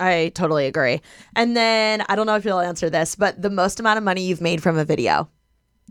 I 0.00 0.30
totally 0.34 0.66
agree. 0.66 1.00
And 1.34 1.56
then 1.56 2.04
I 2.08 2.14
don't 2.14 2.26
know 2.26 2.36
if 2.36 2.44
you'll 2.44 2.60
answer 2.60 2.88
this, 2.90 3.16
but 3.16 3.42
the 3.42 3.50
most 3.50 3.80
amount 3.80 3.98
of 3.98 4.04
money 4.04 4.22
you've 4.22 4.40
made 4.40 4.62
from 4.62 4.78
a 4.78 4.84
video. 4.84 5.28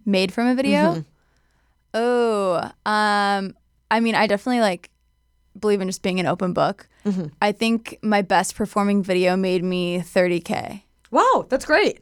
made 0.05 0.31
from 0.31 0.47
a 0.47 0.55
video? 0.55 1.03
Oh 1.93 2.69
um 2.85 3.55
i 3.89 3.99
mean 4.01 4.15
i 4.15 4.27
definitely 4.27 4.59
like 4.61 4.89
believe 5.59 5.81
in 5.81 5.87
just 5.87 6.01
being 6.01 6.19
an 6.19 6.25
open 6.27 6.53
book 6.53 6.87
i 7.41 7.51
think 7.53 7.97
my 8.01 8.21
best 8.21 8.55
performing 8.55 9.01
video 9.01 9.35
made 9.37 9.63
me 9.63 9.99
30k 9.99 10.81
Wow, 11.09 11.45
that's 11.47 11.63
great. 11.65 12.01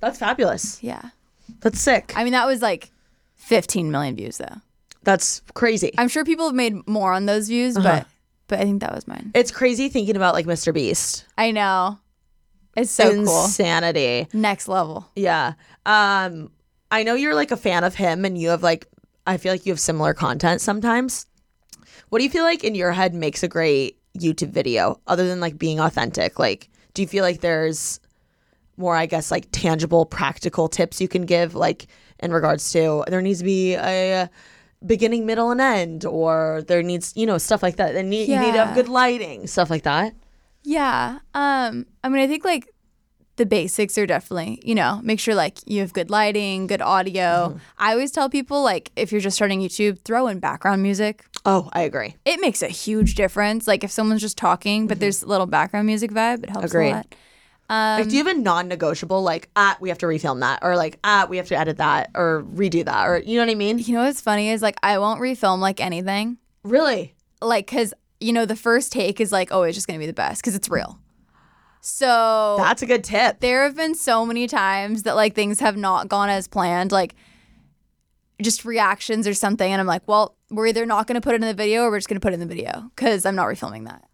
That's 0.00 0.18
fabulous. 0.18 0.82
yeah 0.82 1.10
That's 1.60 1.80
sick. 1.80 2.12
i 2.16 2.24
mean 2.24 2.32
that 2.32 2.46
was 2.46 2.62
like 2.62 2.90
15 3.36 3.90
million 3.90 4.16
views 4.16 4.38
though 4.38 4.56
That's 5.02 5.42
crazy. 5.54 5.92
i'm 5.98 6.08
sure 6.08 6.24
people 6.24 6.46
have 6.46 6.54
made 6.54 6.86
more 6.88 7.12
on 7.12 7.26
those 7.26 7.48
views 7.48 7.74
but 7.76 8.06
but 8.48 8.58
i 8.60 8.62
think 8.62 8.80
that 8.80 8.94
was 8.94 9.06
mine 9.06 9.30
It's 9.34 9.50
crazy 9.50 9.88
thinking 9.88 10.16
about 10.16 10.34
like 10.34 10.46
Mr. 10.46 10.72
Beast. 10.72 11.26
i 11.36 11.50
know 11.50 11.98
it's 12.76 12.90
so 12.90 13.10
cool 13.24 13.44
Insanity. 13.44 14.28
next 14.32 14.68
level 14.68 15.10
Yeah. 15.16 15.54
Um, 15.84 16.50
I 16.90 17.02
know 17.02 17.14
you're 17.14 17.34
like 17.34 17.50
a 17.50 17.56
fan 17.56 17.84
of 17.84 17.94
him 17.94 18.24
and 18.24 18.38
you 18.38 18.48
have 18.50 18.62
like 18.62 18.86
I 19.26 19.36
feel 19.36 19.52
like 19.52 19.66
you 19.66 19.72
have 19.72 19.80
similar 19.80 20.14
content 20.14 20.60
sometimes. 20.60 21.26
What 22.08 22.18
do 22.18 22.24
you 22.24 22.30
feel 22.30 22.44
like 22.44 22.64
in 22.64 22.74
your 22.74 22.92
head 22.92 23.14
makes 23.14 23.42
a 23.42 23.48
great 23.48 23.98
YouTube 24.18 24.50
video 24.50 25.00
other 25.06 25.26
than 25.28 25.40
like 25.40 25.58
being 25.58 25.80
authentic? 25.80 26.38
Like, 26.38 26.68
do 26.94 27.02
you 27.02 27.08
feel 27.08 27.22
like 27.22 27.40
there's 27.40 28.00
more, 28.76 28.96
I 28.96 29.06
guess, 29.06 29.30
like 29.30 29.46
tangible, 29.52 30.06
practical 30.06 30.68
tips 30.68 31.00
you 31.00 31.08
can 31.08 31.26
give, 31.26 31.54
like 31.54 31.86
in 32.18 32.32
regards 32.32 32.72
to 32.72 33.04
there 33.08 33.22
needs 33.22 33.38
to 33.40 33.44
be 33.44 33.74
a 33.74 34.28
beginning, 34.84 35.26
middle, 35.26 35.50
and 35.50 35.60
end, 35.60 36.04
or 36.04 36.62
there 36.66 36.82
needs, 36.82 37.12
you 37.14 37.26
know, 37.26 37.38
stuff 37.38 37.62
like 37.62 37.76
that. 37.76 37.94
And 37.94 38.12
you 38.12 38.26
need 38.38 38.52
to 38.52 38.64
have 38.64 38.74
good 38.74 38.88
lighting, 38.88 39.46
stuff 39.46 39.70
like 39.70 39.82
that. 39.82 40.14
Yeah. 40.62 41.18
Um, 41.34 41.86
I 42.02 42.08
mean, 42.08 42.22
I 42.22 42.26
think 42.26 42.44
like 42.44 42.68
the 43.40 43.46
basics 43.46 43.96
are 43.96 44.04
definitely, 44.04 44.60
you 44.62 44.74
know, 44.74 45.00
make 45.02 45.18
sure 45.18 45.34
like 45.34 45.60
you 45.64 45.80
have 45.80 45.94
good 45.94 46.10
lighting, 46.10 46.66
good 46.66 46.82
audio. 46.82 47.58
I 47.78 47.92
always 47.92 48.10
tell 48.10 48.28
people 48.28 48.62
like 48.62 48.92
if 48.96 49.12
you're 49.12 49.20
just 49.22 49.34
starting 49.34 49.62
YouTube, 49.62 49.98
throw 50.02 50.26
in 50.26 50.40
background 50.40 50.82
music. 50.82 51.24
Oh, 51.46 51.70
I 51.72 51.80
agree. 51.80 52.16
It 52.26 52.38
makes 52.42 52.60
a 52.60 52.68
huge 52.68 53.14
difference. 53.14 53.66
Like 53.66 53.82
if 53.82 53.90
someone's 53.90 54.20
just 54.20 54.36
talking, 54.36 54.86
but 54.86 55.00
there's 55.00 55.22
a 55.22 55.26
little 55.26 55.46
background 55.46 55.86
music 55.86 56.10
vibe, 56.10 56.42
it 56.42 56.50
helps 56.50 56.66
Agreed. 56.66 56.90
a 56.90 56.96
lot. 56.96 57.14
Um, 57.70 58.00
like, 58.00 58.10
do 58.10 58.16
you 58.18 58.22
have 58.22 58.36
a 58.36 58.38
non-negotiable 58.38 59.22
like 59.22 59.48
ah 59.56 59.74
we 59.80 59.88
have 59.88 59.98
to 59.98 60.06
refilm 60.06 60.40
that 60.40 60.58
or 60.60 60.76
like 60.76 60.98
ah 61.02 61.26
we 61.30 61.38
have 61.38 61.48
to 61.48 61.58
edit 61.58 61.78
that 61.78 62.10
or 62.14 62.44
redo 62.54 62.84
that 62.84 63.08
or 63.08 63.20
you 63.20 63.38
know 63.38 63.46
what 63.46 63.50
I 63.50 63.54
mean? 63.54 63.78
You 63.78 63.94
know 63.94 64.04
what's 64.04 64.20
funny 64.20 64.50
is 64.50 64.60
like 64.60 64.76
I 64.82 64.98
won't 64.98 65.18
refilm 65.18 65.60
like 65.60 65.80
anything. 65.80 66.36
Really? 66.62 67.14
Like 67.40 67.66
cuz 67.66 67.94
you 68.20 68.34
know 68.34 68.44
the 68.44 68.54
first 68.54 68.92
take 68.92 69.18
is 69.18 69.32
like 69.32 69.48
oh 69.50 69.62
it's 69.62 69.76
just 69.76 69.88
to 69.88 69.98
be 69.98 70.04
the 70.04 70.12
best 70.12 70.42
cuz 70.42 70.54
it's 70.54 70.68
real. 70.68 70.98
So 71.80 72.56
That's 72.58 72.82
a 72.82 72.86
good 72.86 73.04
tip. 73.04 73.40
there 73.40 73.62
have 73.64 73.74
been 73.74 73.94
so 73.94 74.26
many 74.26 74.46
times 74.46 75.04
that 75.04 75.16
like 75.16 75.34
things 75.34 75.60
have 75.60 75.76
not 75.76 76.08
gone 76.08 76.28
as 76.28 76.46
planned 76.46 76.92
like 76.92 77.14
just 78.42 78.64
reactions 78.64 79.26
or 79.26 79.34
something 79.34 79.70
and 79.70 79.82
i'm 79.82 79.86
like 79.86 80.06
well 80.08 80.34
we're 80.50 80.66
either 80.66 80.86
not 80.86 81.06
going 81.06 81.14
to 81.14 81.20
put 81.20 81.34
it 81.34 81.42
in 81.42 81.46
the 81.46 81.52
video 81.52 81.82
or 81.82 81.90
we're 81.90 81.98
just 81.98 82.08
going 82.08 82.18
to 82.18 82.24
put 82.24 82.32
it 82.32 82.34
in 82.34 82.40
the 82.40 82.46
video 82.46 82.90
because 82.96 83.26
i'm 83.26 83.34
not 83.34 83.46
refilming 83.46 83.86
that. 83.86 84.04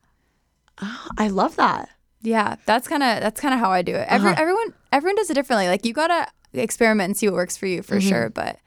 I 1.18 1.28
love 1.28 1.56
that. 1.56 1.88
yeah 2.22 2.56
that's 2.66 2.88
kind 2.88 3.02
of 3.02 3.20
that's 3.20 3.40
kind 3.40 3.54
of 3.54 3.60
how 3.60 3.70
i 3.70 3.82
do 3.82 3.94
it. 3.94 4.06
Every, 4.08 4.30
uh-huh. 4.30 4.40
everyone 4.40 4.74
everyone 4.92 5.16
does 5.16 5.30
it 5.30 5.34
differently. 5.34 5.68
Like 5.68 5.84
you 5.84 5.92
gotta 5.92 6.28
experiment 6.62 7.06
and 7.06 7.16
see 7.16 7.28
what 7.28 7.34
works 7.34 7.56
for 7.56 7.66
you 7.66 7.82
for 7.82 7.96
mm-hmm. 7.96 8.08
sure 8.08 8.30
but 8.30 8.58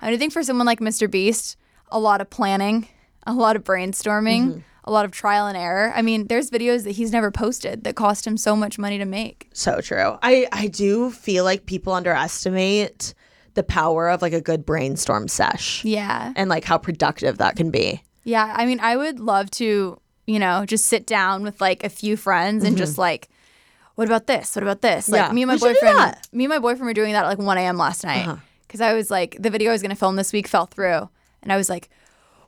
i 0.00 0.06
mean, 0.06 0.14
i 0.14 0.18
think 0.18 0.32
for 0.32 0.42
someone 0.42 0.66
like 0.66 0.80
mr 0.80 1.10
beast 1.10 1.56
a 1.90 1.98
lot 1.98 2.20
of 2.20 2.30
planning 2.30 2.88
a 3.26 3.32
lot 3.32 3.56
of 3.56 3.64
brainstorming 3.64 4.46
mm-hmm. 4.46 4.60
A 4.86 4.92
lot 4.92 5.04
of 5.04 5.10
trial 5.10 5.46
and 5.46 5.56
error 5.56 5.92
i 5.96 6.02
mean 6.02 6.26
there's 6.28 6.50
videos 6.50 6.84
that 6.84 6.92
he's 6.92 7.10
never 7.12 7.30
posted 7.30 7.84
that 7.84 7.96
cost 7.96 8.26
him 8.26 8.36
so 8.36 8.54
much 8.54 8.78
money 8.78 8.98
to 8.98 9.04
make 9.04 9.48
So 9.52 9.80
true. 9.80 10.16
I 10.22 10.46
I 10.52 10.68
do 10.68 11.10
feel 11.10 11.44
like 11.44 11.66
people 11.66 11.92
underestimate 11.92 13.14
the 13.54 13.62
power 13.62 14.08
of 14.08 14.22
like 14.22 14.32
a 14.32 14.40
good 14.40 14.64
brainstorm 14.66 15.28
sesh 15.28 15.84
yeah 15.84 16.32
and 16.36 16.48
like 16.50 16.64
how 16.64 16.78
productive 16.78 17.38
that 17.38 17.56
can 17.56 17.70
be. 17.70 18.02
Yeah, 18.24 18.52
I 18.56 18.66
mean, 18.66 18.80
I 18.80 18.96
would 18.96 19.20
love 19.20 19.52
to, 19.52 20.00
you 20.26 20.38
know, 20.40 20.66
just 20.66 20.86
sit 20.86 21.06
down 21.06 21.44
with 21.44 21.60
like 21.60 21.84
a 21.84 21.88
few 21.88 22.16
friends 22.16 22.64
and 22.64 22.76
just 22.76 22.98
like, 22.98 23.28
what 23.94 24.08
about 24.08 24.26
this? 24.26 24.56
What 24.56 24.64
about 24.64 24.82
this? 24.82 25.08
Like 25.08 25.20
Mm-hmm. 25.20 25.30
Yeah, 25.30 25.34
me 25.34 25.42
and 25.42 25.48
my 25.48 25.54
we 25.54 25.60
boyfriend. 25.60 25.96
Uh-huh. 25.96 26.14
me 26.32 26.44
and 26.44 26.50
my 26.50 26.58
boyfriend 26.58 26.86
were 26.86 26.92
doing 26.92 27.12
that 27.12 27.24
at 27.24 27.28
like 27.28 27.38
1 27.38 27.58
a.m. 27.58 27.76
last 27.78 28.02
night 28.04 28.36
because 28.66 28.80
I 28.80 28.94
was 28.94 29.12
like, 29.12 29.36
the 29.38 29.48
video 29.48 29.70
I 29.70 29.74
was 29.74 29.82
gonna 29.82 29.94
film 29.94 30.16
this 30.16 30.32
week 30.32 30.48
fell 30.48 30.66
through, 30.66 31.08
and 31.42 31.52
I 31.52 31.56
was 31.56 31.68
like. 31.70 31.88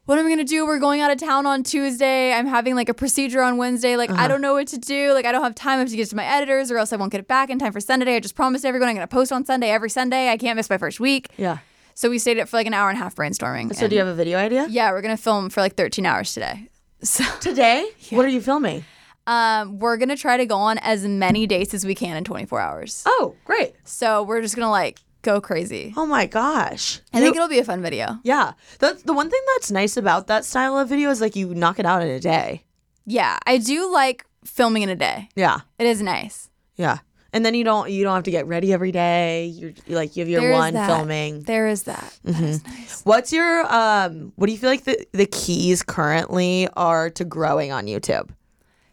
What 0.08 0.18
am 0.18 0.24
I 0.24 0.30
gonna 0.30 0.42
do? 0.44 0.64
We're 0.64 0.78
going 0.78 1.02
out 1.02 1.10
of 1.10 1.18
town 1.18 1.44
on 1.44 1.62
Tuesday. 1.62 2.32
I'm 2.32 2.46
having 2.46 2.74
like 2.74 2.88
a 2.88 2.94
procedure 2.94 3.42
on 3.42 3.58
Wednesday. 3.58 3.94
Like 3.94 4.08
Uh-huh. 4.08 4.22
I 4.22 4.26
don't 4.26 4.40
know 4.40 4.54
what 4.54 4.66
to 4.68 4.78
do. 4.78 5.12
Like 5.12 5.26
I 5.26 5.32
don't 5.32 5.42
have 5.42 5.54
time. 5.54 5.74
I 5.76 5.80
have 5.80 5.90
to 5.90 5.96
get 5.96 6.04
it 6.06 6.08
to 6.08 6.16
my 6.16 6.24
editors, 6.24 6.70
or 6.70 6.78
else 6.78 6.94
I 6.94 6.96
won't 6.96 7.12
get 7.12 7.18
it 7.20 7.28
back 7.28 7.50
in 7.50 7.58
time 7.58 7.72
for 7.74 7.80
Sunday. 7.80 8.16
I 8.16 8.20
just 8.20 8.34
promised 8.34 8.64
everyone 8.64 8.88
I'm 8.88 8.94
gonna 8.94 9.06
post 9.06 9.32
on 9.32 9.44
Sunday 9.44 9.68
every 9.68 9.90
Sunday. 9.90 10.30
I 10.30 10.38
can't 10.38 10.56
miss 10.56 10.70
my 10.70 10.78
first 10.78 10.98
week. 10.98 11.28
Yeah. 11.36 11.58
So 11.92 12.08
we 12.08 12.18
stayed 12.18 12.38
up 12.38 12.48
for 12.48 12.56
like 12.56 12.66
an 12.66 12.72
hour 12.72 12.88
and 12.88 12.98
a 12.98 13.02
half 13.02 13.16
brainstorming. 13.16 13.74
So 13.74 13.86
do 13.86 13.96
you 13.96 13.98
have 14.00 14.08
a 14.08 14.14
video 14.14 14.38
idea? 14.38 14.66
Yeah, 14.70 14.92
we're 14.92 15.02
gonna 15.02 15.18
film 15.18 15.50
for 15.50 15.60
like 15.60 15.74
13 15.74 16.06
hours 16.06 16.32
today. 16.32 16.70
So 17.02 17.22
Today? 17.40 17.86
What 18.10 18.24
are 18.24 18.28
you 18.30 18.40
filming? 18.40 18.86
um, 19.26 19.78
we're 19.78 19.98
gonna 19.98 20.16
try 20.16 20.38
to 20.38 20.46
go 20.46 20.56
on 20.56 20.78
as 20.78 21.06
many 21.06 21.46
dates 21.46 21.74
as 21.74 21.84
we 21.84 21.94
can 21.94 22.16
in 22.16 22.24
24 22.24 22.58
hours. 22.60 23.04
Oh, 23.04 23.34
great. 23.44 23.74
So 23.84 24.22
we're 24.22 24.40
just 24.40 24.56
gonna 24.56 24.70
like 24.70 25.00
go 25.22 25.40
crazy. 25.40 25.92
Oh 25.96 26.06
my 26.06 26.26
gosh. 26.26 27.00
I 27.12 27.20
think 27.20 27.36
it'll 27.36 27.48
be 27.48 27.58
a 27.58 27.64
fun 27.64 27.82
video. 27.82 28.18
Yeah. 28.22 28.52
That's 28.78 29.02
the 29.02 29.12
one 29.12 29.30
thing 29.30 29.40
that's 29.54 29.70
nice 29.70 29.96
about 29.96 30.26
that 30.28 30.44
style 30.44 30.78
of 30.78 30.88
video 30.88 31.10
is 31.10 31.20
like 31.20 31.36
you 31.36 31.54
knock 31.54 31.78
it 31.78 31.86
out 31.86 32.02
in 32.02 32.08
a 32.08 32.20
day. 32.20 32.64
Yeah, 33.06 33.38
I 33.46 33.58
do 33.58 33.90
like 33.92 34.24
filming 34.44 34.82
in 34.82 34.88
a 34.90 34.96
day. 34.96 35.28
Yeah. 35.34 35.60
It 35.78 35.86
is 35.86 36.02
nice. 36.02 36.50
Yeah. 36.76 36.98
And 37.32 37.44
then 37.44 37.54
you 37.54 37.62
don't 37.64 37.90
you 37.90 38.04
don't 38.04 38.14
have 38.14 38.24
to 38.24 38.30
get 38.30 38.46
ready 38.46 38.72
every 38.72 38.90
day. 38.92 39.46
You're, 39.46 39.72
you 39.86 39.96
like 39.96 40.16
you 40.16 40.22
have 40.22 40.28
your 40.30 40.40
There 40.40 40.52
one 40.52 40.72
filming. 40.72 41.42
There 41.42 41.68
is 41.68 41.82
that. 41.84 42.18
That 42.24 42.42
is 42.42 42.64
nice. 42.64 43.02
What's 43.04 43.32
your 43.32 43.70
um 43.72 44.32
what 44.36 44.46
do 44.46 44.52
you 44.52 44.58
feel 44.58 44.70
like 44.70 44.84
the 44.84 45.06
the 45.12 45.26
keys 45.26 45.82
currently 45.82 46.68
are 46.76 47.10
to 47.10 47.24
growing 47.24 47.70
on 47.72 47.86
YouTube? 47.86 48.30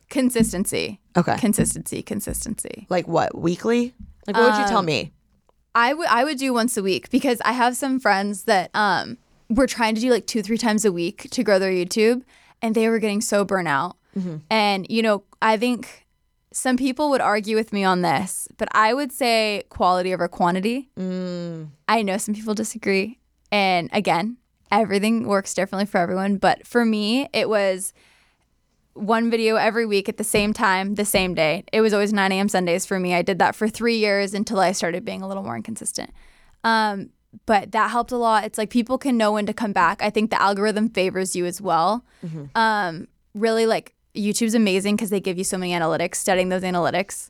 Consistency. 0.10 1.00
Okay. 1.18 1.38
Consistency. 1.38 2.02
Consistency. 2.02 2.88
Like 2.90 3.08
what? 3.08 3.38
Weekly? 3.38 3.94
Like 4.28 4.36
what 4.36 4.52
would 4.52 4.60
you 4.62 4.68
tell 4.68 4.80
Um, 4.80 4.86
me? 4.86 5.12
I 5.76 5.94
would 5.94 6.08
I 6.08 6.24
would 6.24 6.38
do 6.38 6.54
once 6.54 6.78
a 6.78 6.82
week 6.84 7.10
because 7.10 7.42
I 7.46 7.52
have 7.52 7.76
some 7.76 8.00
friends 8.00 8.46
that 8.46 8.72
um 8.74 9.18
were 9.50 9.68
trying 9.68 9.94
to 9.96 10.02
do 10.02 10.10
like 10.10 10.26
two 10.26 10.42
three 10.42 10.58
times 10.58 10.86
a 10.86 10.92
week 10.92 11.28
to 11.32 11.44
grow 11.44 11.60
their 11.60 11.72
YouTube, 11.72 12.24
and 12.62 12.74
they 12.74 12.90
were 12.90 13.00
getting 13.00 13.22
so 13.22 13.44
burnt 13.46 13.68
out. 13.68 13.98
And 14.50 14.88
you 14.90 15.02
know, 15.02 15.24
I 15.42 15.58
think 15.58 16.08
some 16.54 16.78
people 16.78 17.10
would 17.10 17.20
argue 17.22 17.58
with 17.58 17.74
me 17.74 17.84
on 17.84 18.02
this, 18.02 18.48
but 18.58 18.70
I 18.72 18.94
would 18.94 19.12
say 19.12 19.64
quality 19.70 20.14
over 20.14 20.30
quantity. 20.30 20.90
I 21.90 22.02
know 22.02 22.18
some 22.18 22.34
people 22.34 22.54
disagree, 22.54 23.20
and 23.52 23.90
again, 23.92 24.38
everything 24.72 25.28
works 25.28 25.54
differently 25.54 25.86
for 25.86 25.98
everyone. 25.98 26.38
But 26.38 26.66
for 26.66 26.86
me, 26.86 27.28
it 27.34 27.50
was 27.50 27.92
one 28.96 29.30
video 29.30 29.56
every 29.58 29.86
week 29.86 30.10
at 30.10 30.18
the 30.18 30.24
same 30.24 30.54
time, 30.54 30.96
the 30.96 31.06
same 31.06 31.34
day. 31.36 31.64
It 31.72 31.82
was 31.82 31.94
always 31.94 32.12
9 32.14 32.32
a.m. 32.32 32.50
Sundays 32.50 32.86
for 32.86 33.00
me. 33.00 33.14
I 33.14 33.22
did 33.22 33.40
that 33.40 33.54
for 33.56 33.68
three 33.68 33.98
years 33.98 34.34
until 34.34 34.60
I 34.60 34.72
started 34.72 35.06
being 35.06 35.22
a 35.22 35.28
little 35.28 35.44
more 35.44 35.56
inconsistent. 35.56 36.12
Um, 36.64 37.10
but 37.46 37.74
that 37.74 37.92
helped 37.92 38.12
a 38.14 38.18
lot. 38.18 38.46
It's 38.46 38.58
like 38.58 38.70
people 38.70 38.98
can 38.98 39.18
know 39.18 39.34
when 39.34 39.46
to 39.46 39.54
come 39.54 39.74
back. 39.74 40.02
I 40.02 40.10
think 40.10 40.30
the 40.32 40.42
algorithm 40.42 40.90
favors 40.90 41.36
you 41.36 41.46
as 41.46 41.62
well. 41.62 42.06
Um, 42.56 43.08
really, 43.34 43.66
like 43.66 43.94
YouTube's 44.16 44.56
amazing 44.56 44.96
because 44.96 45.10
they 45.10 45.20
give 45.20 45.38
you 45.38 45.44
so 45.44 45.58
many 45.58 45.74
analytics. 45.74 46.16
Studying 46.16 46.48
those 46.48 46.64
analytics, 46.64 47.30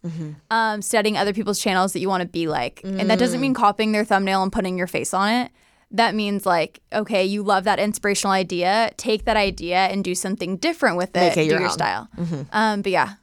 um, 0.51 0.83
studying 0.83 1.17
other 1.17 1.33
people's 1.33 1.59
channels 1.59 1.93
that 1.93 1.99
you 1.99 2.07
want 2.07 2.21
to 2.21 2.27
be 2.27 2.47
like, 2.47 2.81
and 2.83 3.09
that 3.09 3.17
doesn't 3.17 3.41
mean 3.41 3.55
copying 3.55 3.91
their 3.91 4.05
thumbnail 4.05 4.43
and 4.43 4.51
putting 4.53 4.77
your 4.77 4.85
face 4.87 5.11
on 5.15 5.29
it. 5.33 5.51
That 5.95 6.13
means 6.15 6.45
like, 6.45 6.81
okay, 6.91 7.23
you 7.25 7.41
love 7.43 7.63
that 7.63 7.79
inspirational 7.79 8.33
idea. 8.33 8.91
Take 8.97 9.25
that 9.25 9.37
idea 9.37 9.77
and 9.77 10.03
do 10.03 10.13
something 10.15 10.57
different 10.57 10.97
with 10.97 11.15
it. 11.15 11.19
Make 11.19 11.37
it 11.37 11.43
do 11.43 11.49
your 11.51 11.59
your 11.59 11.69
own. 11.69 11.73
style. 11.73 12.09
Um, 12.51 12.81
but 12.81 12.91
yeah, 12.91 13.13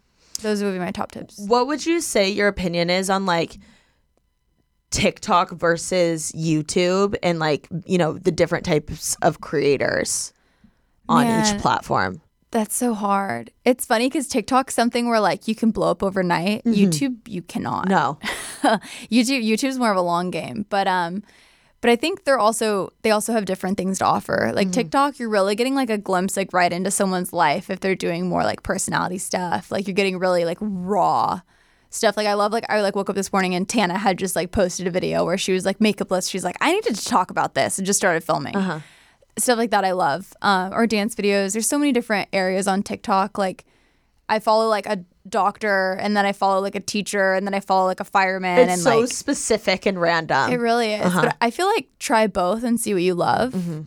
those 0.41 0.63
would 0.63 0.73
be 0.73 0.79
my 0.79 0.91
top 0.91 1.13
tips. 1.13 1.39
What 1.39 1.67
would 1.67 1.85
you 1.85 2.01
say 2.01 2.31
your 2.31 2.49
opinion 2.49 2.91
is 2.91 3.11
on 3.11 3.27
like 3.27 3.59
TikTok 4.91 5.51
versus 5.53 6.33
YouTube 6.33 7.15
and 7.23 7.39
like, 7.39 7.69
you 7.87 7.99
know, 7.99 8.15
the 8.15 8.33
different 8.33 8.65
types 8.65 9.17
of 9.23 9.41
creators 9.41 10.33
on 11.09 11.25
Man. 11.25 11.55
each 11.55 11.61
platform? 11.61 12.21
That's 12.51 12.77
so 12.77 12.93
hard. 12.93 13.51
It's 13.65 13.87
funny 13.87 14.09
because 14.09 14.29
TikTok's 14.29 14.75
something 14.75 15.09
where 15.09 15.21
like 15.21 15.49
you 15.49 15.55
can 15.55 15.71
blow 15.71 15.91
up 15.91 16.03
overnight. 16.03 16.65
YouTube, 16.65 17.27
you 17.27 17.41
cannot. 17.41 17.89
No. 17.89 18.19
YouTube, 19.11 19.43
YouTube's 19.43 19.79
more 19.79 19.91
of 19.91 19.97
a 19.97 20.03
long 20.03 20.31
game, 20.31 20.67
but 20.69 20.87
um, 20.87 21.23
but 21.83 21.91
I 21.91 21.97
think 21.97 22.25
they're 22.25 22.39
also 22.39 22.91
they 23.03 23.11
also 23.11 23.33
have 23.33 23.45
different 23.45 23.77
things 23.77 23.99
to 23.99 24.07
offer. 24.07 24.53
Like 24.55 24.71
TikTok, 24.73 25.19
you're 25.19 25.29
really 25.29 25.55
getting 25.55 25.75
like 25.75 25.91
a 25.91 25.99
glimpse 25.99 26.37
like 26.37 26.53
right 26.53 26.73
into 26.73 26.91
someone's 26.91 27.33
life 27.33 27.69
if 27.69 27.81
they're 27.81 27.97
doing 27.97 28.29
more 28.29 28.45
like 28.45 28.63
personality 28.63 29.19
stuff. 29.19 29.71
Like 29.71 29.87
you're 29.87 29.95
getting 29.95 30.19
really 30.19 30.45
like 30.45 30.59
raw 30.61 31.41
stuff. 31.91 32.17
Like 32.17 32.29
I 32.29 32.35
love 32.35 32.53
like 32.53 32.65
I 32.71 32.81
like 32.83 32.95
woke 32.97 33.11
up 33.11 33.17
this 33.17 33.33
morning 33.33 33.55
and 33.55 33.69
Tana 33.69 33.99
had 33.99 34.17
just 34.17 34.37
like 34.37 34.53
posted 34.53 34.87
a 34.87 34.91
video 34.91 35.25
where 35.25 35.37
she 35.37 35.53
was 35.53 35.67
like 35.67 35.81
makeupless. 35.81 36.31
She's 36.31 36.45
like 36.45 36.57
I 36.61 36.73
needed 36.73 36.95
to 36.95 37.05
talk 37.05 37.31
about 37.31 37.55
this 37.55 37.79
and 37.79 37.87
just 37.87 37.99
started 37.99 38.23
filming 38.25 38.55
stuff 39.39 39.59
like 39.59 39.71
that 39.73 39.85
I 39.85 39.93
love. 39.93 40.33
Um, 40.41 40.73
or 40.73 40.87
dance 40.87 41.15
videos. 41.17 41.53
There's 41.53 41.69
so 41.69 41.79
many 41.79 41.91
different 41.93 42.29
areas 42.33 42.69
on 42.69 42.83
TikTok. 42.83 43.39
Like 43.39 43.65
I 44.29 44.39
follow 44.39 44.69
like 44.69 44.87
a 44.87 45.05
doctor 45.29 45.93
and 46.01 46.17
then 46.17 46.27
I 46.27 46.33
follow 46.33 46.61
like 46.61 46.75
a 46.75 46.81
teacher 46.81 47.35
and 47.35 47.47
then 47.47 47.55
I 47.55 47.61
follow 47.61 47.87
like 47.87 48.01
a 48.01 48.05
fireman 48.05 48.59
It's 48.59 48.73
and 48.73 48.81
so 48.81 49.01
like 49.01 49.09
specific 49.11 49.87
and 49.87 50.01
random. 50.01 50.53
it 50.53 50.57
really 50.57 50.95
is. 50.95 51.03
But 51.03 51.25
uh-huh. 51.25 51.33
I 51.41 51.51
feel 51.51 51.67
like 51.67 51.89
try 51.99 52.27
both 52.27 52.65
and 52.65 52.81
see 52.81 52.93
what 52.93 53.03
you 53.03 53.15
love. 53.15 53.53
Mm-hmm. 53.53 53.83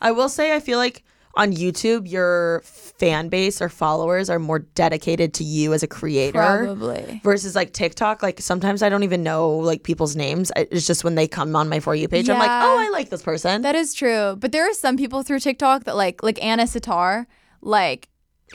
I 0.00 0.12
will 0.12 0.28
say 0.28 0.54
I 0.54 0.60
feel 0.60 0.78
like 0.78 1.04
on 1.34 1.52
YouTube 1.52 2.10
your 2.10 2.60
fan 2.64 3.28
base 3.28 3.62
or 3.62 3.68
followers 3.68 4.28
are 4.28 4.38
more 4.38 4.58
dedicated 4.60 5.32
to 5.34 5.44
you 5.44 5.72
as 5.72 5.82
a 5.82 5.86
creator. 5.86 6.38
Probably. 6.38 7.20
Versus 7.24 7.54
like 7.54 7.72
TikTok, 7.72 8.22
like 8.22 8.40
sometimes 8.40 8.82
I 8.82 8.88
don't 8.88 9.02
even 9.02 9.22
know 9.22 9.50
like 9.50 9.82
people's 9.82 10.14
names. 10.14 10.52
It's 10.56 10.86
just 10.86 11.04
when 11.04 11.14
they 11.14 11.26
come 11.26 11.54
on 11.56 11.68
my 11.68 11.80
for 11.80 11.94
you 11.94 12.08
page, 12.08 12.28
I'm 12.28 12.38
like, 12.38 12.50
oh, 12.50 12.78
I 12.78 12.90
like 12.90 13.10
this 13.10 13.22
person. 13.22 13.62
That 13.62 13.74
is 13.74 13.94
true. 13.94 14.36
But 14.38 14.52
there 14.52 14.68
are 14.68 14.74
some 14.74 14.96
people 14.96 15.22
through 15.22 15.40
TikTok 15.40 15.84
that 15.84 15.96
like 15.96 16.22
like 16.22 16.42
Anna 16.42 16.66
Sitar, 16.66 17.26
like 17.62 18.08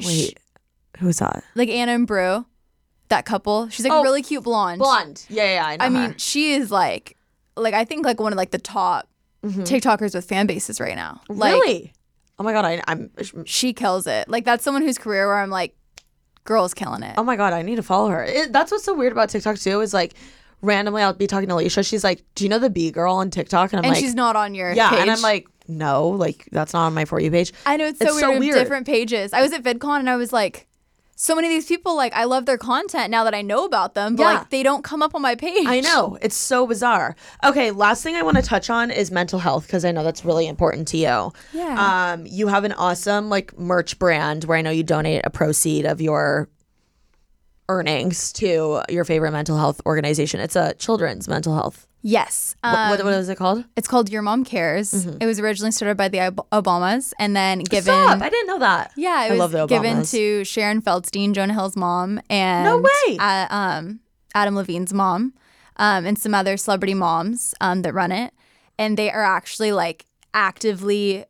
Wait, 0.05 0.39
who's 0.99 1.19
that? 1.19 1.43
like 1.55 1.69
Anna 1.69 1.93
and 1.93 2.07
Brew, 2.07 2.45
that 3.09 3.25
couple. 3.25 3.69
She's 3.69 3.85
like 3.85 3.93
Oh, 3.93 4.03
really 4.03 4.21
cute 4.21 4.43
blonde. 4.43 4.79
Blonde. 4.79 5.25
Yeah, 5.29 5.53
yeah. 5.55 5.65
I, 5.65 5.77
know 5.77 5.85
I 5.85 5.89
mean, 5.89 6.11
her. 6.13 6.19
she 6.19 6.53
is 6.53 6.71
like 6.71 7.15
like 7.55 7.73
I 7.73 7.85
think 7.85 8.05
like 8.05 8.19
one 8.19 8.31
of 8.33 8.37
like 8.37 8.51
the 8.51 8.57
top 8.59 9.07
TikTokers 9.45 10.13
with 10.13 10.25
fan 10.25 10.45
bases 10.47 10.79
right 10.79 10.95
now. 10.95 11.21
Like 11.29 11.53
Mm-hmm. 11.53 11.61
really. 11.61 11.93
Oh 12.39 12.43
my 12.43 12.53
god, 12.53 12.65
I, 12.65 12.81
I'm. 12.87 13.09
she 13.45 13.73
kills 13.73 14.05
it. 14.05 14.29
Like 14.29 14.45
that's 14.45 14.63
someone 14.63 14.83
whose 14.83 14.97
career 14.99 15.25
where 15.27 15.39
I'm 15.39 15.49
like, 15.49 15.75
girl's 16.43 16.73
killing 16.73 17.01
it. 17.01 17.15
Oh 17.17 17.23
my 17.23 17.35
god, 17.35 17.51
I 17.53 17.61
need 17.63 17.77
to 17.77 17.83
follow 17.83 18.09
her. 18.09 18.23
It, 18.23 18.53
that's 18.53 18.71
what's 18.71 18.83
so 18.83 18.93
weird 18.93 19.11
about 19.11 19.29
TikTok 19.29 19.57
too. 19.57 19.81
Is 19.81 19.93
like 19.93 20.13
randomly 20.61 21.01
I'll 21.01 21.13
be 21.13 21.25
talking 21.27 21.47
to 21.49 21.55
Alicia. 21.55 21.81
She's 21.83 22.03
like, 22.03 22.23
"Do 22.35 22.43
you 22.43 22.49
know 22.49 22.59
the 22.59 22.69
B 22.69 22.91
girl 22.91 23.15
on 23.15 23.31
TikTok?" 23.31 23.73
And 23.73 23.79
I'm 23.79 23.83
like, 23.83 23.87
and 23.87 23.95
like, 23.95 24.03
she's 24.03 24.13
not 24.15 24.35
on 24.35 24.53
your 24.53 24.71
"Yeah," 24.73 24.89
page. 24.91 24.99
and 24.99 25.09
I'm 25.11 25.21
like, 25.21 25.47
"No, 25.67 26.09
like 26.09 26.47
that's 26.51 26.73
not 26.73 26.85
on 26.85 26.93
my 26.93 27.05
for 27.05 27.19
you 27.19 27.31
page." 27.31 27.53
I 27.65 27.75
know 27.77 27.87
it's 27.87 27.97
so 27.97 28.05
it's 28.05 28.13
weird. 28.15 28.21
so 28.21 28.27
we 28.27 28.33
have 28.35 28.39
weird. 28.55 28.55
Different 28.65 28.85
pages. 28.85 29.33
I 29.33 29.41
was 29.41 29.51
at 29.53 29.63
VidCon 29.63 29.97
and 29.99 30.09
I 30.09 30.15
was 30.17 30.31
like, 30.31 30.66
so 31.19 31.33
many 31.35 31.47
of 31.47 31.51
these 31.51 31.65
people 31.65 31.95
like 31.95 32.13
I 32.13 32.25
love 32.25 32.45
their 32.45 32.59
content 32.59 33.09
now 33.09 33.23
that 33.23 33.33
I 33.33 33.41
know 33.41 33.65
about 33.65 33.95
them, 33.95 34.15
but 34.15 34.21
Yeah. 34.21 34.33
like 34.37 34.49
they 34.51 34.61
don't 34.61 34.83
come 34.83 35.01
up 35.01 35.15
on 35.15 35.21
my 35.23 35.33
page. 35.33 35.65
I 35.65 35.79
know. 35.79 36.15
It's 36.21 36.35
so 36.35 36.67
bizarre. 36.67 37.15
Okay, 37.43 37.71
last 37.71 38.03
thing 38.03 38.15
I 38.15 38.21
want 38.21 38.37
to 38.37 38.43
touch 38.43 38.69
on 38.69 38.91
is 38.91 39.09
mental 39.09 39.39
health 39.39 39.65
because 39.65 39.83
I 39.83 39.91
know 39.91 40.03
that's 40.03 40.23
really 40.23 40.45
important 40.47 40.87
to 40.89 40.97
you. 40.97 41.33
Yeah. 41.53 42.11
Um, 42.13 42.27
you 42.27 42.47
have 42.49 42.65
an 42.65 42.73
awesome 42.73 43.29
like 43.29 43.57
merch 43.57 43.97
brand 43.97 44.43
where 44.43 44.59
I 44.59 44.61
know 44.61 44.69
you 44.69 44.83
donate 44.83 45.21
a 45.25 45.31
proceed 45.31 45.85
of 45.87 45.99
your 46.01 46.49
earnings 47.67 48.31
to 48.33 48.81
your 48.87 49.03
favorite 49.03 49.31
mental 49.31 49.57
health 49.57 49.81
organization. 49.87 50.39
It's 50.39 50.55
a 50.55 50.75
children's 50.75 51.27
mental 51.27 51.55
health. 51.55 51.86
Yes. 52.09 52.55
What- 52.61 52.71
what, 52.89 52.99
Um, 53.01 53.05
what 53.07 53.15
is 53.15 53.27
it 53.27 53.35
called? 53.37 53.65
It's 53.75 53.87
called 53.87 54.09
Your 54.09 54.21
Mom 54.21 54.45
Cares. 54.45 54.93
It 55.05 55.25
was 55.25 55.39
originally 55.41 55.71
started 55.71 55.97
by 55.97 56.07
the 56.07 56.21
Ob- 56.21 56.47
Obamas 56.51 57.11
and 57.19 57.35
then 57.35 57.59
given. 57.59 57.93
Stop! 57.93 58.21
I 58.21 58.29
didn't 58.29 58.47
know 58.47 58.59
that. 58.59 58.91
Yeah, 58.95 59.23
it 59.25 59.27
I 59.27 59.29
was 59.31 59.39
love 59.39 59.51
the 59.51 59.65
given 59.67 60.03
to 60.03 60.43
Sharon 60.45 60.81
Feldstein, 60.81 61.33
Jonah 61.33 61.53
Hill's 61.53 61.75
mom, 61.75 62.21
and 62.29 62.63
No 62.63 62.77
way! 62.77 63.17
uh, 63.19 63.47
um, 63.49 63.99
Adam 64.33 64.55
Levine's 64.55 64.93
mom, 64.93 65.33
um, 65.75 66.05
and 66.05 66.17
some 66.17 66.33
other 66.33 66.55
celebrity 66.55 66.93
moms 66.93 67.53
um, 67.59 67.81
that 67.81 67.93
run 67.93 68.11
it, 68.13 68.33
and 68.79 68.95
they 68.95 69.11
are 69.11 69.23
actually 69.23 69.71
like 69.73 70.05
actively 70.33 71.25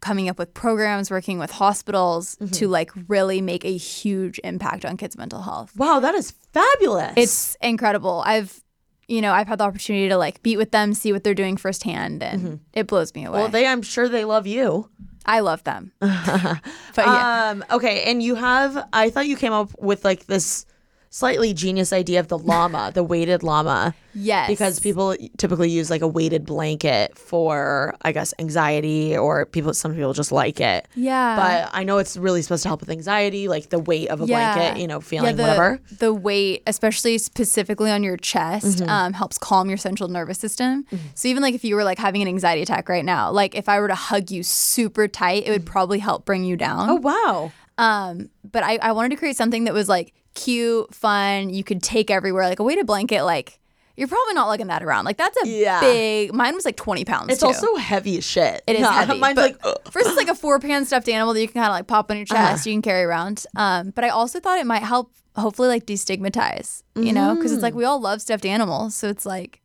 coming 0.00 0.28
up 0.28 0.38
with 0.38 0.52
programs, 0.52 1.10
working 1.10 1.38
with 1.38 1.50
hospitals 1.52 2.34
Mm-hmm. 2.36 2.52
to 2.52 2.68
like 2.68 2.90
really 3.08 3.40
make 3.40 3.64
a 3.64 3.74
huge 3.76 4.38
impact 4.44 4.84
on 4.84 4.98
kids' 4.98 5.16
mental 5.16 5.40
health. 5.42 5.72
Wow, 5.76 6.00
that 6.00 6.14
is 6.14 6.34
fabulous. 6.52 7.14
It's 7.16 7.56
incredible. 7.62 8.22
I've 8.26 8.60
you 9.08 9.20
know, 9.20 9.32
I've 9.32 9.48
had 9.48 9.58
the 9.58 9.64
opportunity 9.64 10.08
to 10.08 10.16
like 10.16 10.44
meet 10.44 10.56
with 10.56 10.70
them, 10.70 10.94
see 10.94 11.12
what 11.12 11.24
they're 11.24 11.34
doing 11.34 11.56
firsthand, 11.56 12.22
and 12.22 12.60
it 12.72 12.86
blows 12.86 13.14
me 13.14 13.24
away. 13.24 13.36
Mm-hmm. 13.36 13.42
well, 13.42 13.48
they 13.48 13.66
I'm 13.66 13.82
sure 13.82 14.08
they 14.08 14.24
love 14.24 14.46
you. 14.46 14.88
I 15.26 15.40
love 15.40 15.64
them. 15.64 15.92
but 16.00 16.60
yeah. 16.98 17.50
Um, 17.50 17.64
okay, 17.70 18.02
and 18.04 18.22
you 18.22 18.34
have 18.34 18.88
I 18.92 19.10
thought 19.10 19.26
you 19.26 19.36
came 19.36 19.52
up 19.52 19.70
with 19.78 20.04
like 20.04 20.26
this 20.26 20.66
slightly 21.14 21.54
genius 21.54 21.92
idea 21.92 22.18
of 22.18 22.26
the 22.26 22.36
llama, 22.36 22.90
the 22.92 23.04
weighted 23.04 23.44
llama. 23.44 23.94
Yes. 24.14 24.48
Because 24.48 24.80
people 24.80 25.14
typically 25.38 25.70
use 25.70 25.88
like 25.88 26.02
a 26.02 26.08
weighted 26.08 26.44
blanket 26.44 27.16
for 27.16 27.94
I 28.02 28.10
guess 28.10 28.34
anxiety 28.40 29.16
or 29.16 29.46
people 29.46 29.74
some 29.74 29.94
people 29.94 30.12
just 30.12 30.32
like 30.32 30.60
it. 30.60 30.88
Yeah. 30.96 31.36
But 31.36 31.70
I 31.72 31.84
know 31.84 31.98
it's 31.98 32.16
really 32.16 32.42
supposed 32.42 32.64
to 32.64 32.68
help 32.68 32.80
with 32.80 32.90
anxiety, 32.90 33.46
like 33.46 33.68
the 33.70 33.78
weight 33.78 34.08
of 34.08 34.20
a 34.22 34.26
blanket, 34.26 34.80
you 34.80 34.88
know, 34.88 35.00
feeling 35.00 35.36
the, 35.36 35.42
whatever. 35.44 35.80
The 35.98 36.12
weight, 36.12 36.64
especially 36.66 37.18
specifically 37.18 37.90
on 37.92 38.02
your 38.02 38.16
chest, 38.16 38.64
Mm-hmm. 38.64 38.88
um, 38.88 39.12
helps 39.12 39.38
calm 39.38 39.68
your 39.68 39.78
central 39.78 40.08
nervous 40.08 40.38
system. 40.38 40.84
So 41.14 41.28
even 41.28 41.42
like 41.44 41.54
if 41.54 41.64
you 41.64 41.76
were 41.76 41.84
like 41.84 41.98
having 41.98 42.22
an 42.22 42.28
anxiety 42.28 42.62
attack 42.62 42.88
right 42.88 43.04
now, 43.04 43.30
like 43.30 43.54
if 43.54 43.68
I 43.68 43.78
were 43.78 43.88
to 43.88 43.94
hug 43.94 44.30
you 44.32 44.42
super 44.42 45.06
tight, 45.06 45.46
it 45.46 45.50
would 45.50 45.66
probably 45.66 46.00
help 46.00 46.24
bring 46.24 46.42
you 46.44 46.56
down. 46.56 46.90
Oh 46.90 46.96
wow. 46.96 47.52
Um, 47.78 48.30
but 48.50 48.62
I, 48.64 48.78
I 48.82 48.92
wanted 48.92 49.10
to 49.10 49.16
create 49.16 49.36
something 49.36 49.64
that 49.64 49.74
was 49.74 49.88
like 49.88 50.12
cute, 50.34 50.94
fun, 50.94 51.50
you 51.50 51.64
could 51.64 51.82
take 51.82 52.10
everywhere. 52.10 52.44
Like 52.48 52.58
a 52.60 52.64
weighted 52.64 52.86
blanket, 52.86 53.22
like 53.24 53.60
you're 53.96 54.08
probably 54.08 54.34
not 54.34 54.48
lugging 54.48 54.66
that 54.66 54.82
around. 54.82 55.04
Like 55.04 55.16
that's 55.16 55.36
a 55.44 55.46
Yeah. 55.48 55.80
big. 55.80 56.34
Mine 56.34 56.54
was 56.54 56.64
like 56.64 56.76
20 56.76 57.04
pounds. 57.04 57.30
It's 57.32 57.40
too. 57.40 57.46
also 57.46 57.76
heavy 57.76 58.18
as 58.18 58.24
shit. 58.24 58.62
It 58.66 58.74
is 58.76 58.82
Yeah, 58.82 58.92
heavy. 59.06 59.20
Mine's 59.20 59.38
like 59.38 59.56
ugh. 59.62 59.76
versus 59.92 60.16
like 60.16 60.28
a 60.28 60.34
four 60.34 60.58
pan 60.58 60.84
stuffed 60.84 61.08
animal 61.08 61.32
that 61.34 61.40
you 61.40 61.46
can 61.46 61.54
kind 61.62 61.66
of 61.66 61.72
like 61.72 61.86
pop 61.86 62.10
on 62.10 62.16
your 62.16 62.26
Uh-huh. 62.30 62.50
chest, 62.50 62.66
you 62.66 62.72
can 62.74 62.82
carry 62.82 63.04
around. 63.04 63.44
Um, 63.56 63.90
but 63.90 64.02
I 64.04 64.08
also 64.08 64.40
thought 64.40 64.58
it 64.58 64.66
might 64.66 64.82
help, 64.82 65.12
hopefully, 65.36 65.68
like 65.68 65.86
destigmatize, 65.86 66.82
you 66.96 67.12
know, 67.12 67.34
because 67.36 67.52
it's 67.52 67.60
Mm. 67.60 67.64
like 67.64 67.74
we 67.74 67.84
all 67.84 68.00
love 68.00 68.20
stuffed 68.20 68.44
animals. 68.44 68.94
So 68.96 69.08
it's 69.08 69.24
like, 69.24 69.60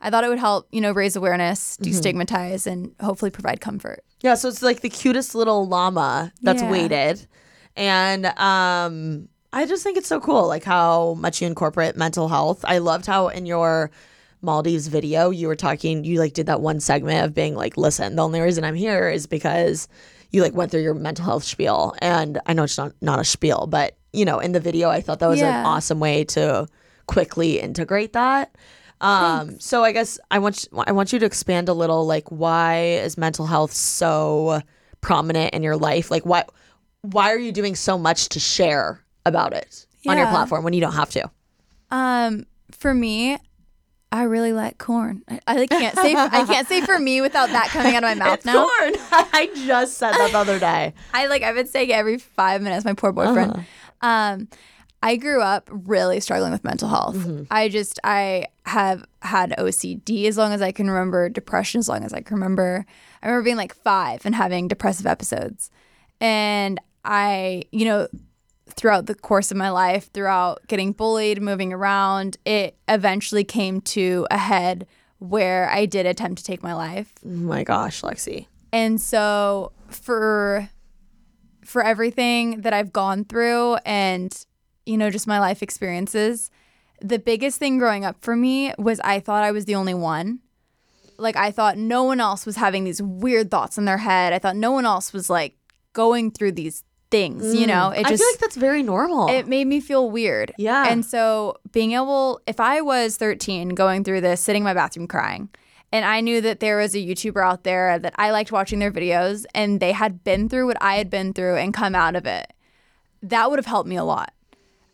I 0.00 0.10
thought 0.10 0.24
it 0.24 0.28
would 0.28 0.38
help, 0.40 0.66
you 0.72 0.80
know, 0.80 0.90
raise 0.92 1.14
awareness, 1.14 1.76
Mm-hmm. 1.76 1.90
destigmatize, 1.92 2.66
and 2.66 2.92
hopefully 3.00 3.30
provide 3.30 3.60
comfort. 3.60 4.02
Yeah, 4.22 4.34
so 4.34 4.48
it's 4.48 4.62
like 4.62 4.80
the 4.80 4.88
cutest 4.88 5.34
little 5.36 5.68
llama 5.68 6.32
that's 6.42 6.62
Yeah. 6.62 6.70
weighted. 6.70 7.26
And 7.76 8.26
um, 8.38 9.28
I 9.52 9.66
just 9.66 9.82
think 9.82 9.96
it's 9.98 10.06
so 10.08 10.20
cool, 10.20 10.46
like 10.46 10.64
how 10.64 11.14
much 11.14 11.40
you 11.40 11.46
incorporate 11.46 11.96
mental 11.96 12.28
health. 12.28 12.64
I 12.64 12.78
loved 12.78 13.06
how 13.06 13.28
in 13.28 13.46
your 13.46 13.90
Maldives 14.42 14.86
video 14.86 15.30
you 15.30 15.48
were 15.48 15.56
talking, 15.56 16.04
you 16.04 16.18
like 16.20 16.34
did 16.34 16.46
that 16.46 16.60
one 16.60 16.80
segment 16.80 17.24
of 17.24 17.34
being 17.34 17.54
like, 17.56 17.76
listen, 17.76 18.16
the 18.16 18.24
only 18.24 18.40
reason 18.40 18.64
I'm 18.64 18.76
here 18.76 19.08
is 19.08 19.26
because 19.26 19.88
you 20.30 20.42
like 20.42 20.54
went 20.54 20.70
through 20.70 20.82
your 20.82 20.94
mental 20.94 21.24
health 21.24 21.44
spiel. 21.44 21.94
And 22.00 22.38
I 22.46 22.52
know 22.52 22.62
it's 22.62 22.78
not 22.78 22.92
not 23.00 23.18
a 23.18 23.24
spiel, 23.24 23.66
but 23.66 23.96
you 24.12 24.24
know, 24.24 24.38
in 24.38 24.52
the 24.52 24.60
video, 24.60 24.88
I 24.88 25.00
thought 25.00 25.18
that 25.18 25.28
was 25.28 25.40
Yeah. 25.40 25.60
an 25.60 25.66
awesome 25.66 26.00
way 26.00 26.24
to 26.24 26.66
quickly 27.06 27.58
integrate 27.60 28.12
that. 28.12 28.56
Um, 29.00 29.58
so 29.58 29.82
I 29.82 29.92
guess 29.92 30.18
I 30.30 30.38
want 30.38 30.68
I 30.86 30.92
want 30.92 31.12
you 31.12 31.18
to 31.18 31.26
expand 31.26 31.68
a 31.68 31.72
little. 31.72 32.06
Like, 32.06 32.28
why 32.30 32.82
is 33.04 33.18
mental 33.18 33.46
health 33.46 33.72
so 33.72 34.62
prominent 35.00 35.54
in 35.54 35.62
your 35.62 35.76
life? 35.76 36.10
Like, 36.10 36.24
why 36.24 36.44
why 37.02 37.32
are 37.32 37.38
you 37.38 37.50
doing 37.50 37.74
so 37.74 37.98
much 37.98 38.28
to 38.30 38.38
share 38.40 39.02
about 39.26 39.52
it 39.52 39.86
on 40.06 40.16
your 40.16 40.26
platform 40.28 40.64
when 40.64 40.72
you 40.72 40.80
don't 40.80 40.94
have 40.94 41.10
to? 41.10 41.30
Um, 41.90 42.46
for 42.70 42.94
me, 42.94 43.36
I 44.12 44.24
really 44.24 44.52
like 44.52 44.78
corn. 44.78 45.22
I, 45.28 45.40
I 45.46 45.54
like, 45.56 45.70
can't 45.70 45.96
say 45.96 46.14
I 46.14 46.44
can't 46.46 46.66
say 46.66 46.80
for 46.80 46.98
me 46.98 47.20
without 47.20 47.48
that 47.50 47.68
coming 47.68 47.94
out 47.94 48.02
of 48.02 48.08
my 48.08 48.14
mouth 48.14 48.34
It's 48.34 48.44
now. 48.44 48.66
corn. 48.66 48.94
I 49.12 49.50
just 49.66 49.98
said 49.98 50.12
that 50.12 50.32
the 50.32 50.38
other 50.38 50.58
day. 50.58 50.94
I 51.14 51.26
like 51.26 51.42
I've 51.42 51.54
been 51.54 51.66
saying 51.66 51.90
it 51.90 51.94
every 51.94 52.18
five 52.18 52.60
minutes. 52.62 52.84
My 52.84 52.94
poor 52.94 53.12
boyfriend. 53.12 53.52
Uh-huh. 53.52 53.62
Um, 54.08 54.48
I 55.02 55.16
grew 55.16 55.40
up 55.40 55.68
really 55.70 56.20
struggling 56.20 56.52
with 56.52 56.64
mental 56.64 56.88
health. 56.88 57.16
Mm-hmm. 57.16 57.44
I 57.50 57.68
just 57.68 58.00
I 58.04 58.46
have 58.66 59.04
had 59.22 59.54
OCD 59.56 60.26
as 60.26 60.36
long 60.36 60.52
as 60.52 60.60
I 60.60 60.72
can 60.72 60.90
remember, 60.90 61.28
depression 61.28 61.78
as 61.78 61.88
long 61.88 62.04
as 62.04 62.12
I 62.12 62.20
can 62.20 62.36
remember. 62.36 62.84
I 63.22 63.26
remember 63.26 63.44
being 63.44 63.56
like 63.56 63.74
five 63.74 64.26
and 64.26 64.34
having 64.34 64.68
depressive 64.68 65.06
episodes, 65.06 65.70
and 66.20 66.80
I 67.04 67.62
you 67.70 67.84
know 67.84 68.08
throughout 68.72 69.06
the 69.06 69.14
course 69.14 69.50
of 69.50 69.56
my 69.56 69.70
life, 69.70 70.10
throughout 70.12 70.66
getting 70.68 70.92
bullied, 70.92 71.40
moving 71.42 71.72
around, 71.72 72.36
it 72.44 72.76
eventually 72.88 73.44
came 73.44 73.80
to 73.82 74.26
a 74.30 74.38
head 74.38 74.86
where 75.18 75.68
I 75.70 75.86
did 75.86 76.06
attempt 76.06 76.38
to 76.38 76.44
take 76.44 76.62
my 76.62 76.74
life. 76.74 77.12
Oh 77.24 77.28
my 77.28 77.62
gosh, 77.62 78.02
Lexi. 78.02 78.46
And 78.72 79.00
so 79.00 79.72
for 79.88 80.68
for 81.64 81.84
everything 81.84 82.62
that 82.62 82.72
I've 82.72 82.92
gone 82.92 83.24
through 83.24 83.76
and 83.84 84.34
you 84.86 84.96
know 84.96 85.10
just 85.10 85.26
my 85.26 85.38
life 85.38 85.62
experiences, 85.62 86.50
the 87.00 87.18
biggest 87.18 87.58
thing 87.58 87.78
growing 87.78 88.04
up 88.04 88.16
for 88.20 88.34
me 88.34 88.72
was 88.78 89.00
I 89.00 89.20
thought 89.20 89.44
I 89.44 89.52
was 89.52 89.66
the 89.66 89.74
only 89.74 89.94
one. 89.94 90.40
Like 91.18 91.36
I 91.36 91.50
thought 91.50 91.76
no 91.76 92.04
one 92.04 92.20
else 92.20 92.46
was 92.46 92.56
having 92.56 92.84
these 92.84 93.02
weird 93.02 93.50
thoughts 93.50 93.76
in 93.76 93.84
their 93.84 93.98
head. 93.98 94.32
I 94.32 94.38
thought 94.38 94.56
no 94.56 94.72
one 94.72 94.86
else 94.86 95.12
was 95.12 95.28
like 95.28 95.56
going 95.92 96.30
through 96.30 96.52
these 96.52 96.82
things, 97.10 97.54
you 97.54 97.66
know. 97.66 97.90
It 97.90 98.04
Mm. 98.06 98.12
I 98.12 98.16
feel 98.16 98.26
like 98.32 98.40
that's 98.40 98.56
very 98.56 98.82
normal. 98.82 99.28
it 99.28 99.46
made 99.46 99.66
me 99.66 99.80
feel 99.80 100.10
weird. 100.10 100.52
Yeah. 100.58 100.86
And 100.88 101.04
so 101.04 101.56
being 101.72 101.92
able, 101.92 102.40
if 102.46 102.60
I 102.60 102.80
was 102.80 103.16
13 103.16 103.70
going 103.70 104.04
through 104.04 104.20
this, 104.20 104.40
sitting 104.40 104.60
in 104.60 104.64
my 104.64 104.74
bathroom 104.74 105.06
crying, 105.06 105.48
and 105.92 106.04
I 106.04 106.20
knew 106.20 106.40
that 106.40 106.60
there 106.60 106.76
was 106.76 106.94
a 106.94 106.98
YouTuber 106.98 107.44
out 107.44 107.64
there 107.64 107.98
that 107.98 108.14
I 108.16 108.30
liked 108.30 108.52
watching 108.52 108.78
their 108.78 108.92
videos 108.92 109.44
and 109.54 109.80
they 109.80 109.92
had 109.92 110.22
been 110.22 110.48
through 110.48 110.66
what 110.66 110.76
I 110.80 110.96
had 110.96 111.10
been 111.10 111.32
through 111.32 111.56
and 111.56 111.74
come 111.74 111.94
out 111.94 112.14
of 112.14 112.26
it, 112.26 112.52
that 113.22 113.50
would 113.50 113.58
have 113.58 113.66
helped 113.66 113.88
me 113.88 113.96
a 113.96 114.04
lot. 114.04 114.32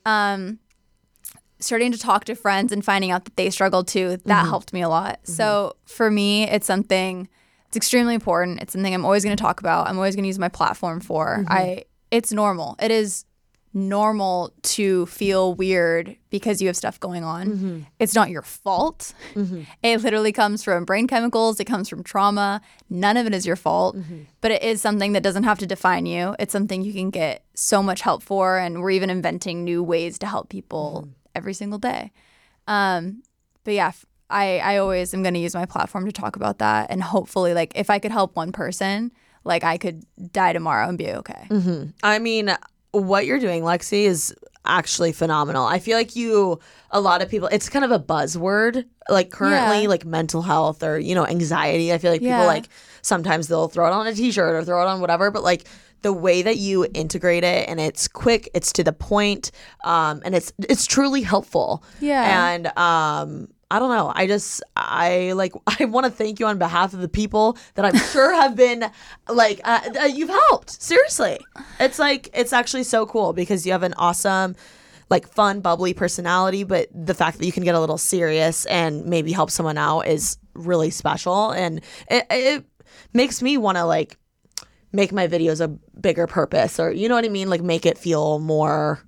Um, 0.06 0.58
starting 1.58 1.92
to 1.92 1.98
talk 1.98 2.24
to 2.24 2.34
friends 2.34 2.72
and 2.72 2.84
finding 2.84 3.10
out 3.10 3.24
that 3.26 3.36
they 3.36 3.50
struggled 3.50 3.88
too, 3.88 4.16
that 4.24 4.46
helped 4.46 4.72
me 4.72 4.80
a 4.82 4.88
lot. 4.88 5.20
So 5.24 5.76
for 5.84 6.10
me, 6.10 6.48
it's 6.48 6.66
something 6.66 7.28
it's 7.68 7.76
extremely 7.76 8.14
important. 8.14 8.62
It's 8.62 8.72
something 8.72 8.94
I'm 8.94 9.04
always 9.04 9.24
going 9.24 9.36
to 9.36 9.42
talk 9.42 9.60
about. 9.60 9.88
I'm 9.88 9.96
always 9.96 10.14
going 10.14 10.22
to 10.22 10.28
use 10.28 10.38
my 10.38 10.48
platform 10.48 11.00
for. 11.00 11.44
I 11.48 11.84
it's 12.10 12.32
normal. 12.32 12.76
It 12.80 12.90
is 12.90 13.24
normal 13.76 14.54
to 14.62 15.04
feel 15.06 15.52
weird 15.52 16.16
because 16.30 16.62
you 16.62 16.66
have 16.66 16.76
stuff 16.76 16.98
going 16.98 17.22
on. 17.22 17.48
Mm-hmm. 17.48 17.80
It's 17.98 18.14
not 18.14 18.30
your 18.30 18.40
fault. 18.40 19.12
Mm-hmm. 19.34 19.62
It 19.82 20.00
literally 20.00 20.32
comes 20.32 20.64
from 20.64 20.86
brain 20.86 21.06
chemicals, 21.06 21.60
it 21.60 21.66
comes 21.66 21.86
from 21.86 22.02
trauma. 22.02 22.62
None 22.88 23.18
of 23.18 23.26
it 23.26 23.34
is 23.34 23.46
your 23.46 23.54
fault, 23.54 23.96
mm-hmm. 23.96 24.22
but 24.40 24.50
it 24.50 24.62
is 24.62 24.80
something 24.80 25.12
that 25.12 25.22
doesn't 25.22 25.44
have 25.44 25.58
to 25.58 25.66
define 25.66 26.06
you. 26.06 26.34
It's 26.38 26.52
something 26.52 26.80
you 26.80 26.94
can 26.94 27.10
get 27.10 27.44
so 27.52 27.82
much 27.82 28.00
help 28.00 28.22
for 28.22 28.56
and 28.56 28.80
we're 28.80 28.92
even 28.92 29.10
inventing 29.10 29.62
new 29.62 29.82
ways 29.82 30.18
to 30.20 30.26
help 30.26 30.48
people 30.48 31.08
every 31.34 31.52
single 31.52 31.78
day. 31.78 32.12
Um 32.66 33.22
but 33.62 33.74
yeah, 33.74 33.92
I, 34.30 34.58
I 34.58 34.76
always 34.78 35.12
am 35.12 35.22
going 35.22 35.34
to 35.34 35.40
use 35.40 35.54
my 35.54 35.66
platform 35.66 36.06
to 36.06 36.12
talk 36.12 36.36
about 36.36 36.58
that 36.58 36.90
and 36.90 37.02
hopefully 37.02 37.52
like 37.52 37.72
if 37.74 37.90
I 37.90 37.98
could 37.98 38.12
help 38.12 38.36
one 38.36 38.52
person, 38.52 39.12
like 39.46 39.64
I 39.64 39.78
could 39.78 40.04
die 40.32 40.52
tomorrow 40.52 40.88
and 40.88 40.98
be 40.98 41.10
okay. 41.10 41.48
I 42.02 42.18
mean, 42.18 42.54
what 42.92 43.26
you're 43.26 43.38
doing, 43.38 43.62
Lexi, 43.62 44.04
is 44.04 44.34
actually 44.64 45.12
phenomenal. 45.12 45.64
I 45.64 45.78
feel 45.78 45.96
like 45.96 46.16
you, 46.16 46.58
a 46.90 47.00
lot 47.00 47.22
of 47.22 47.28
people, 47.30 47.48
it's 47.52 47.68
kind 47.68 47.84
of 47.84 47.92
a 47.92 48.00
buzzword, 48.00 48.84
like 49.08 49.30
currently, 49.30 49.82
Yeah. 49.82 49.88
like 49.88 50.04
mental 50.04 50.42
health 50.42 50.82
or, 50.82 50.98
you 50.98 51.14
know, 51.14 51.24
anxiety. 51.26 51.92
I 51.92 51.98
feel 51.98 52.10
like 52.10 52.20
Yeah. 52.20 52.36
people 52.38 52.46
like 52.46 52.68
sometimes 53.02 53.46
they'll 53.48 53.68
throw 53.68 53.86
it 53.86 53.92
on 53.92 54.06
a 54.08 54.12
t 54.14 54.32
shirt 54.32 54.54
or 54.56 54.64
throw 54.64 54.82
it 54.82 54.86
on 54.88 55.00
whatever, 55.00 55.30
but 55.30 55.42
like, 55.44 55.66
the 56.02 56.12
way 56.12 56.42
that 56.42 56.56
you 56.58 56.86
integrate 56.94 57.42
it 57.42 57.68
and 57.68 57.80
it's 57.80 58.06
quick, 58.06 58.48
it's 58.54 58.70
to 58.74 58.84
the 58.84 58.92
point, 58.92 59.50
um, 59.82 60.20
and 60.24 60.34
it's 60.34 60.52
it's 60.68 60.84
truly 60.86 61.22
helpful. 61.22 61.82
Yeah. 62.00 62.50
And 62.52 62.66
um, 62.78 63.48
I 63.70 63.78
don't 63.80 63.90
know. 63.90 64.12
I 64.14 64.26
just 64.26 64.62
I 64.76 65.32
like 65.32 65.52
I 65.80 65.84
want 65.86 66.04
to 66.06 66.10
thank 66.10 66.38
you 66.40 66.46
on 66.46 66.58
behalf 66.58 66.94
of 66.94 67.00
the 67.00 67.08
people 67.08 67.58
that 67.74 67.84
I'm 67.84 67.96
sure 67.96 68.32
have 68.34 68.54
been 68.56 68.90
like 69.28 69.60
uh, 69.64 69.80
uh, 70.00 70.04
you've 70.04 70.30
helped. 70.30 70.80
Seriously, 70.80 71.38
it's 71.80 71.98
like 71.98 72.30
it's 72.32 72.52
actually 72.52 72.84
so 72.84 73.06
cool 73.06 73.32
because 73.32 73.66
you 73.66 73.72
have 73.72 73.82
an 73.82 73.94
awesome. 73.94 74.56
Like 75.08 75.28
fun, 75.28 75.60
bubbly 75.60 75.94
personality, 75.94 76.64
but 76.64 76.88
the 76.92 77.14
fact 77.14 77.38
that 77.38 77.46
you 77.46 77.52
can 77.52 77.62
get 77.62 77.76
a 77.76 77.80
little 77.80 77.96
serious 77.96 78.66
and 78.66 79.06
maybe 79.06 79.30
help 79.30 79.52
someone 79.52 79.78
out 79.78 80.00
is 80.00 80.36
really 80.54 80.90
special, 80.90 81.52
and 81.52 81.80
it, 82.10 82.26
it 82.28 82.64
makes 83.12 83.40
me 83.40 83.56
want 83.56 83.78
to 83.78 83.84
like 83.84 84.18
make 84.92 85.12
my 85.12 85.28
videos 85.28 85.60
a 85.60 85.68
bigger 86.00 86.26
purpose, 86.26 86.80
or 86.80 86.90
you 86.90 87.08
know 87.08 87.14
what 87.14 87.24
I 87.24 87.28
mean, 87.28 87.48
like 87.48 87.62
make 87.62 87.86
it 87.86 87.96
feel 87.96 88.40
more 88.40 89.00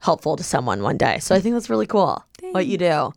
helpful 0.00 0.36
to 0.36 0.42
someone 0.42 0.82
one 0.82 0.98
day. 0.98 1.18
So 1.20 1.34
I 1.34 1.40
think 1.40 1.54
that's 1.54 1.70
really 1.70 1.86
cool 1.86 2.22
what 2.52 2.66
you 2.66 2.76
do. 2.76 3.12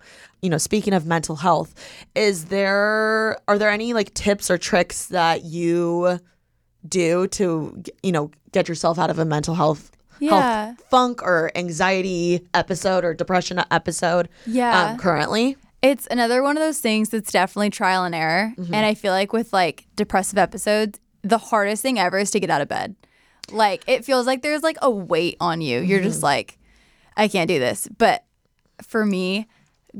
You 0.45 0.51
know, 0.51 0.59
speaking 0.59 0.93
of 0.93 1.07
mental 1.07 1.35
health, 1.37 1.73
is 2.13 2.45
there 2.45 3.39
are 3.47 3.57
there 3.57 3.71
any 3.71 3.93
like 3.93 4.13
tips 4.13 4.51
or 4.51 4.59
tricks 4.59 5.07
that 5.07 5.43
you 5.43 6.19
do 6.87 7.27
to 7.29 7.83
you 8.03 8.11
know 8.11 8.29
get 8.51 8.69
yourself 8.69 8.99
out 8.99 9.09
of 9.09 9.17
a 9.17 9.25
mental 9.25 9.55
health 9.55 9.89
Yeah. 10.19 10.65
health 10.67 10.83
funk 10.91 11.23
or 11.23 11.51
anxiety 11.55 12.47
episode 12.53 13.03
or 13.03 13.15
depression 13.15 13.59
episode 13.71 14.29
Yeah. 14.45 14.91
um, 14.91 14.97
currently? 14.99 15.57
It's 15.81 16.07
another 16.11 16.43
one 16.43 16.57
of 16.57 16.61
those 16.61 16.79
things 16.79 17.09
that's 17.09 17.31
definitely 17.31 17.71
trial 17.71 18.03
and 18.05 18.13
error. 18.13 18.53
And 18.57 18.85
I 18.85 18.93
feel 18.93 19.11
like 19.13 19.33
with 19.33 19.51
like 19.51 19.87
depressive 19.95 20.37
episodes, 20.37 20.99
the 21.23 21.39
hardest 21.39 21.81
thing 21.81 21.97
ever 21.97 22.19
is 22.19 22.29
to 22.31 22.39
get 22.39 22.51
out 22.51 22.61
of 22.61 22.67
bed. 22.67 22.95
Like 23.51 23.83
it 23.87 24.05
feels 24.05 24.27
like 24.27 24.43
there's 24.43 24.61
like 24.63 24.77
a 24.83 24.91
weight 24.91 25.37
on 25.39 25.61
you. 25.61 25.79
You're 25.81 26.01
just 26.03 26.21
like, 26.21 26.59
I 27.17 27.27
can't 27.27 27.47
do 27.47 27.57
this. 27.57 27.87
But 27.97 28.23
for 28.83 29.05
me, 29.05 29.47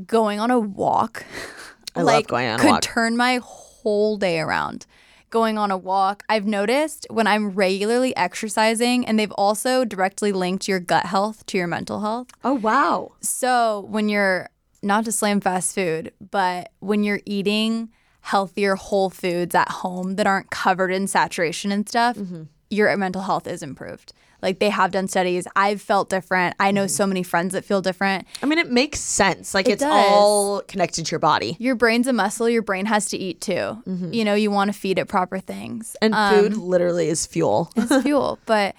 going 0.06 0.40
on 0.40 0.50
a 0.50 0.58
walk, 0.58 1.24
I 1.94 2.00
love 2.00 2.06
like, 2.06 2.26
going 2.26 2.48
on 2.48 2.60
a 2.60 2.62
could 2.62 2.82
turn 2.82 3.16
my 3.16 3.40
whole 3.42 4.16
day 4.16 4.40
around. 4.40 4.86
Going 5.30 5.58
on 5.58 5.70
a 5.70 5.76
walk, 5.76 6.22
I've 6.28 6.46
noticed 6.46 7.06
when 7.10 7.26
I'm 7.26 7.50
regularly 7.50 8.16
exercising, 8.16 9.06
and 9.06 9.18
they've 9.18 9.32
also 9.32 9.84
directly 9.84 10.32
linked 10.32 10.68
your 10.68 10.78
gut 10.78 11.06
health 11.06 11.44
to 11.46 11.58
your 11.58 11.66
mental 11.66 12.00
health. 12.00 12.28
Oh 12.44 12.54
wow. 12.54 13.12
So 13.20 13.86
when 13.88 14.08
you're 14.08 14.48
not 14.82 15.04
to 15.06 15.12
slam 15.12 15.40
fast 15.40 15.74
food, 15.74 16.12
but 16.30 16.70
when 16.78 17.02
you're 17.02 17.20
eating 17.26 17.90
healthier 18.20 18.76
whole 18.76 19.10
foods 19.10 19.54
at 19.54 19.68
home 19.68 20.16
that 20.16 20.26
aren't 20.26 20.50
covered 20.50 20.92
in 20.92 21.06
saturation 21.06 21.72
and 21.72 21.88
stuff, 21.88 22.16
mm-hmm. 22.16 22.44
your 22.70 22.96
mental 22.96 23.22
health 23.22 23.46
is 23.46 23.62
improved. 23.62 24.12
Like 24.42 24.58
they 24.58 24.70
have 24.70 24.90
done 24.92 25.08
studies. 25.08 25.46
I've 25.56 25.80
felt 25.80 26.08
different. 26.10 26.54
I 26.60 26.70
know 26.70 26.86
so 26.86 27.06
many 27.06 27.22
friends 27.22 27.52
that 27.54 27.64
feel 27.64 27.80
different. 27.82 28.26
I 28.42 28.46
mean, 28.46 28.58
it 28.58 28.70
makes 28.70 29.00
sense. 29.00 29.54
Like 29.54 29.66
It 29.68 29.72
it's 29.72 29.82
does. 29.82 30.06
all 30.10 30.60
connected 30.62 31.06
to 31.06 31.10
your 31.10 31.18
body. 31.20 31.56
Your 31.58 31.74
brain's 31.74 32.06
a 32.06 32.12
muscle. 32.12 32.48
Your 32.48 32.62
brain 32.62 32.86
has 32.86 33.06
to 33.10 33.16
eat 33.16 33.40
too. 33.40 33.82
You 33.86 34.24
know, 34.24 34.34
you 34.34 34.50
want 34.50 34.72
to 34.72 34.78
feed 34.78 34.98
it 34.98 35.06
proper 35.08 35.38
things. 35.38 35.96
And 36.02 36.14
Um, 36.14 36.34
food 36.34 36.56
literally 36.56 37.08
is 37.08 37.26
fuel. 37.26 37.72
it's 37.76 37.96
fuel. 38.02 38.38
But 38.46 38.74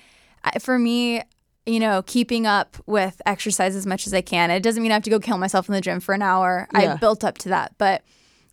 for 0.62 0.78
me, 0.80 1.22
you 1.66 1.80
know, 1.82 2.01
keeping 2.05 2.47
up 2.47 2.78
with 2.86 3.22
exercise 3.26 3.76
as 3.76 3.86
much 3.86 4.08
as 4.08 4.14
I 4.14 4.22
can. 4.22 4.51
It 4.51 4.62
doesn't 4.64 4.82
mean 4.82 4.91
I 4.91 4.95
have 4.95 5.03
to 5.03 5.10
go 5.10 5.20
kill 5.20 5.38
myself 5.38 5.68
in 5.68 5.74
the 5.74 5.82
gym 5.82 5.99
for 5.99 6.14
an 6.14 6.22
hour. 6.22 6.68
Yeah. 6.72 6.93
I've 6.93 6.99
built 7.01 7.26
up 7.26 7.38
to 7.39 7.49
that. 7.49 7.74
But 7.78 8.03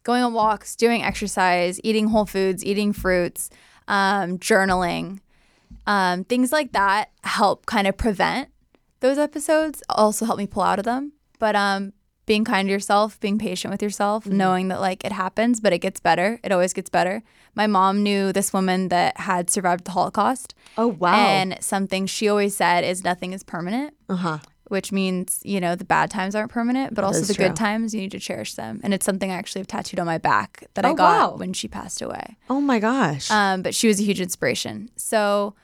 going 0.03 0.23
on 0.25 0.33
walks, 0.33 0.75
doing 0.75 1.03
exercise, 1.05 1.79
eating 1.85 2.09
whole 2.09 2.27
foods, 2.27 2.65
eating 2.65 2.93
fruits, 2.93 3.51
um, 3.87 4.39
journaling, 4.39 5.21
um, 5.87 6.25
things 6.25 6.53
like 6.53 6.73
that 6.73 7.11
help 7.23 7.67
kind 7.67 7.87
of 7.87 7.97
prevent 7.97 8.49
those 9.01 9.19
episodes. 9.19 9.83
Also 9.89 10.25
help 10.25 10.39
me 10.39 10.47
pull 10.47 10.63
out 10.63 10.79
of 10.79 10.85
them. 10.85 11.13
But 11.39 11.57
um, 11.57 11.93
being 12.27 12.45
kind 12.45 12.69
to 12.69 12.73
yourself, 12.73 13.21
being 13.21 13.39
patient 13.39 13.71
with 13.71 13.83
yourself, 13.83 14.25
Mm-hmm. 14.25 14.37
knowing 14.37 14.69
that 14.69 14.81
like 14.81 15.05
it 15.05 15.13
happens, 15.13 15.61
but 15.61 15.73
it 15.73 15.79
gets 15.79 16.01
better. 16.01 16.41
It 16.43 16.53
always 16.53 16.73
gets 16.73 16.89
better. 16.91 17.23
My 17.55 17.67
mom 17.67 18.03
knew 18.03 18.33
this 18.33 18.53
woman 18.53 18.89
that 18.89 19.19
had 19.21 19.51
survived 19.51 19.85
the 19.85 19.91
Holocaust. 19.93 20.55
Oh 20.79 20.89
wow. 20.89 21.15
And 21.15 21.57
something 21.61 22.07
she 22.07 22.29
always 22.29 22.57
said 22.57 22.83
is 22.85 23.05
nothing 23.05 23.33
is 23.33 23.43
permanent. 23.43 23.95
uh 24.09 24.17
huh. 24.17 24.39
Which 24.69 24.91
means, 24.91 25.41
you 25.45 25.61
know, 25.61 25.75
the 25.77 25.85
bad 25.85 26.11
times 26.11 26.35
aren't 26.35 26.51
permanent, 26.51 26.95
but 26.95 27.05
also 27.05 27.21
the 27.21 27.35
true. 27.35 27.49
good 27.49 27.55
times, 27.57 27.95
you 27.95 28.01
need 28.01 28.13
to 28.13 28.19
cherish 28.19 28.55
them. 28.55 28.81
And 28.83 28.95
it's 28.95 29.05
something 29.05 29.31
I 29.31 29.35
actually 29.35 29.61
have 29.61 29.67
tattooed 29.67 30.01
on 30.01 30.07
my 30.07 30.17
back 30.17 30.65
that 30.73 30.87
I 30.87 30.91
Oh, 30.93 30.95
got 30.95 31.33
wow. 31.33 31.37
when 31.37 31.53
she 31.53 31.69
passed 31.69 32.01
away. 32.01 32.39
Oh 32.49 32.63
my 32.63 32.79
gosh. 32.79 33.31
Um, 33.31 33.61
but 33.61 33.75
she 33.75 33.87
was 33.89 34.01
a 34.01 34.03
huge 34.03 34.23
inspiration. 34.23 34.89
So, 34.97 35.55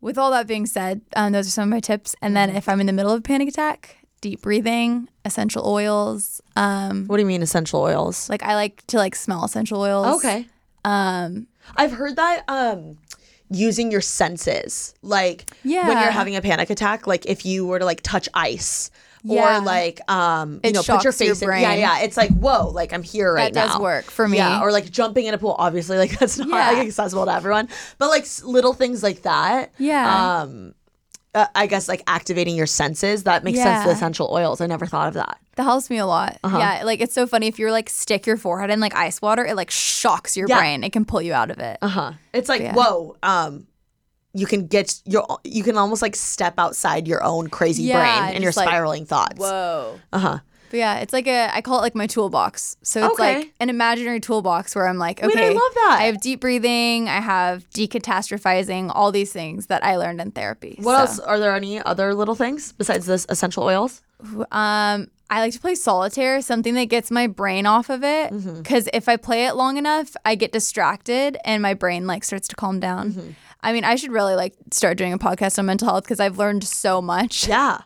with 0.00 0.16
all 0.18 0.30
that 0.32 0.46
being 0.46 0.66
said, 0.66 1.00
um, 1.16 1.32
those 1.32 1.46
are 1.46 1.50
some 1.50 1.64
of 1.64 1.68
my 1.68 1.80
tips. 1.80 2.14
And 2.22 2.30
Mm-hmm. 2.34 2.48
then, 2.52 2.56
if 2.56 2.68
I'm 2.68 2.80
in 2.80 2.86
the 2.86 2.92
middle 2.92 3.12
of 3.12 3.18
a 3.20 3.22
panic 3.22 3.48
attack, 3.48 3.96
deep 4.20 4.42
breathing, 4.42 5.08
essential 5.24 5.66
oils. 5.66 6.40
Um, 6.56 7.06
what 7.06 7.16
do 7.16 7.22
you 7.22 7.26
mean 7.26 7.42
essential 7.42 7.80
oils? 7.80 8.28
like 8.28 8.42
I 8.42 8.54
like 8.54 8.86
to 8.88 8.96
like 8.98 9.14
smell 9.14 9.44
essential 9.44 9.80
oils. 9.80 10.16
Okay. 10.18 10.46
Um, 10.84 11.46
I've 11.76 11.92
heard 11.92 12.16
that 12.16 12.44
um 12.48 12.98
using 13.50 13.90
your 13.90 14.00
senses, 14.00 14.94
like 15.02 15.50
yeah. 15.64 15.88
when 15.88 15.98
you're 15.98 16.10
having 16.10 16.36
a 16.36 16.40
panic 16.42 16.70
attack, 16.70 17.06
like 17.06 17.26
if 17.26 17.44
you 17.44 17.66
were 17.66 17.78
to 17.78 17.84
like 17.84 18.00
touch 18.02 18.28
ice. 18.34 18.90
Yeah. 19.22 19.58
Or 19.58 19.64
like 19.64 20.00
um 20.10 20.54
you 20.64 20.70
It 20.70 20.74
know 20.74 20.80
put 20.80 20.88
your 20.88 21.12
shocks 21.12 21.20
your 21.20 21.34
face 21.34 21.42
in 21.42 21.48
yeah 21.50 21.74
yeah 21.74 22.00
it's 22.00 22.16
like 22.16 22.30
whoa 22.30 22.68
like 22.70 22.92
I'm 22.92 23.02
here 23.02 23.32
right 23.34 23.52
That 23.52 23.66
now 23.66 23.72
does 23.74 23.80
work 23.80 24.04
for 24.06 24.26
me. 24.26 24.38
yeah 24.38 24.62
or 24.62 24.72
like 24.72 24.90
jumping 24.90 25.26
in 25.26 25.34
a 25.34 25.38
pool 25.38 25.54
obviously 25.58 25.98
like 25.98 26.10
that's 26.18 26.38
not 26.38 26.48
Yeah. 26.48 26.70
like 26.78 26.86
accessible 26.88 27.26
to 27.26 27.34
everyone 27.34 27.68
but 27.98 28.08
like 28.08 28.22
s- 28.22 28.42
little 28.42 28.72
things 28.72 29.02
like 29.02 29.22
that 29.22 29.72
Yeah. 29.78 30.40
um 30.42 30.74
uh, 31.32 31.46
I 31.54 31.68
guess 31.68 31.86
like 31.88 32.02
activating 32.08 32.56
your 32.56 32.66
senses 32.66 33.22
that 33.24 33.44
makes 33.44 33.58
sense 33.58 33.84
to 33.84 33.90
essential 33.90 34.28
oils 34.32 34.60
I 34.60 34.66
never 34.66 34.84
thought 34.86 35.08
of 35.08 35.14
that 35.14 35.38
that 35.56 35.64
helps 35.64 35.90
me 35.90 35.98
a 35.98 36.06
lot. 36.06 36.38
Uh-huh. 36.42 36.56
Yeah, 36.58 36.82
like 36.84 37.00
it's 37.02 37.12
so 37.12 37.26
funny 37.26 37.46
if 37.46 37.58
you're 37.58 37.70
like 37.72 37.90
stick 37.90 38.26
your 38.26 38.38
forehead 38.38 38.70
in 38.70 38.80
like 38.80 38.94
ice 38.94 39.20
water, 39.20 39.44
it 39.44 39.56
like 39.56 39.70
shocks 39.70 40.34
your 40.34 40.48
Yeah. 40.48 40.56
brain. 40.58 40.82
It 40.84 40.90
can 40.92 41.04
pull 41.04 41.20
you 41.20 41.34
out 41.34 41.50
of 41.50 41.58
it. 41.58 41.76
Uh 41.82 41.88
huh. 41.88 42.12
It's 42.32 42.48
like 42.48 42.62
Yeah. 42.62 42.72
whoa. 42.74 43.16
Um, 43.22 43.66
you 44.32 44.46
can 44.46 44.66
get 44.66 45.00
your 45.04 45.26
you 45.44 45.62
can 45.62 45.76
almost 45.76 46.02
like 46.02 46.14
step 46.16 46.54
outside 46.58 47.08
your 47.08 47.22
own 47.24 47.48
crazy 47.48 47.82
Yeah, 47.84 47.98
brain 48.00 48.34
and 48.34 48.42
your 48.44 48.52
like, 48.54 48.68
spiraling 48.68 49.04
thoughts. 49.06 49.38
Whoa. 49.38 49.98
Uh 50.12 50.18
huh. 50.18 50.38
But 50.70 50.76
yeah, 50.76 50.98
it's 51.00 51.12
like 51.12 51.26
a 51.26 51.50
I 51.52 51.62
call 51.62 51.78
it 51.78 51.82
like 51.82 51.96
my 51.96 52.06
toolbox. 52.06 52.76
So 52.82 53.04
it's 53.06 53.14
Okay. 53.20 53.38
like 53.38 53.52
an 53.58 53.70
imaginary 53.70 54.20
toolbox 54.20 54.76
where 54.76 54.86
I'm 54.86 54.98
like, 54.98 55.20
Wait, 55.20 55.36
I 55.36 55.40
okay, 55.40 55.48
love 55.54 55.74
that. 55.74 55.98
I 56.00 56.04
have 56.04 56.20
deep 56.20 56.40
breathing, 56.40 57.08
I 57.08 57.20
have 57.20 57.68
decatastrophizing, 57.70 58.92
all 58.94 59.10
these 59.12 59.32
things 59.32 59.66
that 59.66 59.84
I 59.84 59.96
learned 59.96 60.20
in 60.20 60.30
therapy. 60.30 60.76
What 60.80 60.94
So, 60.94 61.00
else? 61.00 61.18
Are 61.20 61.38
there 61.38 61.54
any 61.54 61.82
other 61.82 62.14
little 62.14 62.34
things 62.34 62.72
besides 62.72 63.06
this 63.06 63.26
essential 63.28 63.64
oils? 63.64 64.02
Um, 64.52 65.08
I 65.32 65.40
like 65.40 65.52
to 65.54 65.60
play 65.60 65.74
solitaire, 65.74 66.40
something 66.42 66.74
that 66.74 66.86
gets 66.86 67.10
my 67.10 67.26
brain 67.26 67.64
off 67.66 67.88
of 67.88 68.02
it. 68.04 68.32
Mm-hmm. 68.32 68.58
Because 68.62 68.88
if 68.92 69.08
I 69.08 69.16
play 69.16 69.46
it 69.46 69.54
long 69.54 69.76
enough, 69.76 70.14
I 70.24 70.34
get 70.34 70.52
distracted 70.52 71.36
and 71.44 71.62
my 71.62 71.74
brain 71.74 72.06
like 72.06 72.24
starts 72.24 72.48
to 72.48 72.56
calm 72.56 72.80
down. 72.80 73.12
Mm-hmm. 73.12 73.30
I 73.62 73.72
mean, 73.72 73.84
I 73.84 73.96
should 73.96 74.12
really 74.12 74.34
like 74.34 74.54
start 74.72 74.96
doing 74.98 75.12
a 75.12 75.18
podcast 75.18 75.58
on 75.58 75.66
mental 75.66 75.88
health 75.88 76.04
because 76.04 76.20
I've 76.20 76.38
learned 76.38 76.64
so 76.64 77.00
much. 77.02 77.46
Yeah. 77.48 77.80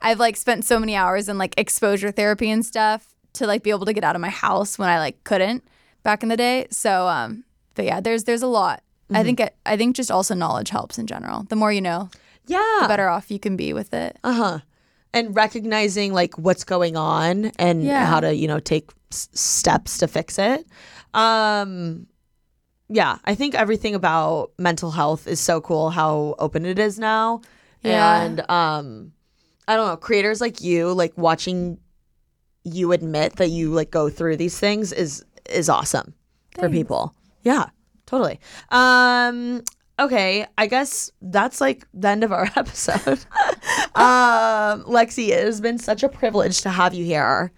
I've 0.00 0.18
like 0.18 0.36
spent 0.36 0.64
so 0.64 0.78
many 0.80 0.96
hours 0.96 1.28
in 1.28 1.38
like 1.38 1.54
exposure 1.56 2.10
therapy 2.10 2.50
and 2.50 2.66
stuff 2.66 3.14
to 3.34 3.46
like 3.46 3.62
be 3.62 3.70
able 3.70 3.86
to 3.86 3.92
get 3.92 4.04
out 4.04 4.16
of 4.16 4.20
my 4.20 4.28
house 4.28 4.78
when 4.78 4.88
I 4.88 4.98
like 4.98 5.22
couldn't 5.24 5.64
back 6.02 6.22
in 6.22 6.28
the 6.28 6.36
day. 6.36 6.66
So 6.70 7.06
um 7.08 7.44
but 7.74 7.84
yeah, 7.84 8.00
there's 8.00 8.24
there's 8.24 8.42
a 8.42 8.46
lot. 8.48 8.82
I 9.10 9.14
Mm-hmm. 9.14 9.22
think 9.24 9.40
it, 9.40 9.56
I 9.66 9.76
think 9.76 9.96
just 9.96 10.10
also 10.10 10.34
knowledge 10.34 10.70
helps 10.70 10.98
in 10.98 11.06
general. 11.06 11.44
The 11.44 11.56
more 11.56 11.72
you 11.72 11.80
know, 11.80 12.10
Yeah. 12.46 12.78
the 12.82 12.88
better 12.88 13.08
off 13.08 13.30
you 13.30 13.38
can 13.38 13.56
be 13.56 13.72
with 13.72 13.94
it. 13.94 14.18
Uh 14.24 14.32
huh. 14.32 14.58
And 15.12 15.36
recognizing 15.36 16.12
like 16.12 16.36
what's 16.36 16.64
going 16.64 16.96
on 16.96 17.52
and 17.58 17.84
Yeah. 17.84 18.06
how 18.06 18.20
to 18.20 18.34
you 18.34 18.48
know 18.48 18.58
take 18.58 18.90
s- 19.12 19.28
steps 19.32 19.98
to 19.98 20.08
fix 20.08 20.38
it. 20.38 20.66
Um. 21.14 22.06
Yeah, 22.88 23.18
I 23.24 23.34
think 23.34 23.54
everything 23.54 23.94
about 23.94 24.52
mental 24.58 24.90
health 24.90 25.26
is 25.26 25.40
so 25.40 25.60
cool. 25.60 25.90
How 25.90 26.34
open 26.38 26.66
it 26.66 26.78
is 26.78 26.98
now. 26.98 27.40
Yeah. 27.82 28.22
And 28.22 28.40
um, 28.50 29.12
I 29.66 29.76
don't 29.76 29.86
know, 29.88 29.96
creators 29.96 30.40
like 30.40 30.60
you, 30.60 30.92
like 30.92 31.16
watching 31.16 31.78
you 32.64 32.92
admit 32.92 33.36
that 33.36 33.50
you 33.50 33.70
like 33.70 33.90
go 33.90 34.08
through 34.08 34.36
these 34.36 34.58
things 34.58 34.92
is 34.92 35.24
is 35.50 35.68
awesome 35.68 36.14
for 36.58 36.68
people. 36.70 37.14
Yeah, 37.42 37.66
totally. 38.06 38.40
Um 38.70 39.62
okay, 39.98 40.46
I 40.56 40.66
guess 40.66 41.10
that's 41.20 41.60
like 41.60 41.86
the 41.92 42.08
end 42.08 42.24
of 42.24 42.32
our 42.32 42.44
episode. 42.56 42.96
um 43.94 44.84
Lexi, 44.84 45.28
it 45.28 45.44
has 45.44 45.60
been 45.60 45.78
such 45.78 46.02
a 46.02 46.08
privilege 46.08 46.62
to 46.62 46.70
have 46.70 46.94
you 46.94 47.04
here 47.04 47.52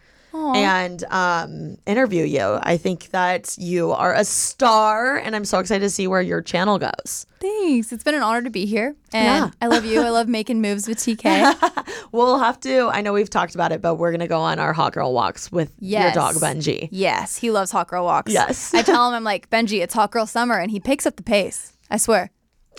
and 0.54 1.04
um 1.10 1.76
interview 1.86 2.24
you. 2.24 2.58
I 2.62 2.76
think 2.76 3.10
that 3.10 3.56
you 3.58 3.92
are 3.92 4.14
a 4.14 4.24
star 4.24 5.16
and 5.16 5.34
I'm 5.34 5.44
so 5.44 5.58
excited 5.58 5.80
to 5.84 5.90
see 5.90 6.06
where 6.06 6.20
your 6.22 6.42
channel 6.42 6.78
goes. 6.78 7.26
Thanks. 7.40 7.92
It's 7.92 8.02
been 8.04 8.14
an 8.14 8.22
honor 8.22 8.42
to 8.42 8.50
be 8.50 8.66
here. 8.66 8.96
And 9.12 9.24
Yeah. 9.24 9.50
I 9.60 9.66
love 9.68 9.84
you. 9.84 10.00
I 10.02 10.10
love 10.10 10.28
making 10.28 10.60
moves 10.60 10.86
with 10.88 10.98
TK. 10.98 11.54
We'll 12.12 12.38
have 12.38 12.58
to. 12.60 12.88
I 12.88 13.00
know 13.02 13.12
we've 13.12 13.28
talked 13.28 13.54
about 13.54 13.72
it, 13.72 13.82
but 13.82 13.96
we're 13.96 14.10
gonna 14.12 14.28
go 14.28 14.40
on 14.40 14.58
our 14.58 14.72
hot 14.72 14.92
girl 14.92 15.12
walks 15.12 15.50
with 15.52 15.72
your 15.80 16.12
dog 16.12 16.36
Benji. 16.36 16.88
yes, 16.90 17.36
he 17.36 17.50
loves 17.50 17.70
hot 17.70 17.88
girl 17.88 18.04
walks. 18.04 18.32
Yes. 18.32 18.72
I 18.72 18.82
tell 18.82 19.06
him 19.08 19.14
I'm 19.14 19.24
like, 19.24 19.50
Benji, 19.50 19.82
it's 19.82 19.92
hot 19.94 20.12
girl 20.12 20.26
summer 20.26 20.56
and 20.58 20.70
he 20.70 20.80
picks 20.80 21.04
up 21.06 21.16
the 21.16 21.22
pace. 21.22 21.76
I 21.90 21.96
swear. 21.98 22.30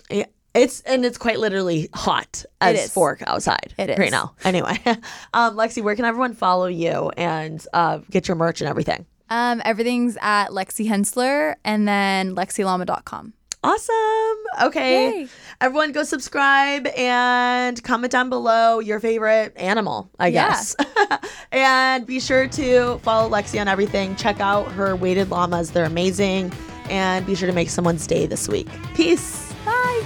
Yeah, 0.09 0.25
It's 0.57 0.81
and 0.81 1.05
it's 1.05 1.17
quite 1.17 1.39
literally 1.39 1.89
hot 1.93 2.43
as 2.59 2.85
is. 2.85 2.91
fork 2.91 3.21
outside 3.25 3.73
It 3.77 3.97
right 3.97 4.11
now. 4.11 4.33
Anyway, 4.43 4.77
um, 5.33 5.55
Lexi, 5.55 5.81
where 5.83 5.95
can 5.95 6.05
everyone 6.05 6.33
follow 6.33 6.65
you 6.67 7.11
and 7.15 7.65
uh, 7.73 7.99
get 8.09 8.27
your 8.27 8.35
merch 8.35 8.61
and 8.61 8.69
everything? 8.69 9.05
Um, 9.29 9.61
everything's 9.65 10.17
at 10.21 10.49
Lexi 10.49 10.87
Hensler 10.87 11.55
and 11.65 11.87
then 11.87 12.35
lexilama.com. 12.35 13.33
Awesome. 13.63 14.67
Okay. 14.67 15.21
Yay. 15.21 15.27
Everyone 15.59 15.91
go 15.91 16.03
subscribe 16.03 16.87
and 16.87 17.81
comment 17.83 18.11
down 18.11 18.29
below 18.29 18.79
your 18.79 18.99
favorite 18.99 19.53
animal, 19.57 20.09
I 20.19 20.27
Yeah. 20.27 20.49
guess. 20.49 20.75
and 21.51 22.05
be 22.05 22.19
sure 22.19 22.47
to 22.47 22.99
follow 22.99 23.29
Lexi 23.29 23.59
on 23.59 23.67
everything. 23.67 24.15
Check 24.15 24.39
out 24.39 24.71
her 24.71 24.95
weighted 24.95 25.29
llamas. 25.31 25.71
They're 25.71 25.85
amazing. 25.85 26.53
And 26.89 27.25
be 27.25 27.35
sure 27.35 27.47
to 27.47 27.53
make 27.53 27.69
someone's 27.69 28.07
day 28.07 28.27
this 28.27 28.47
week. 28.47 28.67
Peace. 28.93 29.51
Bye. 29.65 30.05